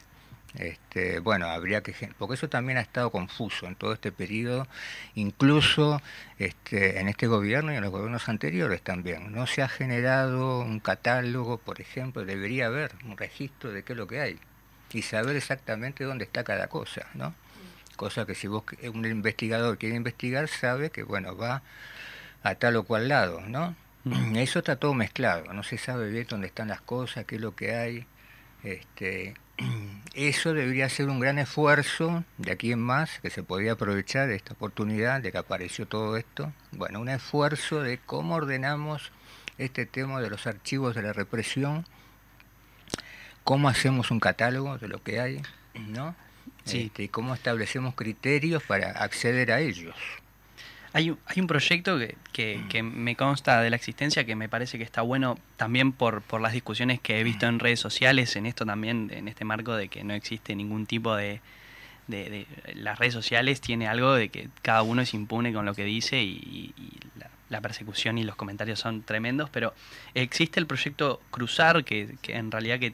Este, 0.57 1.19
bueno, 1.19 1.47
habría 1.47 1.81
que 1.81 1.93
porque 2.17 2.35
eso 2.35 2.47
también 2.47 2.77
ha 2.77 2.81
estado 2.81 3.11
confuso 3.11 3.67
en 3.67 3.75
todo 3.75 3.93
este 3.93 4.11
periodo, 4.11 4.67
incluso 5.15 6.01
este, 6.39 6.99
en 6.99 7.09
este 7.09 7.27
gobierno 7.27 7.73
y 7.73 7.75
en 7.75 7.81
los 7.81 7.91
gobiernos 7.91 8.29
anteriores 8.29 8.81
también. 8.81 9.33
No 9.33 9.47
se 9.47 9.61
ha 9.61 9.67
generado 9.67 10.61
un 10.61 10.79
catálogo, 10.79 11.57
por 11.57 11.81
ejemplo, 11.81 12.23
debería 12.23 12.67
haber 12.67 12.91
un 13.05 13.17
registro 13.17 13.71
de 13.71 13.83
qué 13.83 13.93
es 13.93 13.97
lo 13.97 14.07
que 14.07 14.21
hay 14.21 14.39
y 14.93 15.01
saber 15.01 15.35
exactamente 15.35 16.05
dónde 16.05 16.23
está 16.23 16.43
cada 16.43 16.67
cosa, 16.67 17.07
¿no? 17.15 17.35
Cosa 17.97 18.25
que 18.25 18.35
si 18.35 18.47
vos 18.47 18.63
un 18.93 19.05
investigador 19.05 19.77
quiere 19.77 19.95
investigar 19.95 20.47
sabe 20.47 20.89
que 20.89 21.03
bueno 21.03 21.35
va 21.35 21.63
a 22.43 22.55
tal 22.55 22.77
o 22.77 22.83
cual 22.83 23.09
lado, 23.09 23.41
¿no? 23.41 23.75
Mm. 24.05 24.37
Eso 24.37 24.59
está 24.59 24.77
todo 24.77 24.93
mezclado, 24.93 25.51
no 25.53 25.63
se 25.63 25.77
sabe 25.77 26.09
bien 26.09 26.27
dónde 26.29 26.47
están 26.47 26.69
las 26.69 26.81
cosas, 26.81 27.25
qué 27.25 27.35
es 27.35 27.41
lo 27.41 27.55
que 27.55 27.75
hay. 27.75 28.05
Este, 28.63 29.33
eso 30.13 30.53
debería 30.53 30.87
ser 30.89 31.09
un 31.09 31.19
gran 31.19 31.37
esfuerzo 31.39 32.23
de 32.37 32.51
aquí 32.51 32.71
en 32.71 32.79
más, 32.79 33.19
que 33.19 33.29
se 33.29 33.43
podía 33.43 33.73
aprovechar 33.73 34.29
esta 34.29 34.53
oportunidad 34.53 35.21
de 35.21 35.31
que 35.31 35.37
apareció 35.37 35.87
todo 35.87 36.17
esto. 36.17 36.53
Bueno, 36.71 37.01
un 37.01 37.09
esfuerzo 37.09 37.81
de 37.81 37.97
cómo 37.97 38.35
ordenamos 38.35 39.11
este 39.57 39.85
tema 39.85 40.21
de 40.21 40.29
los 40.29 40.47
archivos 40.47 40.95
de 40.95 41.01
la 41.01 41.13
represión, 41.13 41.85
cómo 43.43 43.69
hacemos 43.69 44.11
un 44.11 44.19
catálogo 44.19 44.77
de 44.77 44.87
lo 44.87 45.03
que 45.03 45.19
hay, 45.19 45.41
¿no? 45.73 46.15
Sí. 46.63 46.85
Este, 46.85 47.03
y 47.03 47.07
cómo 47.09 47.33
establecemos 47.33 47.95
criterios 47.95 48.63
para 48.63 48.91
acceder 48.91 49.51
a 49.51 49.59
ellos. 49.59 49.95
Hay, 50.95 51.09
un- 51.09 51.19
hay 51.25 51.41
un 51.41 51.47
proyecto 51.47 51.99
que, 51.99 52.15
que- 52.31 52.63
que 52.69 52.81
me 52.81 53.17
consta 53.17 53.59
de 53.61 53.69
la 53.69 53.75
existencia 53.75 54.25
que 54.25 54.35
me 54.37 54.47
parece 54.47 54.77
que 54.77 54.85
está 54.85 55.01
bueno 55.01 55.37
también 55.57 55.91
por, 55.91 56.21
por 56.21 56.39
las 56.39 56.53
discusiones 56.53 57.01
que 57.01 57.19
he 57.19 57.23
visto 57.25 57.47
en 57.47 57.59
redes 57.59 57.81
sociales, 57.81 58.35
en 58.37 58.45
esto 58.45 58.65
también, 58.65 59.11
en 59.13 59.27
este 59.27 59.43
marco 59.43 59.75
de 59.75 59.89
que 59.89 60.05
no 60.05 60.13
existe 60.13 60.55
ningún 60.55 60.85
tipo 60.85 61.13
de, 61.13 61.41
de- 62.07 62.29
de- 62.29 62.75
las 62.75 62.97
redes 62.97 63.13
sociales 63.13 63.59
tiene 63.59 63.87
algo 63.89 64.13
de 64.13 64.29
que 64.29 64.47
cada 64.61 64.83
uno 64.83 65.01
es 65.01 65.13
impune 65.13 65.51
con 65.51 65.65
lo 65.65 65.73
que 65.73 65.83
dice 65.83 66.23
y, 66.23 66.73
y 66.77 66.97
la, 67.19 67.29
la 67.49 67.59
persecución 67.59 68.17
y 68.17 68.23
los 68.23 68.37
comentarios 68.37 68.79
son 68.79 69.03
tremendos, 69.03 69.49
pero 69.49 69.73
existe 70.13 70.61
el 70.61 70.65
proyecto 70.65 71.21
Cruzar, 71.29 71.83
que, 71.83 72.15
que 72.21 72.37
en 72.37 72.51
realidad 72.51 72.79
que 72.79 72.93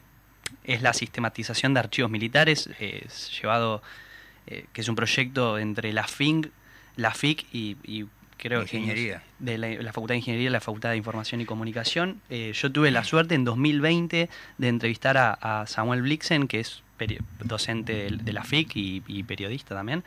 es 0.64 0.82
la 0.82 0.94
sistematización 0.94 1.76
de 1.76 1.82
archivos 1.82 2.10
militares, 2.10 2.68
es 2.80 3.32
llevado, 3.40 3.84
eh, 4.48 4.66
que 4.74 4.82
es 4.82 4.88
un 4.90 4.96
proyecto 4.96 5.60
entre 5.60 5.94
la 5.94 6.08
FING, 6.08 6.50
la 6.96 7.12
FIC 7.14 7.46
y, 7.54 7.78
y 7.84 8.06
creo 8.38 8.62
Ingeniería. 8.64 9.20
que 9.40 9.46
de 9.46 9.58
la, 9.58 9.70
la 9.70 9.94
Facultad 9.94 10.14
de 10.14 10.18
Ingeniería 10.20 10.50
la 10.50 10.60
Facultad 10.62 10.90
de 10.90 10.98
Información 10.98 11.42
y 11.42 11.46
Comunicación. 11.46 12.22
Eh, 12.30 12.52
yo 12.56 12.72
tuve 12.72 12.90
la 12.92 13.04
suerte 13.04 13.36
en 13.36 13.46
2020 13.46 14.30
de 14.58 14.68
entrevistar 14.68 15.18
a, 15.18 15.34
a 15.62 15.68
Samuel 15.68 16.02
Blixen, 16.02 16.48
que 16.48 16.60
es 16.62 16.84
docente 17.44 17.94
de, 17.94 18.18
de 18.18 18.34
la 18.34 18.44
FIC 18.44 18.76
y, 18.76 19.04
y 19.08 19.24
periodista 19.24 19.74
también, 19.76 20.04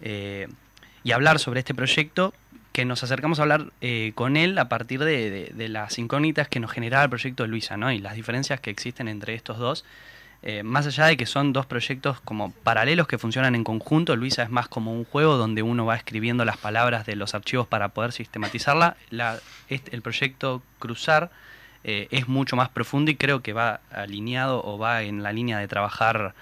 eh, 0.00 0.48
y 1.02 1.12
hablar 1.12 1.38
sobre 1.38 1.60
este 1.60 1.74
proyecto 1.74 2.32
que 2.72 2.84
nos 2.84 3.04
acercamos 3.04 3.38
a 3.38 3.42
hablar 3.42 3.72
eh, 3.82 4.12
con 4.14 4.36
él 4.36 4.58
a 4.58 4.68
partir 4.68 5.00
de, 5.04 5.30
de- 5.30 5.52
de 5.54 5.68
las 5.68 5.98
incógnitas 5.98 6.48
que 6.48 6.58
nos 6.60 6.72
generaba 6.72 7.04
el 7.04 7.10
proyecto 7.10 7.44
de 7.44 7.48
Luisa, 7.48 7.76
¿no? 7.76 7.92
Y 7.92 7.98
las 7.98 8.14
diferencias 8.14 8.58
que 8.60 8.70
existen 8.70 9.06
entre 9.08 9.34
estos 9.34 9.58
dos. 9.58 9.84
Eh, 10.46 10.62
más 10.62 10.86
allá 10.86 11.06
de 11.06 11.16
que 11.16 11.24
son 11.24 11.54
dos 11.54 11.64
proyectos 11.64 12.20
como 12.20 12.52
paralelos 12.52 13.08
que 13.08 13.16
funcionan 13.16 13.54
en 13.54 13.64
conjunto, 13.64 14.14
Luisa 14.14 14.42
es 14.42 14.50
más 14.50 14.68
como 14.68 14.92
un 14.92 15.06
juego 15.06 15.38
donde 15.38 15.62
uno 15.62 15.86
va 15.86 15.96
escribiendo 15.96 16.44
las 16.44 16.58
palabras 16.58 17.06
de 17.06 17.16
los 17.16 17.34
archivos 17.34 17.66
para 17.66 17.88
poder 17.88 18.12
sistematizarla. 18.12 18.98
La- 19.08 19.38
este- 19.70 19.96
el 19.96 20.02
proyecto 20.02 20.62
Cruzar 20.78 21.30
eh, 21.82 22.08
es 22.10 22.28
mucho 22.28 22.56
más 22.56 22.68
profundo 22.68 23.10
y 23.10 23.16
creo 23.16 23.40
que 23.42 23.54
va 23.54 23.80
alineado 23.90 24.62
o 24.64 24.76
va 24.78 25.02
en 25.02 25.22
la 25.22 25.32
línea 25.32 25.58
de 25.58 25.66
trabajar 25.68 26.34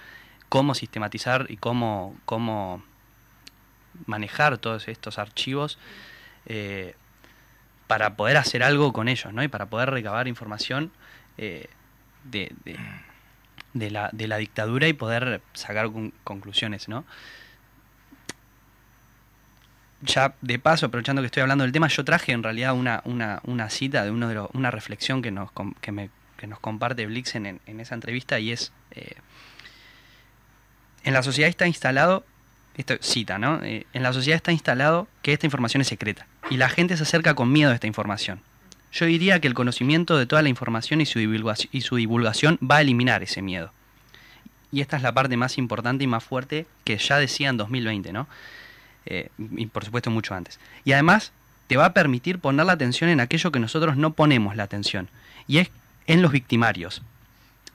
cómo 0.49 0.75
sistematizar 0.75 1.47
y 1.49 1.57
cómo, 1.57 2.17
cómo 2.25 2.83
manejar 4.07 4.59
todos 4.59 4.89
estos 4.89 5.19
archivos 5.19 5.79
eh, 6.47 6.95
para 7.87 8.17
poder 8.17 8.37
hacer 8.37 8.63
algo 8.65 8.93
con 8.93 9.07
ellos, 9.09 9.33
¿no? 9.33 9.43
Y 9.45 9.49
para 9.49 9.67
poder 9.67 9.91
recabar 9.91 10.27
información 10.29 10.91
de- 11.37 12.53
de 13.75 13.91
la, 13.91 14.11
de 14.13 14.27
la 14.29 14.37
dictadura 14.37 14.89
y 14.89 14.93
poder 14.93 15.41
sacar 15.55 15.91
con- 15.91 16.13
conclusiones, 16.25 16.89
¿no? 16.89 17.05
Ya 20.03 20.35
de 20.41 20.59
paso, 20.59 20.87
aprovechando 20.87 21.23
que 21.23 21.27
estoy 21.27 21.43
hablando 21.43 21.63
del 21.63 21.73
tema, 21.73 21.87
yo 21.89 22.05
traje 22.05 22.33
en 22.33 22.43
realidad 22.43 22.75
una, 22.75 23.03
una, 23.05 23.41
una 23.45 23.71
cita 23.71 24.05
de 24.05 24.11
uno 24.11 24.29
de 24.29 24.35
los, 24.35 24.51
una 24.53 24.71
reflexión 24.71 25.23
que 25.23 25.31
nos, 25.31 25.51
que 25.81 25.93
me- 25.93 26.11
que 26.37 26.49
nos 26.49 26.59
comparte 26.59 27.07
Blixen 27.07 27.47
en, 27.47 27.61
en 27.67 27.79
esa 27.79 27.95
entrevista 27.95 28.41
y 28.41 28.51
es 28.51 28.73
eh, 28.91 29.15
en 31.05 31.15
la 31.15 31.23
sociedad 31.23 31.49
está 31.49 31.69
instalado, 31.69 32.27
esto 32.77 32.95
cita, 33.01 33.39
¿no? 33.39 33.63
Eh, 33.63 33.87
en 33.93 34.03
la 34.03 34.13
sociedad 34.13 34.35
está 34.37 34.51
instalado 34.51 35.07
que 35.23 35.33
esta 35.33 35.47
información 35.47 35.83
es 35.83 35.87
secreta 35.89 36.27
y 36.51 36.57
la 36.57 36.69
gente 36.69 36.97
se 36.97 37.05
acerca 37.05 37.35
con 37.35 37.53
miedo 37.53 37.71
a 37.71 37.75
esta 37.75 37.87
información. 37.87 38.41
Yo 38.93 39.07
diría 39.07 39.41
que 39.41 39.49
el 39.49 39.55
conocimiento 39.55 40.19
de 40.19 40.27
toda 40.27 40.43
la 40.43 40.51
información 40.51 41.01
y 41.01 41.07
su 41.07 41.19
divulgación, 41.19 41.71
y 41.73 41.81
su 41.81 41.97
divulgación 41.97 42.59
va 42.59 42.77
a 42.77 42.81
eliminar 42.83 43.23
ese 43.23 43.41
miedo. 43.41 43.73
Y 44.71 44.81
esta 44.81 44.97
es 44.97 45.03
la 45.03 45.13
parte 45.13 45.37
más 45.37 45.59
importante 45.59 46.05
y 46.05 46.07
más 46.07 46.23
fuerte 46.25 46.67
que 46.85 46.99
ya 46.99 47.19
decía 47.19 47.49
en 47.49 47.57
2020, 47.57 48.13
¿no? 48.13 48.29
Eh, 49.07 49.29
y 49.57 49.67
por 49.67 49.85
supuesto 49.85 50.11
mucho 50.11 50.35
antes. 50.35 50.61
Y 50.85 50.93
además 50.93 51.33
te 51.67 51.77
va 51.77 51.87
a 51.87 51.95
permitir 51.95 52.39
poner 52.39 52.67
la 52.67 52.75
atención 52.75 53.09
en 53.09 53.21
aquello 53.21 53.51
que 53.51 53.59
nosotros 53.59 53.97
no 53.97 54.13
ponemos 54.13 54.57
la 54.57 54.65
atención, 54.65 55.09
y 55.47 55.59
es 55.59 55.71
en 56.07 56.21
los 56.21 56.33
victimarios. 56.33 57.03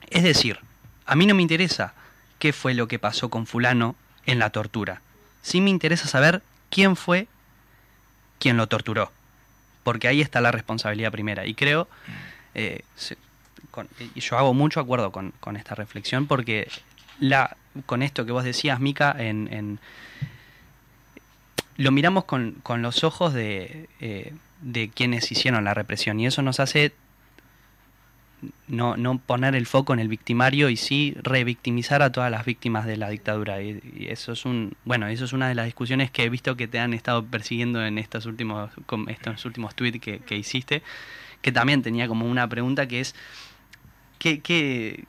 Es 0.09 0.24
decir, 0.24 0.59
a 1.05 1.15
mí 1.15 1.26
no 1.26 1.34
me 1.34 1.41
interesa 1.41 1.93
qué 2.39 2.53
fue 2.53 2.74
lo 2.74 2.88
que 2.88 2.99
pasó 2.99 3.30
con 3.30 3.47
fulano 3.47 3.95
en 4.26 4.39
la 4.39 4.51
tortura. 4.51 5.01
Sí 5.41 5.61
me 5.61 5.70
interesa 5.72 6.07
saber 6.07 6.43
quién 6.70 6.95
fue 6.95 7.28
quien 8.39 8.57
lo 8.57 8.68
torturó. 8.68 9.11
Porque 9.88 10.09
ahí 10.09 10.19
está 10.19 10.41
la 10.41 10.51
responsabilidad 10.51 11.13
primera. 11.13 11.45
Y 11.45 11.53
creo, 11.53 11.88
eh, 12.55 12.81
y 14.15 14.19
yo 14.19 14.38
hago 14.38 14.53
mucho 14.53 14.81
acuerdo 14.81 15.13
con, 15.13 15.31
esta 15.55 15.75
reflexión 15.75 16.27
porque 16.27 16.69
con 17.85 18.03
esto 18.03 18.25
que 18.25 18.33
vos 18.33 18.43
decías, 18.43 18.81
Mica, 18.81 19.15
en, 19.17 19.47
en- 19.49 19.79
lo 21.77 21.91
miramos 21.93 22.25
con, 22.25 22.61
los 22.79 23.05
ojos 23.05 23.33
eh, 23.38 24.33
de 24.59 24.89
quienes 24.89 25.31
hicieron 25.31 25.63
la 25.63 25.73
represión. 25.73 26.19
Y 26.19 26.25
eso 26.25 26.41
nos 26.41 26.59
hace 26.59 26.91
no, 28.67 28.97
no 28.97 29.17
poner 29.17 29.55
el 29.55 29.65
foco 29.65 29.93
en 29.93 29.99
el 29.99 30.07
victimario 30.07 30.69
y 30.69 30.77
sí 30.77 31.15
revictimizar 31.21 32.01
a 32.01 32.11
todas 32.11 32.29
las 32.31 32.45
víctimas 32.45 32.85
de 32.85 32.97
la 32.97 33.09
dictadura. 33.09 33.61
Y, 33.61 34.07
eso 34.09 34.33
es 34.33 34.45
un, 34.45 34.73
bueno, 34.85 35.07
eso 35.07 35.25
es 35.25 35.33
una 35.33 35.47
de 35.47 35.55
las 35.55 35.65
discusiones 35.65 36.11
que 36.11 36.23
he 36.23 36.29
visto 36.29 36.55
que 36.55 36.67
te 36.67 36.79
han 36.79 36.93
estado 36.93 37.25
persiguiendo 37.25 37.83
en 37.85 37.97
estos 37.97 38.25
últimos, 38.25 38.71
estos 39.07 39.45
últimos 39.45 39.75
tweets 39.75 39.99
que, 39.99 40.19
que 40.19 40.35
hiciste, 40.38 40.83
que 41.41 41.51
también 41.51 41.81
tenía 41.81 42.07
como 42.07 42.25
una 42.27 42.47
pregunta 42.47 42.88
que 42.88 42.99
es 42.99 43.15
¿qué, 44.19 44.39
qué, 44.41 45.05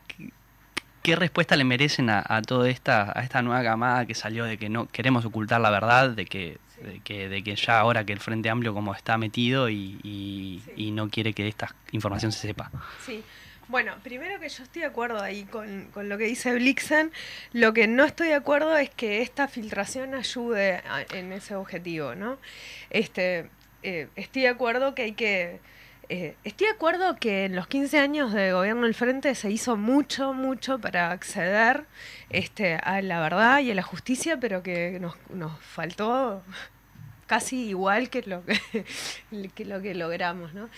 qué- 1.02 1.16
respuesta 1.16 1.56
le 1.56 1.64
merecen 1.64 2.10
a, 2.10 2.22
a 2.28 2.42
toda 2.42 2.68
esta, 2.68 3.18
a 3.18 3.22
esta 3.22 3.40
nueva 3.40 3.62
camada 3.62 4.04
que 4.04 4.14
salió 4.14 4.44
de 4.44 4.58
que 4.58 4.68
no 4.68 4.88
queremos 4.88 5.24
ocultar 5.24 5.58
la 5.58 5.70
verdad, 5.70 6.10
de 6.10 6.26
que 6.26 6.58
de 6.82 7.00
que, 7.00 7.28
de 7.28 7.42
que 7.42 7.56
ya 7.56 7.78
ahora 7.80 8.04
que 8.04 8.12
el 8.12 8.20
Frente 8.20 8.48
Amplio 8.50 8.74
como 8.74 8.94
está 8.94 9.18
metido 9.18 9.68
y, 9.68 9.98
y- 10.02 10.62
Sí. 10.64 10.72
y 10.76 10.90
no 10.90 11.08
quiere 11.10 11.32
que 11.32 11.46
esta 11.48 11.74
información 11.92 12.32
se 12.32 12.46
sepa. 12.48 12.70
Sí. 13.04 13.22
Bueno, 13.68 13.94
primero 14.02 14.40
que 14.40 14.48
yo 14.48 14.62
estoy 14.62 14.80
de 14.80 14.88
acuerdo 14.88 15.20
ahí 15.22 15.44
con, 15.44 15.88
con 15.92 16.08
lo 16.08 16.16
que 16.16 16.24
dice 16.24 16.54
Blixen. 16.54 17.12
Lo 17.52 17.74
que 17.74 17.86
no 17.86 18.04
estoy 18.04 18.28
de 18.28 18.34
acuerdo 18.34 18.74
es 18.78 18.88
que 18.88 19.20
esta 19.20 19.46
filtración 19.46 20.14
ayude 20.14 20.76
a- 20.88 21.04
en 21.14 21.32
ese 21.32 21.54
objetivo, 21.54 22.14
¿no? 22.14 22.38
Este, 22.88 23.50
eh, 23.82 24.08
estoy 24.16 24.42
de 24.42 24.48
acuerdo 24.48 24.94
que 24.94 25.02
hay 25.02 25.12
que... 25.12 25.60
eh, 26.09 26.36
estoy 26.44 26.68
de 26.68 26.72
acuerdo 26.72 27.16
que 27.16 27.44
en 27.44 27.54
los 27.54 27.66
15 27.66 27.98
años 27.98 28.32
de 28.32 28.52
gobierno 28.52 28.82
del 28.82 28.94
Frente 28.94 29.34
se 29.34 29.50
hizo 29.50 29.76
mucho, 29.76 30.32
mucho 30.32 30.78
para 30.78 31.11
acceder 31.11 31.84
este, 32.30 32.76
a 32.76 33.02
la 33.02 33.20
verdad 33.20 33.61
y 33.61 33.70
a 33.70 33.74
la 33.74 33.82
justicia, 33.82 34.38
pero 34.40 34.62
que 34.62 34.98
nos, 35.00 35.16
nos 35.30 35.59
faltó 35.61 36.42
casi 37.26 37.68
igual 37.68 38.09
que 38.09 38.22
lo 38.22 38.42
que, 39.54 39.64
lo 39.66 39.82
que 39.82 39.94
logramos, 39.94 40.54
¿no? 40.54 40.70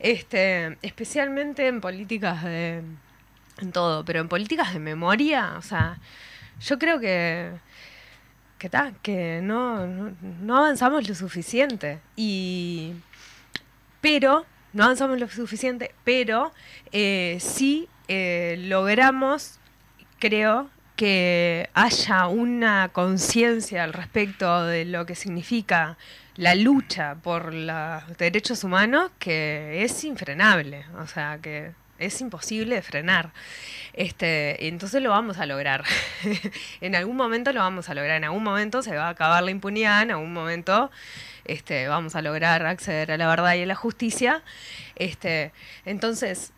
Este, 0.00 0.76
especialmente 0.82 1.68
en 1.68 1.80
políticas 1.80 2.42
de 2.42 2.82
en 3.58 3.72
todo, 3.72 4.04
pero 4.04 4.20
en 4.20 4.28
políticas 4.28 4.72
de 4.72 4.80
memoria, 4.80 5.54
o 5.58 5.62
sea, 5.62 5.98
yo 6.60 6.78
creo 6.78 6.98
que 6.98 7.52
que 8.58 8.68
ta, 8.68 8.92
que 9.02 9.40
no, 9.42 9.86
no, 9.86 10.16
no 10.40 10.56
avanzamos 10.58 11.08
lo 11.08 11.14
suficiente 11.14 12.00
y 12.16 12.94
pero 14.00 14.44
no 14.72 14.84
avanzamos 14.84 15.18
lo 15.18 15.28
suficiente, 15.28 15.94
pero 16.04 16.52
eh, 16.92 17.38
sí 17.40 17.88
eh, 18.08 18.56
logramos, 18.58 19.58
creo, 20.18 20.70
que 20.96 21.70
haya 21.74 22.26
una 22.26 22.90
conciencia 22.92 23.84
al 23.84 23.92
respecto 23.92 24.64
de 24.66 24.84
lo 24.84 25.06
que 25.06 25.14
significa 25.14 25.96
la 26.36 26.54
lucha 26.54 27.16
por 27.22 27.52
los 27.52 28.18
derechos 28.18 28.64
humanos 28.64 29.10
que 29.18 29.82
es 29.84 30.04
infrenable, 30.04 30.86
o 30.98 31.06
sea, 31.06 31.38
que 31.42 31.72
es 32.02 32.20
imposible 32.20 32.74
de 32.74 32.82
frenar. 32.82 33.32
Este, 33.92 34.68
entonces 34.68 35.02
lo 35.02 35.10
vamos 35.10 35.38
a 35.38 35.46
lograr. 35.46 35.84
en 36.80 36.94
algún 36.94 37.16
momento 37.16 37.52
lo 37.52 37.60
vamos 37.60 37.88
a 37.88 37.94
lograr, 37.94 38.16
en 38.16 38.24
algún 38.24 38.42
momento 38.42 38.82
se 38.82 38.96
va 38.96 39.06
a 39.06 39.10
acabar 39.10 39.42
la 39.42 39.50
impunidad, 39.50 40.02
en 40.02 40.12
algún 40.12 40.32
momento 40.32 40.90
este, 41.44 41.88
vamos 41.88 42.16
a 42.16 42.22
lograr 42.22 42.64
acceder 42.66 43.12
a 43.12 43.16
la 43.16 43.26
verdad 43.28 43.54
y 43.54 43.62
a 43.62 43.66
la 43.66 43.74
justicia. 43.74 44.42
Este, 44.96 45.52
entonces, 45.84 46.52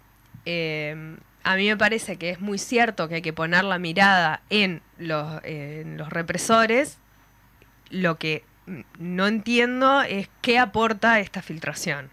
eh, 0.47 1.17
a 1.43 1.57
mí 1.57 1.69
me 1.69 1.77
parece 1.77 2.17
que 2.17 2.31
es 2.31 2.41
muy 2.41 2.59
cierto 2.59 3.09
que 3.09 3.17
hay 3.17 3.23
que 3.23 3.33
poner 3.33 3.65
la 3.65 3.79
mirada 3.79 4.43
en 4.51 4.81
los, 4.99 5.41
en 5.45 5.99
los 5.99 6.09
represores. 6.09 6.99
Lo 7.91 8.19
que 8.19 8.45
no 8.99 9.27
entiendo 9.27 10.03
es 10.03 10.29
qué 10.41 10.59
aporta 10.59 11.21
esta 11.21 11.43
filtración. 11.43 12.11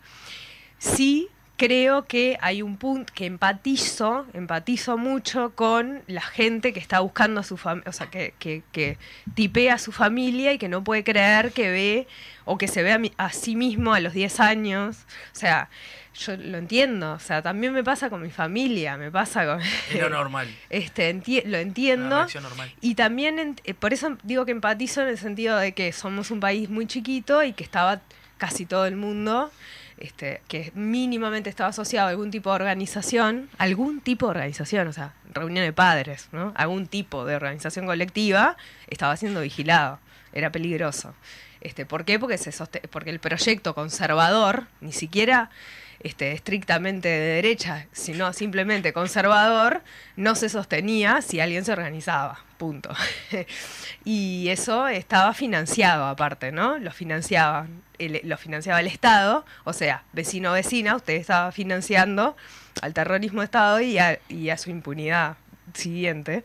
Sí 0.78 1.30
creo 1.68 2.06
que 2.08 2.40
hay 2.42 2.64
un 2.64 2.76
punto 2.78 3.14
que 3.14 3.28
empatizo, 3.28 4.26
empatizo 4.34 4.98
mucho 4.98 5.52
con 5.54 6.02
la 6.08 6.22
gente 6.22 6.74
que 6.74 6.80
está 6.80 7.02
buscando 7.02 7.40
a 7.40 7.44
su 7.44 7.56
familia, 7.56 7.88
o 7.88 7.94
sea, 7.94 8.08
que, 8.10 8.34
que, 8.40 8.64
que 8.72 8.98
tipea 9.36 9.76
a 9.76 9.78
su 9.78 9.92
familia 9.92 10.54
y 10.54 10.58
que 10.58 10.68
no 10.70 10.84
puede 10.84 11.04
creer 11.04 11.52
que 11.52 11.70
ve 11.70 12.08
o 12.46 12.58
que 12.58 12.68
se 12.68 12.82
ve 12.82 12.92
a, 12.94 12.98
mi- 12.98 13.14
a 13.18 13.32
sí 13.32 13.56
mismo 13.56 13.94
a 13.94 14.00
los 14.00 14.14
10 14.14 14.40
años. 14.40 15.06
O 15.34 15.36
sea, 15.38 15.70
yo 16.16 16.36
lo 16.36 16.58
entiendo, 16.58 17.14
o 17.14 17.20
sea, 17.20 17.44
también 17.44 17.74
me 17.74 17.84
pasa 17.84 18.10
con 18.10 18.24
mi 18.24 18.32
familia, 18.32 18.98
me 18.98 19.12
pasa 19.12 19.46
con... 19.46 19.62
Lo 20.00 20.10
normal. 20.20 20.48
Este, 20.72 21.14
enti- 21.14 21.46
lo 21.46 21.58
entiendo. 21.60 22.26
normal. 22.42 22.74
Y 22.82 22.96
también, 22.96 23.38
ent- 23.38 23.62
eh, 23.66 23.76
por 23.76 23.94
eso 23.94 24.18
digo 24.24 24.46
que 24.48 24.52
empatizo 24.52 25.04
en 25.04 25.10
el 25.10 25.18
sentido 25.20 25.58
de 25.58 25.74
que 25.74 25.92
somos 25.94 26.32
un 26.32 26.40
país 26.40 26.72
muy 26.72 26.88
chiquito 26.88 27.44
y 27.44 27.54
que 27.54 27.64
estaba 27.64 28.02
casi 28.40 28.66
todo 28.66 28.88
el 28.88 28.96
mundo, 28.96 29.52
este, 30.02 30.42
que 30.48 30.72
mínimamente 30.74 31.50
estaba 31.50 31.70
asociado 31.70 32.08
a 32.08 32.10
algún 32.10 32.32
tipo 32.32 32.50
de 32.50 32.56
organización, 32.56 33.50
algún 33.58 34.02
tipo 34.02 34.26
de 34.26 34.32
organización, 34.32 34.88
o 34.88 34.94
sea, 34.94 35.14
reunión 35.32 35.64
de 35.64 35.74
padres, 35.74 36.28
¿no? 36.32 36.54
Algún 36.56 36.88
tipo 36.88 37.24
de 37.26 37.36
organización 37.36 37.86
colectiva 37.86 38.58
estaba 38.88 39.16
siendo 39.16 39.42
vigilado, 39.42 40.00
era 40.34 40.52
peligroso. 40.52 41.14
Este, 41.62 41.86
¿Por 41.86 42.06
qué? 42.06 42.18
Porque, 42.18 42.40
se 42.40 42.52
porque 42.90 43.12
el 43.12 43.20
proyecto 43.20 43.76
conservador, 43.76 44.66
ni 44.82 44.92
siquiera 44.92 45.52
este, 46.04 46.32
estrictamente 46.32 47.08
de 47.08 47.36
derecha, 47.36 47.86
sino 47.92 48.34
simplemente 48.34 48.94
conservador, 48.94 49.82
no 50.16 50.36
se 50.36 50.50
sostenía 50.50 51.22
si 51.22 51.40
alguien 51.40 51.64
se 51.66 51.72
organizaba. 51.72 52.40
Punto. 52.58 52.92
y 54.06 54.50
eso 54.50 54.88
estaba 54.88 55.34
financiado 55.34 56.06
aparte, 56.06 56.52
¿no? 56.52 56.78
Lo 56.78 56.92
financiaba, 56.92 57.68
el, 57.98 58.22
lo 58.24 58.38
financiaba 58.38 58.80
el 58.80 58.88
Estado, 58.88 59.46
o 59.64 59.74
sea, 59.74 60.04
vecino 60.14 60.52
vecina, 60.54 60.96
usted 60.96 61.14
estaba 61.14 61.52
financiando 61.52 62.36
al 62.82 62.94
terrorismo 62.94 63.42
de 63.42 63.46
Estado 63.46 63.82
y 63.82 63.98
a, 63.98 64.58
su 64.58 64.70
impunidad 64.70 65.38
siguiente, 65.74 66.44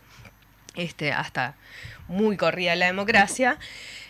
este, 0.75 1.11
hasta 1.11 1.55
muy 2.07 2.37
corrida 2.37 2.75
la 2.75 2.87
democracia. 2.87 3.57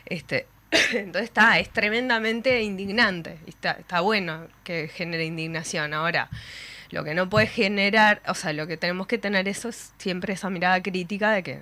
Este, 0.06 0.48
entonces 0.94 1.24
está, 1.24 1.60
es 1.60 1.70
tremendamente 1.70 2.62
indignante. 2.62 3.38
Está, 3.48 3.72
está 3.72 4.02
bueno 4.02 4.48
que 4.64 4.88
genere 4.88 5.26
indignación. 5.26 5.94
Ahora, 5.94 6.30
lo 6.90 7.04
que 7.04 7.14
no 7.14 7.30
puede 7.30 7.48
generar, 7.48 8.22
o 8.28 8.34
sea, 8.34 8.54
lo 8.54 8.68
que 8.68 8.78
tenemos 8.78 9.08
que 9.08 9.18
tener 9.18 9.48
eso 9.48 9.70
es 9.70 9.94
siempre 9.98 10.34
esa 10.34 10.50
mirada 10.50 10.82
crítica 10.82 11.32
de 11.32 11.44
que 11.44 11.60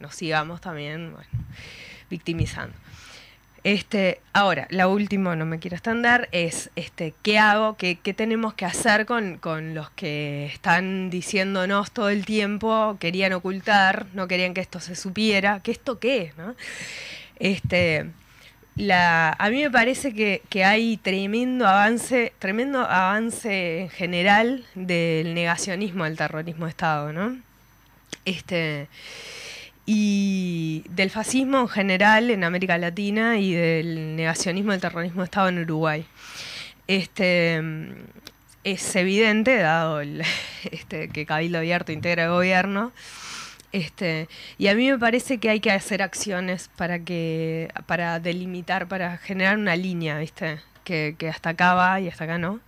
nos 0.00 0.14
sigamos 0.14 0.60
también 0.60 1.14
victimizando. 2.10 2.76
Este, 3.64 4.20
ahora, 4.32 4.68
la 4.70 4.86
última, 4.86 5.34
no 5.34 5.44
me 5.44 5.58
quiero 5.58 5.76
extender, 5.76 6.28
es 6.30 6.70
este, 6.76 7.12
¿qué 7.22 7.38
hago? 7.38 7.76
¿Qué, 7.76 7.98
qué 8.00 8.14
tenemos 8.14 8.54
que 8.54 8.64
hacer 8.64 9.04
con, 9.04 9.38
con 9.38 9.74
los 9.74 9.90
que 9.90 10.46
están 10.46 11.10
diciéndonos 11.10 11.90
todo 11.90 12.08
el 12.08 12.24
tiempo, 12.24 12.96
querían 13.00 13.32
ocultar, 13.32 14.06
no 14.14 14.28
querían 14.28 14.54
que 14.54 14.60
esto 14.60 14.78
se 14.78 14.94
supiera? 14.94 15.60
¿Qué 15.60 15.72
esto 15.72 15.98
qué? 15.98 16.32
¿no? 16.38 16.54
Este, 17.40 18.10
la, 18.78 19.32
a 19.32 19.50
mí 19.50 19.62
me 19.62 19.70
parece 19.70 20.14
que, 20.14 20.42
que 20.48 20.64
hay 20.64 20.96
tremendo 20.98 21.66
avance, 21.66 22.32
tremendo 22.38 22.80
avance 22.80 23.80
en 23.80 23.90
general 23.90 24.64
del 24.74 25.34
negacionismo 25.34 26.04
del 26.04 26.16
terrorismo 26.16 26.66
de 26.66 26.70
Estado, 26.70 27.12
¿no? 27.12 27.36
Este, 28.24 28.88
y 29.84 30.84
del 30.90 31.10
fascismo 31.10 31.60
en 31.60 31.68
general 31.68 32.30
en 32.30 32.44
América 32.44 32.78
Latina 32.78 33.38
y 33.38 33.52
del 33.52 34.14
negacionismo 34.16 34.72
del 34.72 34.80
terrorismo 34.80 35.22
de 35.22 35.24
Estado 35.24 35.48
en 35.48 35.58
Uruguay. 35.58 36.06
Este, 36.86 37.60
es 38.64 38.96
evidente, 38.96 39.56
dado 39.56 40.00
el, 40.00 40.22
este, 40.70 41.08
que 41.08 41.26
Cabildo 41.26 41.58
Abierto 41.58 41.90
integra 41.90 42.24
el 42.24 42.30
gobierno, 42.30 42.92
este, 43.72 44.28
y 44.56 44.68
a 44.68 44.74
mí 44.74 44.90
me 44.90 44.98
parece 44.98 45.38
que 45.38 45.50
hay 45.50 45.60
que 45.60 45.70
hacer 45.70 46.02
acciones 46.02 46.70
para 46.76 46.98
que 47.00 47.70
para 47.86 48.20
delimitar, 48.20 48.88
para 48.88 49.18
generar 49.18 49.58
una 49.58 49.76
línea, 49.76 50.18
¿viste? 50.18 50.60
Que, 50.84 51.16
que 51.18 51.28
hasta 51.28 51.50
acá 51.50 51.74
va 51.74 52.00
y 52.00 52.08
hasta 52.08 52.24
acá 52.24 52.38
no. 52.38 52.60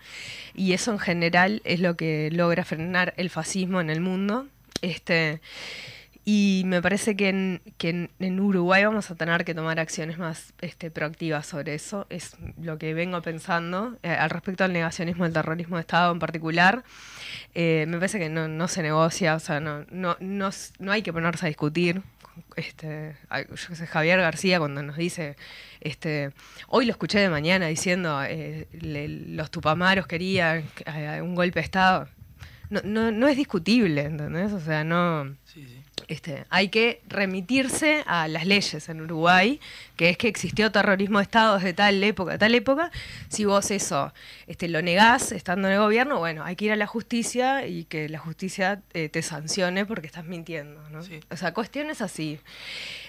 Y 0.54 0.72
eso 0.72 0.92
en 0.92 0.98
general 0.98 1.62
es 1.64 1.80
lo 1.80 1.96
que 1.96 2.30
logra 2.32 2.64
frenar 2.64 3.14
el 3.16 3.30
fascismo 3.30 3.80
en 3.80 3.90
el 3.90 4.00
mundo. 4.00 4.46
Este, 4.82 5.40
y 6.32 6.62
me 6.64 6.80
parece 6.80 7.16
que, 7.16 7.28
en, 7.28 8.40
Uruguay 8.40 8.84
vamos 8.84 9.10
a 9.10 9.16
tener 9.16 9.44
que 9.44 9.52
tomar 9.52 9.80
acciones 9.80 10.16
más 10.16 10.54
este, 10.60 10.88
proactivas 10.92 11.44
sobre 11.44 11.74
eso. 11.74 12.06
Es 12.08 12.36
lo 12.56 12.78
que 12.78 12.94
vengo 12.94 13.20
pensando 13.20 13.98
eh, 14.04 14.10
al 14.10 14.30
respecto 14.30 14.62
al 14.62 14.72
negacionismo 14.72 15.24
del 15.24 15.32
terrorismo 15.32 15.74
de 15.74 15.80
Estado 15.80 16.12
en 16.12 16.20
particular. 16.20 16.84
Eh, 17.56 17.84
me 17.88 17.96
parece 17.96 18.20
que 18.20 18.28
no, 18.28 18.68
se 18.68 18.80
negocia, 18.80 19.34
o 19.34 19.40
sea, 19.40 19.58
no, 19.58 19.84
no, 19.90 20.16
no, 20.20 20.50
no 20.78 20.92
hay 20.92 21.02
que 21.02 21.12
ponerse 21.12 21.46
a 21.46 21.48
discutir. 21.48 22.00
Este, 22.54 23.16
yo 23.50 23.74
sé, 23.74 23.88
Javier 23.88 24.20
García 24.20 24.60
cuando 24.60 24.84
nos 24.84 24.96
dice, 24.96 25.34
este, 25.80 26.30
hoy 26.68 26.86
lo 26.86 26.92
escuché 26.92 27.18
de 27.18 27.28
mañana 27.28 27.66
diciendo, 27.66 28.22
eh, 28.22 28.68
le- 28.70 29.08
los 29.08 29.50
tupamaros 29.50 30.06
querían 30.06 30.62
eh, 30.86 31.20
un 31.22 31.34
golpe 31.34 31.58
de 31.58 31.64
Estado. 31.64 32.06
No, 32.68 32.82
no, 32.84 33.10
no 33.10 33.26
es 33.26 33.36
discutible, 33.36 34.02
¿entendés? 34.02 34.52
O 34.52 34.60
sea, 34.60 34.84
no... 34.84 35.24
Sí, 35.44 35.66
sí. 35.66 35.79
Este, 36.08 36.44
hay 36.50 36.68
que 36.68 37.02
remitirse 37.08 38.04
a 38.06 38.28
las 38.28 38.46
leyes 38.46 38.88
en 38.88 39.00
Uruguay, 39.00 39.60
que 39.96 40.10
es 40.10 40.16
que 40.16 40.28
existió 40.28 40.72
terrorismo 40.72 41.18
de 41.18 41.24
Estado 41.24 41.56
desde 41.56 41.72
tal 41.72 42.02
época, 42.02 42.38
tal 42.38 42.54
época. 42.54 42.90
Si 43.28 43.44
vos 43.44 43.70
eso 43.70 44.12
este, 44.46 44.68
lo 44.68 44.82
negás 44.82 45.32
estando 45.32 45.68
en 45.68 45.74
el 45.74 45.80
gobierno, 45.80 46.18
bueno, 46.18 46.44
hay 46.44 46.56
que 46.56 46.66
ir 46.66 46.72
a 46.72 46.76
la 46.76 46.86
justicia 46.86 47.66
y 47.66 47.84
que 47.84 48.08
la 48.08 48.18
justicia 48.18 48.82
eh, 48.94 49.08
te 49.08 49.22
sancione 49.22 49.86
porque 49.86 50.06
estás 50.06 50.24
mintiendo. 50.24 50.80
¿no? 50.90 51.02
Sí. 51.02 51.20
O 51.30 51.36
sea, 51.36 51.54
cuestiones 51.54 52.00
así. 52.00 52.38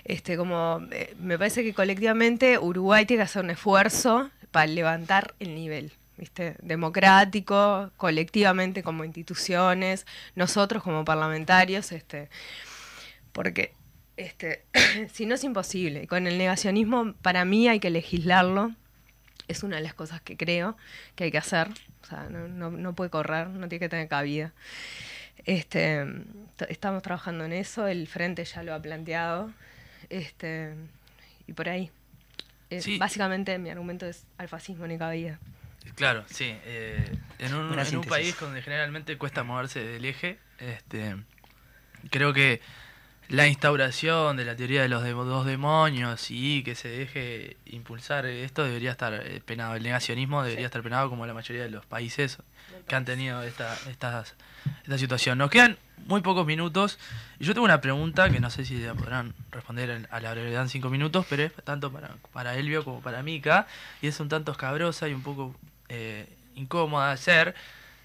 Este, 0.03 0.37
como 0.37 0.81
eh, 0.91 1.15
me 1.19 1.37
parece 1.37 1.63
que 1.63 1.73
colectivamente 1.73 2.57
Uruguay 2.57 3.05
tiene 3.05 3.21
que 3.21 3.25
hacer 3.25 3.43
un 3.43 3.51
esfuerzo 3.51 4.29
para 4.51 4.67
levantar 4.67 5.33
el 5.39 5.55
nivel. 5.55 5.93
¿viste? 6.21 6.55
democrático, 6.61 7.91
colectivamente 7.97 8.83
como 8.83 9.03
instituciones, 9.03 10.05
nosotros 10.35 10.83
como 10.83 11.03
parlamentarios, 11.03 11.91
este, 11.91 12.29
porque 13.33 13.73
Este, 14.17 14.63
si 15.13 15.25
no 15.25 15.35
es 15.35 15.43
imposible. 15.43 16.05
Con 16.07 16.27
el 16.27 16.37
negacionismo, 16.37 17.13
para 17.21 17.45
mí 17.45 17.67
hay 17.67 17.79
que 17.79 17.89
legislarlo. 17.89 18.71
Es 19.47 19.63
una 19.63 19.77
de 19.77 19.81
las 19.81 19.93
cosas 19.93 20.21
que 20.21 20.37
creo 20.37 20.77
que 21.15 21.25
hay 21.25 21.31
que 21.31 21.37
hacer. 21.39 21.69
O 22.03 22.05
sea, 22.05 22.27
no, 22.29 22.47
no- 22.47 22.71
no 22.71 22.93
puede 22.93 23.09
correr, 23.09 23.47
no 23.47 23.67
tiene 23.67 23.79
que 23.79 23.89
tener 23.89 24.07
cabida. 24.07 24.53
Este, 25.45 26.05
estamos 26.69 27.01
trabajando 27.01 27.45
en 27.45 27.53
eso, 27.53 27.87
el 27.87 28.07
frente 28.07 28.45
ya 28.45 28.63
lo 28.63 28.73
ha 28.73 28.81
planteado. 28.81 29.51
Este, 30.09 30.73
y 31.47 31.53
por 31.53 31.69
ahí. 31.69 31.89
Eh, 32.69 32.81
Sí. 32.81 32.97
Básicamente 32.97 33.57
mi 33.59 33.69
argumento 33.69 34.05
es 34.05 34.25
al 34.37 34.47
fascismo 34.47 34.85
ni 34.87 34.97
cabida. 34.97 35.39
Claro, 35.95 36.23
sí. 36.29 36.55
eh, 36.65 37.17
en 37.39 37.53
un, 37.55 37.77
en 37.77 37.97
un 37.97 38.03
país 38.05 38.39
donde 38.39 38.61
generalmente 38.61 39.17
cuesta 39.17 39.43
moverse 39.43 39.83
del 39.83 40.05
eje, 40.05 40.37
este, 40.59 41.15
creo 42.11 42.33
que 42.33 42.61
la 43.31 43.47
instauración 43.47 44.35
de 44.35 44.43
la 44.43 44.55
teoría 44.57 44.81
de 44.81 44.89
los 44.89 45.03
de- 45.03 45.11
dos 45.13 45.45
demonios 45.45 46.29
y 46.31 46.63
que 46.63 46.75
se 46.75 46.89
deje 46.89 47.55
impulsar 47.65 48.25
esto 48.25 48.65
debería 48.65 48.91
estar 48.91 49.13
eh, 49.13 49.41
penado. 49.45 49.75
El 49.75 49.83
negacionismo 49.83 50.43
debería 50.43 50.65
estar 50.65 50.83
penado 50.83 51.09
como 51.09 51.25
la 51.25 51.33
mayoría 51.33 51.63
de 51.63 51.69
los 51.69 51.85
países 51.85 52.39
que 52.87 52.95
han 52.95 53.05
tenido 53.05 53.41
esta, 53.43 53.73
estas, 53.89 54.35
esta 54.83 54.97
situación. 54.97 55.37
Nos 55.37 55.49
quedan 55.49 55.77
muy 56.07 56.19
pocos 56.21 56.45
minutos 56.45 56.99
y 57.39 57.45
yo 57.45 57.53
tengo 57.53 57.63
una 57.63 57.79
pregunta 57.79 58.29
que 58.29 58.39
no 58.41 58.49
sé 58.49 58.65
si 58.65 58.77
la 58.79 58.93
podrán 58.95 59.33
responder 59.51 59.89
en- 59.91 60.07
a 60.11 60.19
la 60.19 60.31
brevedad 60.31 60.63
en 60.63 60.69
cinco 60.69 60.89
minutos, 60.89 61.25
pero 61.29 61.43
es 61.43 61.53
tanto 61.63 61.89
para, 61.91 62.09
para 62.33 62.55
Elvio 62.57 62.83
como 62.83 62.99
para 63.01 63.23
Mika 63.23 63.65
y 64.01 64.07
es 64.07 64.19
un 64.19 64.27
tanto 64.27 64.51
escabrosa 64.51 65.07
y 65.07 65.13
un 65.13 65.23
poco 65.23 65.55
eh, 65.87 66.27
incómoda 66.55 67.07
de 67.07 67.13
hacer. 67.13 67.55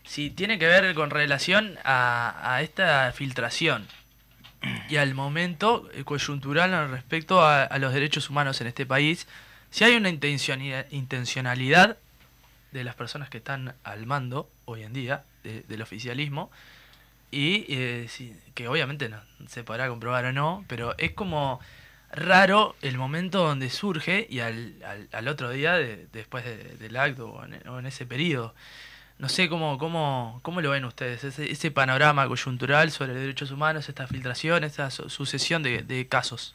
Si 0.05 0.31
tiene 0.31 0.57
que 0.61 0.67
ver 0.67 0.95
con 0.95 1.11
relación 1.11 1.79
a, 1.83 2.55
a 2.55 2.63
esta 2.63 3.11
filtración 3.13 3.89
y 4.89 4.97
al 4.97 5.15
momento 5.15 5.89
eh, 5.95 6.05
coyuntural 6.05 6.91
respecto 6.91 7.45
a, 7.45 7.69
los 7.79 7.93
derechos 7.93 8.31
humanos 8.31 8.61
en 8.61 8.67
este 8.69 8.87
país, 8.87 9.27
si 9.71 9.85
hay 9.85 9.95
una 9.97 10.09
intencionalidad, 10.09 11.97
de 12.73 12.85
las 12.85 12.95
personas 12.95 13.31
que 13.31 13.39
están 13.39 13.75
al 13.85 14.05
mando 14.07 14.51
hoy 14.67 14.83
en 14.83 14.93
día 14.93 15.25
de- 15.45 15.63
del 15.63 15.81
oficialismo 15.83 16.51
y 17.31 17.65
eh, 17.69 18.09
que 18.55 18.69
obviamente 18.69 19.09
no 19.09 19.21
se 19.49 19.65
podrá 19.65 19.89
comprobar 19.89 20.27
o 20.27 20.33
no, 20.33 20.65
pero 20.69 20.95
es 20.99 21.13
como 21.13 21.59
raro 22.13 22.77
el 22.83 22.99
momento 22.99 23.47
donde 23.47 23.71
surge 23.71 24.27
y 24.29 24.41
al, 24.41 24.75
al, 24.85 25.09
al 25.13 25.29
otro 25.29 25.51
día 25.51 25.75
de- 25.75 26.07
después 26.13 26.45
de- 26.45 26.77
del 26.77 26.97
acto 26.97 27.29
o 27.31 27.45
en, 27.45 27.67
o 27.69 27.79
en 27.79 27.87
ese 27.87 28.05
periodo. 28.05 28.55
No 29.19 29.29
sé 29.31 29.49
cómo, 29.49 29.79
cómo, 29.79 30.41
cómo 30.43 30.61
lo 30.61 30.71
ven 30.71 30.85
ustedes, 30.85 31.25
ese, 31.25 31.51
ese 31.51 31.71
panorama 31.71 32.27
coyuntural 32.29 32.91
sobre 32.91 33.15
derechos 33.15 33.51
humanos, 33.51 33.89
esta 33.89 34.07
filtración, 34.07 34.63
esta 34.65 34.91
su- 34.91 35.09
sucesión 35.09 35.63
de, 35.63 35.83
de 35.83 36.07
casos. 36.09 36.55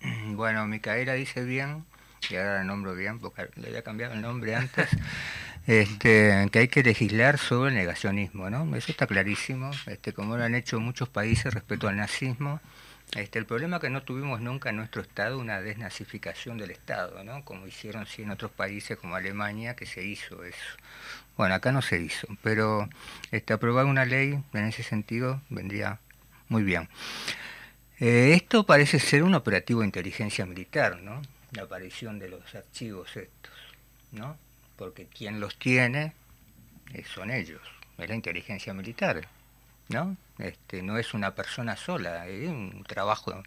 Bueno, 0.34 0.66
Micaela 0.66 1.14
dice 1.14 1.44
bien, 1.44 1.84
y 2.28 2.36
ahora 2.36 2.56
la 2.56 2.64
nombro 2.64 2.94
bien 2.94 3.20
porque 3.20 3.48
le 3.56 3.68
había 3.68 3.82
cambiado 3.82 4.14
el 4.14 4.22
nombre 4.22 4.54
antes, 4.56 4.88
este, 5.66 6.48
que 6.52 6.58
hay 6.58 6.68
que 6.68 6.82
legislar 6.82 7.38
sobre 7.38 7.70
el 7.70 7.76
negacionismo, 7.76 8.50
¿no? 8.50 8.74
Eso 8.76 8.90
está 8.92 9.06
clarísimo, 9.06 9.70
este, 9.86 10.12
como 10.12 10.36
lo 10.36 10.44
han 10.44 10.54
hecho 10.54 10.80
muchos 10.80 11.08
países 11.08 11.54
respecto 11.54 11.88
al 11.88 11.96
nazismo. 11.96 12.60
Este, 13.12 13.38
el 13.38 13.46
problema 13.46 13.76
es 13.76 13.82
que 13.82 13.90
no 13.90 14.02
tuvimos 14.02 14.40
nunca 14.40 14.70
en 14.70 14.76
nuestro 14.76 15.00
Estado 15.00 15.38
una 15.38 15.60
desnazificación 15.60 16.58
del 16.58 16.72
Estado, 16.72 17.22
¿no? 17.22 17.44
Como 17.44 17.66
hicieron 17.66 18.06
sí 18.06 18.22
en 18.22 18.30
otros 18.30 18.50
países 18.50 18.98
como 18.98 19.14
Alemania, 19.14 19.76
que 19.76 19.86
se 19.86 20.04
hizo 20.04 20.42
eso. 20.44 20.76
Bueno, 21.36 21.54
acá 21.54 21.70
no 21.70 21.80
se 21.80 22.00
hizo, 22.00 22.26
pero 22.42 22.88
este, 23.30 23.52
aprobar 23.52 23.86
una 23.86 24.04
ley 24.04 24.40
en 24.52 24.64
ese 24.64 24.82
sentido 24.82 25.40
vendría 25.48 26.00
muy 26.48 26.64
bien. 26.64 26.88
Eh, 28.00 28.32
esto 28.34 28.66
parece 28.66 28.98
ser 28.98 29.22
un 29.22 29.34
operativo 29.34 29.80
de 29.80 29.86
inteligencia 29.86 30.44
militar, 30.44 31.00
¿no? 31.00 31.22
La 31.52 31.62
aparición 31.62 32.18
de 32.18 32.28
los 32.28 32.54
archivos 32.54 33.16
estos, 33.16 33.54
¿no? 34.10 34.36
Porque 34.76 35.06
quien 35.06 35.38
los 35.38 35.56
tiene 35.56 36.12
eh, 36.92 37.04
son 37.04 37.30
ellos, 37.30 37.62
es 37.98 38.08
la 38.08 38.14
inteligencia 38.14 38.74
militar, 38.74 39.28
¿no? 39.88 40.16
Este, 40.38 40.82
no 40.82 40.98
es 40.98 41.14
una 41.14 41.34
persona 41.34 41.76
sola, 41.76 42.26
es 42.26 42.48
un 42.48 42.84
trabajo 42.86 43.42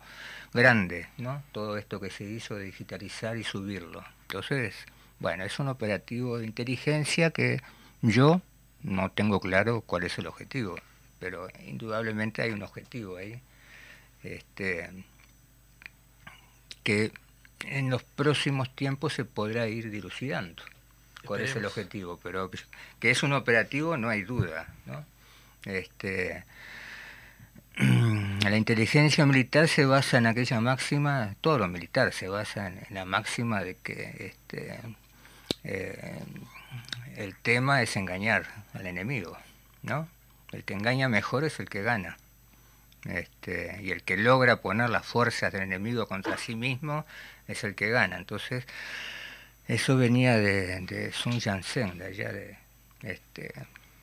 grande, 0.53 1.07
¿no? 1.17 1.43
Todo 1.51 1.77
esto 1.77 1.99
que 1.99 2.09
se 2.09 2.23
hizo 2.23 2.55
de 2.55 2.65
digitalizar 2.65 3.37
y 3.37 3.43
subirlo. 3.43 4.03
Entonces, 4.23 4.75
bueno, 5.19 5.43
es 5.43 5.59
un 5.59 5.67
operativo 5.67 6.37
de 6.37 6.45
inteligencia 6.45 7.31
que 7.31 7.61
yo 8.01 8.41
no 8.83 9.11
tengo 9.11 9.39
claro 9.39 9.81
cuál 9.81 10.03
es 10.03 10.17
el 10.17 10.27
objetivo, 10.27 10.75
pero 11.19 11.47
indudablemente 11.65 12.41
hay 12.41 12.51
un 12.51 12.63
objetivo 12.63 13.17
ahí 13.17 13.41
este, 14.23 14.89
que 16.83 17.11
en 17.65 17.89
los 17.89 18.03
próximos 18.03 18.73
tiempos 18.75 19.13
se 19.13 19.25
podrá 19.25 19.67
ir 19.67 19.89
dilucidando 19.89 20.63
cuál 21.25 21.41
es 21.41 21.55
el 21.55 21.65
objetivo, 21.65 22.19
pero 22.23 22.49
que 22.99 23.11
es 23.11 23.23
un 23.23 23.33
operativo 23.33 23.97
no 23.97 24.09
hay 24.09 24.21
duda, 24.21 24.73
¿no? 24.85 25.03
Este, 25.65 26.43
la 27.77 28.57
inteligencia 28.57 29.25
militar 29.25 29.67
se 29.67 29.85
basa 29.85 30.17
en 30.17 30.27
aquella 30.27 30.59
máxima, 30.61 31.35
todo 31.41 31.59
lo 31.59 31.67
militar 31.67 32.13
se 32.13 32.27
basa 32.27 32.67
en, 32.67 32.81
la 32.89 33.05
máxima 33.05 33.63
de 33.63 33.75
que 33.75 34.31
este, 34.31 34.79
eh, 35.63 36.19
el 37.15 37.35
tema 37.35 37.81
es 37.81 37.95
engañar 37.95 38.45
al 38.73 38.87
enemigo, 38.87 39.37
¿no? 39.83 40.07
El 40.51 40.63
que 40.63 40.73
engaña 40.73 41.09
mejor 41.09 41.43
es 41.43 41.59
el 41.59 41.69
que 41.69 41.81
gana. 41.81 42.17
Este, 43.05 43.79
y 43.81 43.91
el 43.91 44.03
que 44.03 44.17
logra 44.17 44.57
poner 44.57 44.89
las 44.89 45.05
fuerzas 45.05 45.53
del 45.53 45.63
enemigo 45.63 46.07
contra 46.07 46.37
sí 46.37 46.55
mismo 46.55 47.05
es 47.47 47.63
el 47.63 47.75
que 47.75 47.89
gana. 47.89 48.17
Entonces, 48.17 48.65
eso 49.67 49.97
venía 49.97 50.37
de, 50.37 51.11
Sun 51.13 51.39
Yat-sen, 51.39 51.97
de 51.97 52.05
allá 52.05 52.31
de 52.31 52.57
este 53.03 53.53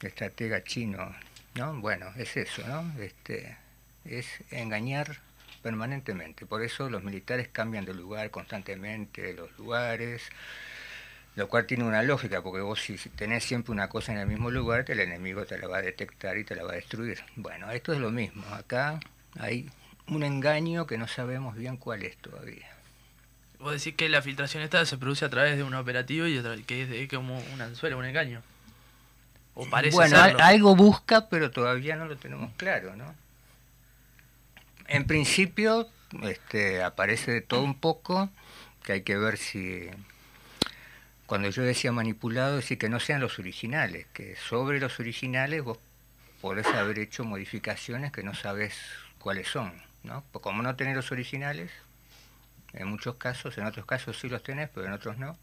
estratega 0.03 0.63
chino, 0.63 1.15
¿no? 1.55 1.75
Bueno, 1.81 2.07
es 2.17 2.37
eso, 2.37 2.63
¿no? 2.67 2.93
Este, 3.01 3.57
es 4.05 4.27
engañar 4.51 5.19
permanentemente. 5.63 6.47
Por 6.47 6.63
eso 6.63 6.91
los 6.91 7.03
militares 7.03 7.49
cambian 7.51 7.85
de 7.85 7.95
lugar 7.95 8.31
constantemente, 8.31 9.33
los 9.35 9.51
lugares, 9.59 10.23
lo 11.37 11.49
cual 11.49 11.67
tiene 11.67 11.85
una 11.85 12.03
lógica, 12.03 12.43
porque 12.43 12.61
vos 12.61 12.81
si 12.83 12.97
tenés 13.11 13.45
siempre 13.45 13.73
una 13.73 13.89
cosa 13.89 14.13
en 14.13 14.19
el 14.19 14.27
mismo 14.27 14.51
lugar, 14.51 14.85
el 14.89 15.01
enemigo 15.01 15.45
te 15.47 15.59
la 15.59 15.67
va 15.69 15.79
a 15.79 15.83
detectar 15.83 16.37
y 16.39 16.45
te 16.45 16.55
la 16.55 16.65
va 16.65 16.73
a 16.73 16.77
destruir. 16.77 17.21
Bueno, 17.37 17.71
esto 17.71 17.93
es 17.93 17.99
lo 17.99 18.11
mismo. 18.11 18.45
Acá 18.55 19.01
hay 19.39 19.69
un 20.09 20.23
engaño 20.23 20.87
que 20.87 20.99
no 20.99 21.09
sabemos 21.09 21.57
bien 21.57 21.77
cuál 21.77 22.03
es 22.03 22.17
todavía. 22.19 22.69
Vos 23.59 23.73
decís 23.73 23.95
que 23.97 24.11
la 24.11 24.21
filtración 24.21 24.63
esta 24.63 24.85
se 24.85 24.99
produce 24.99 25.25
a 25.25 25.31
través 25.31 25.57
de 25.57 25.63
un 25.63 25.73
operativo 25.75 26.27
y 26.27 26.37
otra- 26.37 26.57
que 26.67 26.83
es, 26.83 26.91
es 26.91 27.09
como 27.09 27.39
un 27.55 27.61
anzuelo, 27.63 27.97
un 27.97 28.05
engaño. 28.05 28.43
O 29.55 29.67
parece 29.67 29.95
bueno, 29.95 30.17
serlo. 30.17 30.43
algo 30.43 30.77
busca, 30.77 31.29
pero 31.29 31.51
todavía 31.51 31.97
no 31.97 32.07
lo 32.07 32.17
tenemos 32.17 32.53
claro, 32.57 32.97
¿no? 32.97 33.15
En 34.87 35.07
principio, 35.07 35.89
este, 36.23 36.83
aparece 36.83 37.33
de 37.33 37.41
todo 37.41 37.63
un 37.63 37.79
poco, 37.79 38.31
que 38.83 38.93
hay 38.93 39.03
que 39.03 39.17
ver 39.17 39.39
si... 39.39 39.89
Cuando 41.27 41.49
yo 41.49 41.63
decía 41.63 41.91
manipulado, 41.91 42.59
es 42.59 42.65
decir, 42.65 42.79
que 42.79 42.89
no 42.91 43.01
sean 43.01 43.21
los 43.21 43.39
originales, 43.39 44.07
que 44.13 44.37
sobre 44.37 44.79
los 44.79 45.01
originales 45.01 45.63
vos 45.63 45.79
podés 46.43 46.67
haber 46.67 46.99
hecho 46.99 47.25
modificaciones 47.25 48.13
que 48.13 48.23
no 48.23 48.35
sabes 48.35 48.75
cuáles 49.19 49.49
son, 49.49 49.73
¿no? 50.03 50.23
Pues 50.33 50.43
como 50.43 50.63
no 50.63 50.77
tenés 50.77 50.95
los 50.95 51.11
originales, 51.13 51.71
en 52.75 52.89
muchos 52.89 53.15
casos, 53.15 53.57
en 53.57 53.65
otros 53.65 53.87
casos 53.87 54.19
sí 54.19 54.29
los 54.29 54.43
tenés, 54.43 54.69
pero 54.69 54.87
en 54.87 54.93
otros 54.93 55.17
no, 55.17 55.39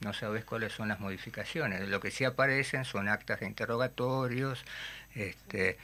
no 0.00 0.12
sabes 0.12 0.44
cuáles 0.44 0.72
son 0.72 0.88
las 0.88 1.00
modificaciones. 1.00 1.88
Lo 1.88 2.00
que 2.00 2.10
sí 2.10 2.24
aparecen 2.24 2.84
son 2.84 3.08
actas 3.08 3.40
de 3.40 3.46
interrogatorios, 3.46 4.64
este, 5.14 5.78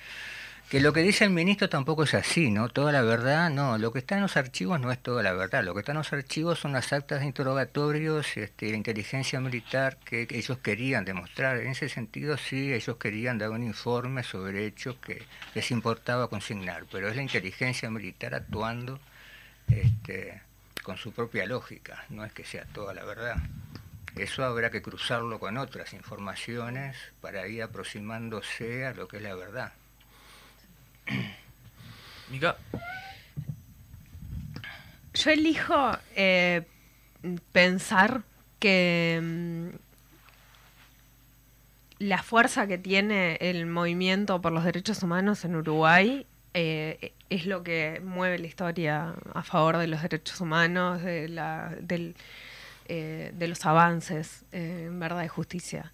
que 0.68 0.80
lo 0.80 0.92
que 0.92 1.02
dice 1.02 1.24
el 1.24 1.30
ministro 1.30 1.68
tampoco 1.68 2.02
es 2.02 2.14
así, 2.14 2.50
¿no? 2.50 2.68
Toda 2.68 2.90
la 2.90 3.02
verdad, 3.02 3.50
no, 3.50 3.78
lo 3.78 3.92
que 3.92 4.00
está 4.00 4.16
en 4.16 4.22
los 4.22 4.36
archivos 4.36 4.80
no 4.80 4.90
es 4.90 4.98
toda 5.00 5.22
la 5.22 5.32
verdad, 5.32 5.62
lo 5.62 5.74
que 5.74 5.80
está 5.80 5.92
en 5.92 5.98
los 5.98 6.12
archivos 6.12 6.58
son 6.58 6.72
las 6.72 6.92
actas 6.92 7.20
de 7.20 7.26
interrogatorios, 7.26 8.36
este, 8.36 8.70
inteligencia 8.70 9.38
militar 9.38 9.96
que, 10.04 10.26
que 10.26 10.38
ellos 10.38 10.58
querían 10.58 11.04
demostrar. 11.04 11.58
En 11.58 11.68
ese 11.68 11.88
sentido, 11.88 12.36
sí, 12.36 12.72
ellos 12.72 12.96
querían 12.96 13.38
dar 13.38 13.50
un 13.50 13.62
informe 13.62 14.24
sobre 14.24 14.66
hechos 14.66 14.96
que 14.96 15.22
les 15.54 15.70
importaba 15.70 16.28
consignar, 16.28 16.84
pero 16.90 17.08
es 17.08 17.14
la 17.14 17.22
inteligencia 17.22 17.88
militar 17.88 18.34
actuando 18.34 18.98
este, 19.68 20.42
con 20.82 20.96
su 20.96 21.12
propia 21.12 21.46
lógica, 21.46 22.04
no 22.10 22.24
es 22.24 22.32
que 22.32 22.44
sea 22.44 22.64
toda 22.64 22.92
la 22.92 23.04
verdad. 23.04 23.36
Eso 24.16 24.44
habrá 24.44 24.70
que 24.70 24.80
cruzarlo 24.80 25.38
con 25.38 25.58
otras 25.58 25.92
informaciones 25.92 26.96
para 27.20 27.46
ir 27.48 27.62
aproximándose 27.62 28.86
a 28.86 28.94
lo 28.94 29.08
que 29.08 29.18
es 29.18 29.22
la 29.22 29.34
verdad. 29.34 29.72
Mica, 32.30 32.56
Yo 35.12 35.30
elijo 35.30 35.98
eh, 36.14 36.62
pensar 37.52 38.22
que 38.58 39.20
mm, 39.22 39.68
la 41.98 42.22
fuerza 42.22 42.66
que 42.66 42.78
tiene 42.78 43.36
el 43.40 43.66
movimiento 43.66 44.40
por 44.40 44.52
los 44.52 44.64
derechos 44.64 45.02
humanos 45.02 45.44
en 45.44 45.56
Uruguay 45.56 46.26
eh, 46.54 47.12
es 47.28 47.44
lo 47.44 47.62
que 47.62 48.00
mueve 48.02 48.38
la 48.38 48.46
historia 48.46 49.14
a 49.34 49.42
favor 49.42 49.76
de 49.76 49.88
los 49.88 50.00
derechos 50.00 50.40
humanos, 50.40 51.02
de, 51.02 51.28
la, 51.28 51.76
del, 51.80 52.16
eh, 52.88 53.32
de 53.34 53.48
los 53.48 53.64
avances 53.66 54.44
en 54.52 54.98
verdad 54.98 55.24
y 55.24 55.28
justicia. 55.28 55.90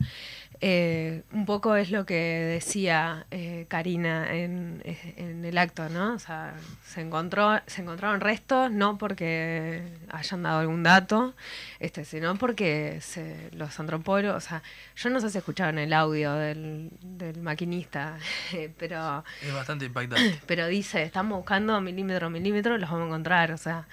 Eh, 0.64 1.24
un 1.32 1.44
poco 1.44 1.74
es 1.74 1.90
lo 1.90 2.06
que 2.06 2.14
decía 2.14 3.26
eh, 3.32 3.66
Karina 3.68 4.32
en, 4.32 4.80
en 5.16 5.44
el 5.44 5.58
acto, 5.58 5.88
¿no? 5.88 6.14
O 6.14 6.20
sea, 6.20 6.54
se 6.86 7.00
encontró, 7.00 7.60
se 7.66 7.82
encontraron 7.82 8.20
restos 8.20 8.70
no 8.70 8.96
porque 8.96 9.82
hayan 10.08 10.44
dado 10.44 10.60
algún 10.60 10.84
dato, 10.84 11.34
este, 11.80 12.04
sino 12.04 12.36
porque 12.36 12.98
se, 13.00 13.50
los 13.50 13.80
antropólogos, 13.80 14.36
o 14.36 14.48
sea, 14.48 14.62
yo 14.94 15.10
no 15.10 15.20
sé 15.20 15.30
si 15.30 15.38
escucharon 15.38 15.78
el 15.78 15.92
audio 15.92 16.32
del, 16.34 16.90
del 17.00 17.42
maquinista, 17.42 18.16
pero 18.78 19.24
Es 19.42 19.52
bastante 19.52 19.86
impactante. 19.86 20.38
pero 20.46 20.68
dice, 20.68 21.02
estamos 21.02 21.38
buscando 21.38 21.80
milímetro 21.80 22.28
a 22.28 22.30
milímetro, 22.30 22.78
los 22.78 22.88
vamos 22.88 23.06
a 23.06 23.08
encontrar, 23.08 23.50
o 23.50 23.58
sea, 23.58 23.88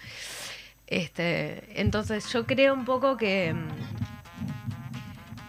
este, 0.90 1.80
entonces 1.80 2.32
yo 2.34 2.46
creo 2.46 2.74
un 2.74 2.84
poco 2.86 3.16
que, 3.18 3.56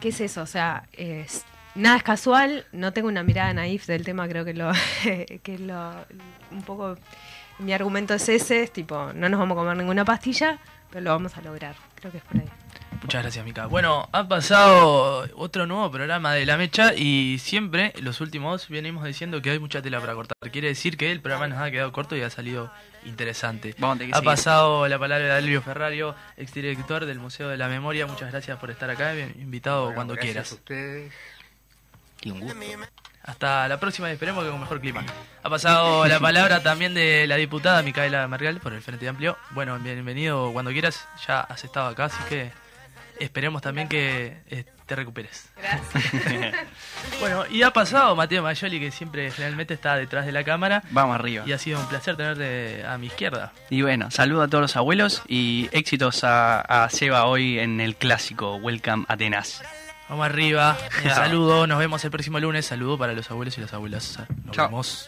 ¿qué 0.01 0.09
es 0.09 0.21
eso? 0.21 0.43
O 0.43 0.47
sea, 0.47 0.85
es- 0.93 1.45
nada 1.75 1.97
es 1.97 2.03
casual, 2.03 2.67
no 2.73 2.93
tengo 2.93 3.09
una 3.09 3.23
mirada 3.23 3.53
naif 3.55 3.87
del 3.87 4.05
tema, 4.05 4.29
creo 4.29 4.45
que 4.45 4.55
lo, 4.55 4.71
que 5.43 5.59
lo, 5.59 5.93
un 6.51 6.63
poco, 6.63 6.97
mi 7.59 7.73
argumento 7.73 8.15
es 8.15 8.29
ese, 8.29 8.63
es 8.63 8.73
tipo, 8.73 9.13
no 9.15 9.29
nos 9.29 9.39
vamos 9.41 9.57
a 9.57 9.61
comer 9.61 9.77
ninguna 9.77 10.05
pastilla, 10.05 10.59
pero 10.91 11.03
lo 11.05 11.11
vamos 11.11 11.37
a 11.37 11.43
lograr, 11.43 11.75
creo 11.95 12.13
que 12.13 12.19
es 12.19 12.25
por 12.25 12.37
ahí. 12.39 12.47
Muchas 13.03 13.23
gracias, 13.23 13.45
Mica. 13.47 13.65
Bueno, 13.65 14.11
ha 14.13 14.29
pasado 14.29 15.27
otro 15.37 15.65
nuevo 15.67 15.91
programa 15.91 16.35
de 16.35 16.45
La 16.45 16.59
Mecha 16.59 16.93
y 16.95 17.39
siempre, 17.39 17.95
los 18.03 18.21
últimos, 18.21 18.69
venimos 18.69 19.05
diciendo 19.05 19.41
que 19.41 19.51
hay 19.51 19.59
mucha 19.59 19.81
tela 19.81 20.01
para 20.01 20.13
cortar. 20.15 20.37
Quiere 20.53 20.69
decir 20.69 20.99
que 20.99 21.11
el 21.11 21.23
programa 21.23 21.49
nos 21.49 21.59
ha 21.61 21.71
quedado 21.71 21.93
corto 21.93 22.15
y 22.15 22.21
ha 22.21 22.29
salido 22.29 22.71
interesante. 23.05 23.75
Vamos 23.79 23.97
Ha 23.97 23.99
seguir. 24.01 24.25
pasado 24.25 24.87
la 24.89 24.99
palabra 24.99 25.25
de 25.27 25.33
Alvio 25.33 25.63
Ferrario, 25.63 26.15
exdirector 26.37 27.07
del 27.07 27.19
Museo 27.19 27.49
de 27.49 27.57
la 27.57 27.69
Memoria. 27.69 28.07
Muchas 28.07 28.31
gracias 28.31 28.59
por 28.59 28.71
estar 28.71 28.89
acá. 28.91 29.13
Bien- 29.13 29.35
Invitado 29.41 29.83
Bueno, 29.85 29.95
cuando 29.97 30.15
gracias 30.15 30.33
quieras. 30.33 30.53
a 30.53 30.55
ustedes. 30.57 31.13
Y 32.23 32.31
un 32.31 32.41
gusto. 32.41 32.57
Hasta 33.23 33.69
la 33.69 33.79
próxima 33.79 34.09
y 34.09 34.13
esperemos 34.15 34.43
que 34.45 34.51
con 34.51 34.61
mejor 34.61 34.81
clima. 34.81 35.05
Ha 35.43 35.51
pasado 35.51 36.07
la 36.07 36.19
palabra 36.21 36.63
también 36.63 36.95
de 36.95 37.27
la 37.27 37.37
diputada 37.37 37.83
Micaela 37.83 38.27
Margal 38.29 38.61
por 38.61 38.73
el 38.73 38.81
Frente 38.83 39.09
Amplio. 39.09 39.37
Bueno, 39.51 39.79
bienvenido 39.79 40.53
cuando 40.53 40.71
quieras. 40.73 41.07
Ya 41.27 41.41
has 41.41 41.63
estado 41.65 41.89
acá, 41.89 42.07
así 42.07 42.23
que 42.29 42.51
esperemos 43.19 43.61
también 43.63 43.89
que 43.89 44.39
eh, 44.49 44.65
te 44.91 44.97
recuperes. 44.97 45.49
Gracias. 45.57 46.55
Bueno, 47.21 47.45
y 47.51 47.63
ha 47.63 47.71
pasado 47.71 48.17
Mateo 48.17 48.43
Mayoli, 48.43 48.81
que 48.81 48.91
siempre 48.91 49.31
generalmente 49.31 49.75
está 49.75 49.97
detrás 49.97 50.27
de 50.27 50.33
la 50.33 50.43
cámara. 50.43 50.83
Vamos 50.91 51.15
arriba. 51.15 51.45
Y 51.47 51.53
ha 51.53 51.59
sido 51.59 51.79
un 51.79 51.87
placer 51.87 52.17
tenerte 52.17 52.85
a 52.87 52.97
mi 52.99 53.07
izquierda. 53.09 53.53
Y 53.69 53.83
bueno, 53.83 54.11
saludo 54.11 54.43
a 54.43 54.49
todos 54.49 54.63
los 54.63 54.77
abuelos 54.77 55.23
y 55.29 55.69
éxitos 55.73 56.25
a, 56.25 56.61
a 56.61 56.89
Seba 56.91 57.27
hoy 57.27 57.59
en 57.59 57.81
el 57.81 57.97
clásico 57.97 58.57
Welcome 58.57 59.05
Atenas. 59.09 59.63
Vamos 60.09 60.27
arriba. 60.27 60.77
Un 61.05 61.11
saludo. 61.11 61.67
Nos 61.67 61.79
vemos 61.79 62.05
el 62.05 62.11
próximo 62.11 62.41
lunes. 62.41 62.67
Saludo 62.67 62.97
para 62.99 63.13
los 63.13 63.31
abuelos 63.31 63.57
y 63.59 63.61
las 63.61 63.73
abuelas. 63.75 64.19
Nos 64.45 64.57
Chao. 64.57 64.67
vemos. 64.69 65.07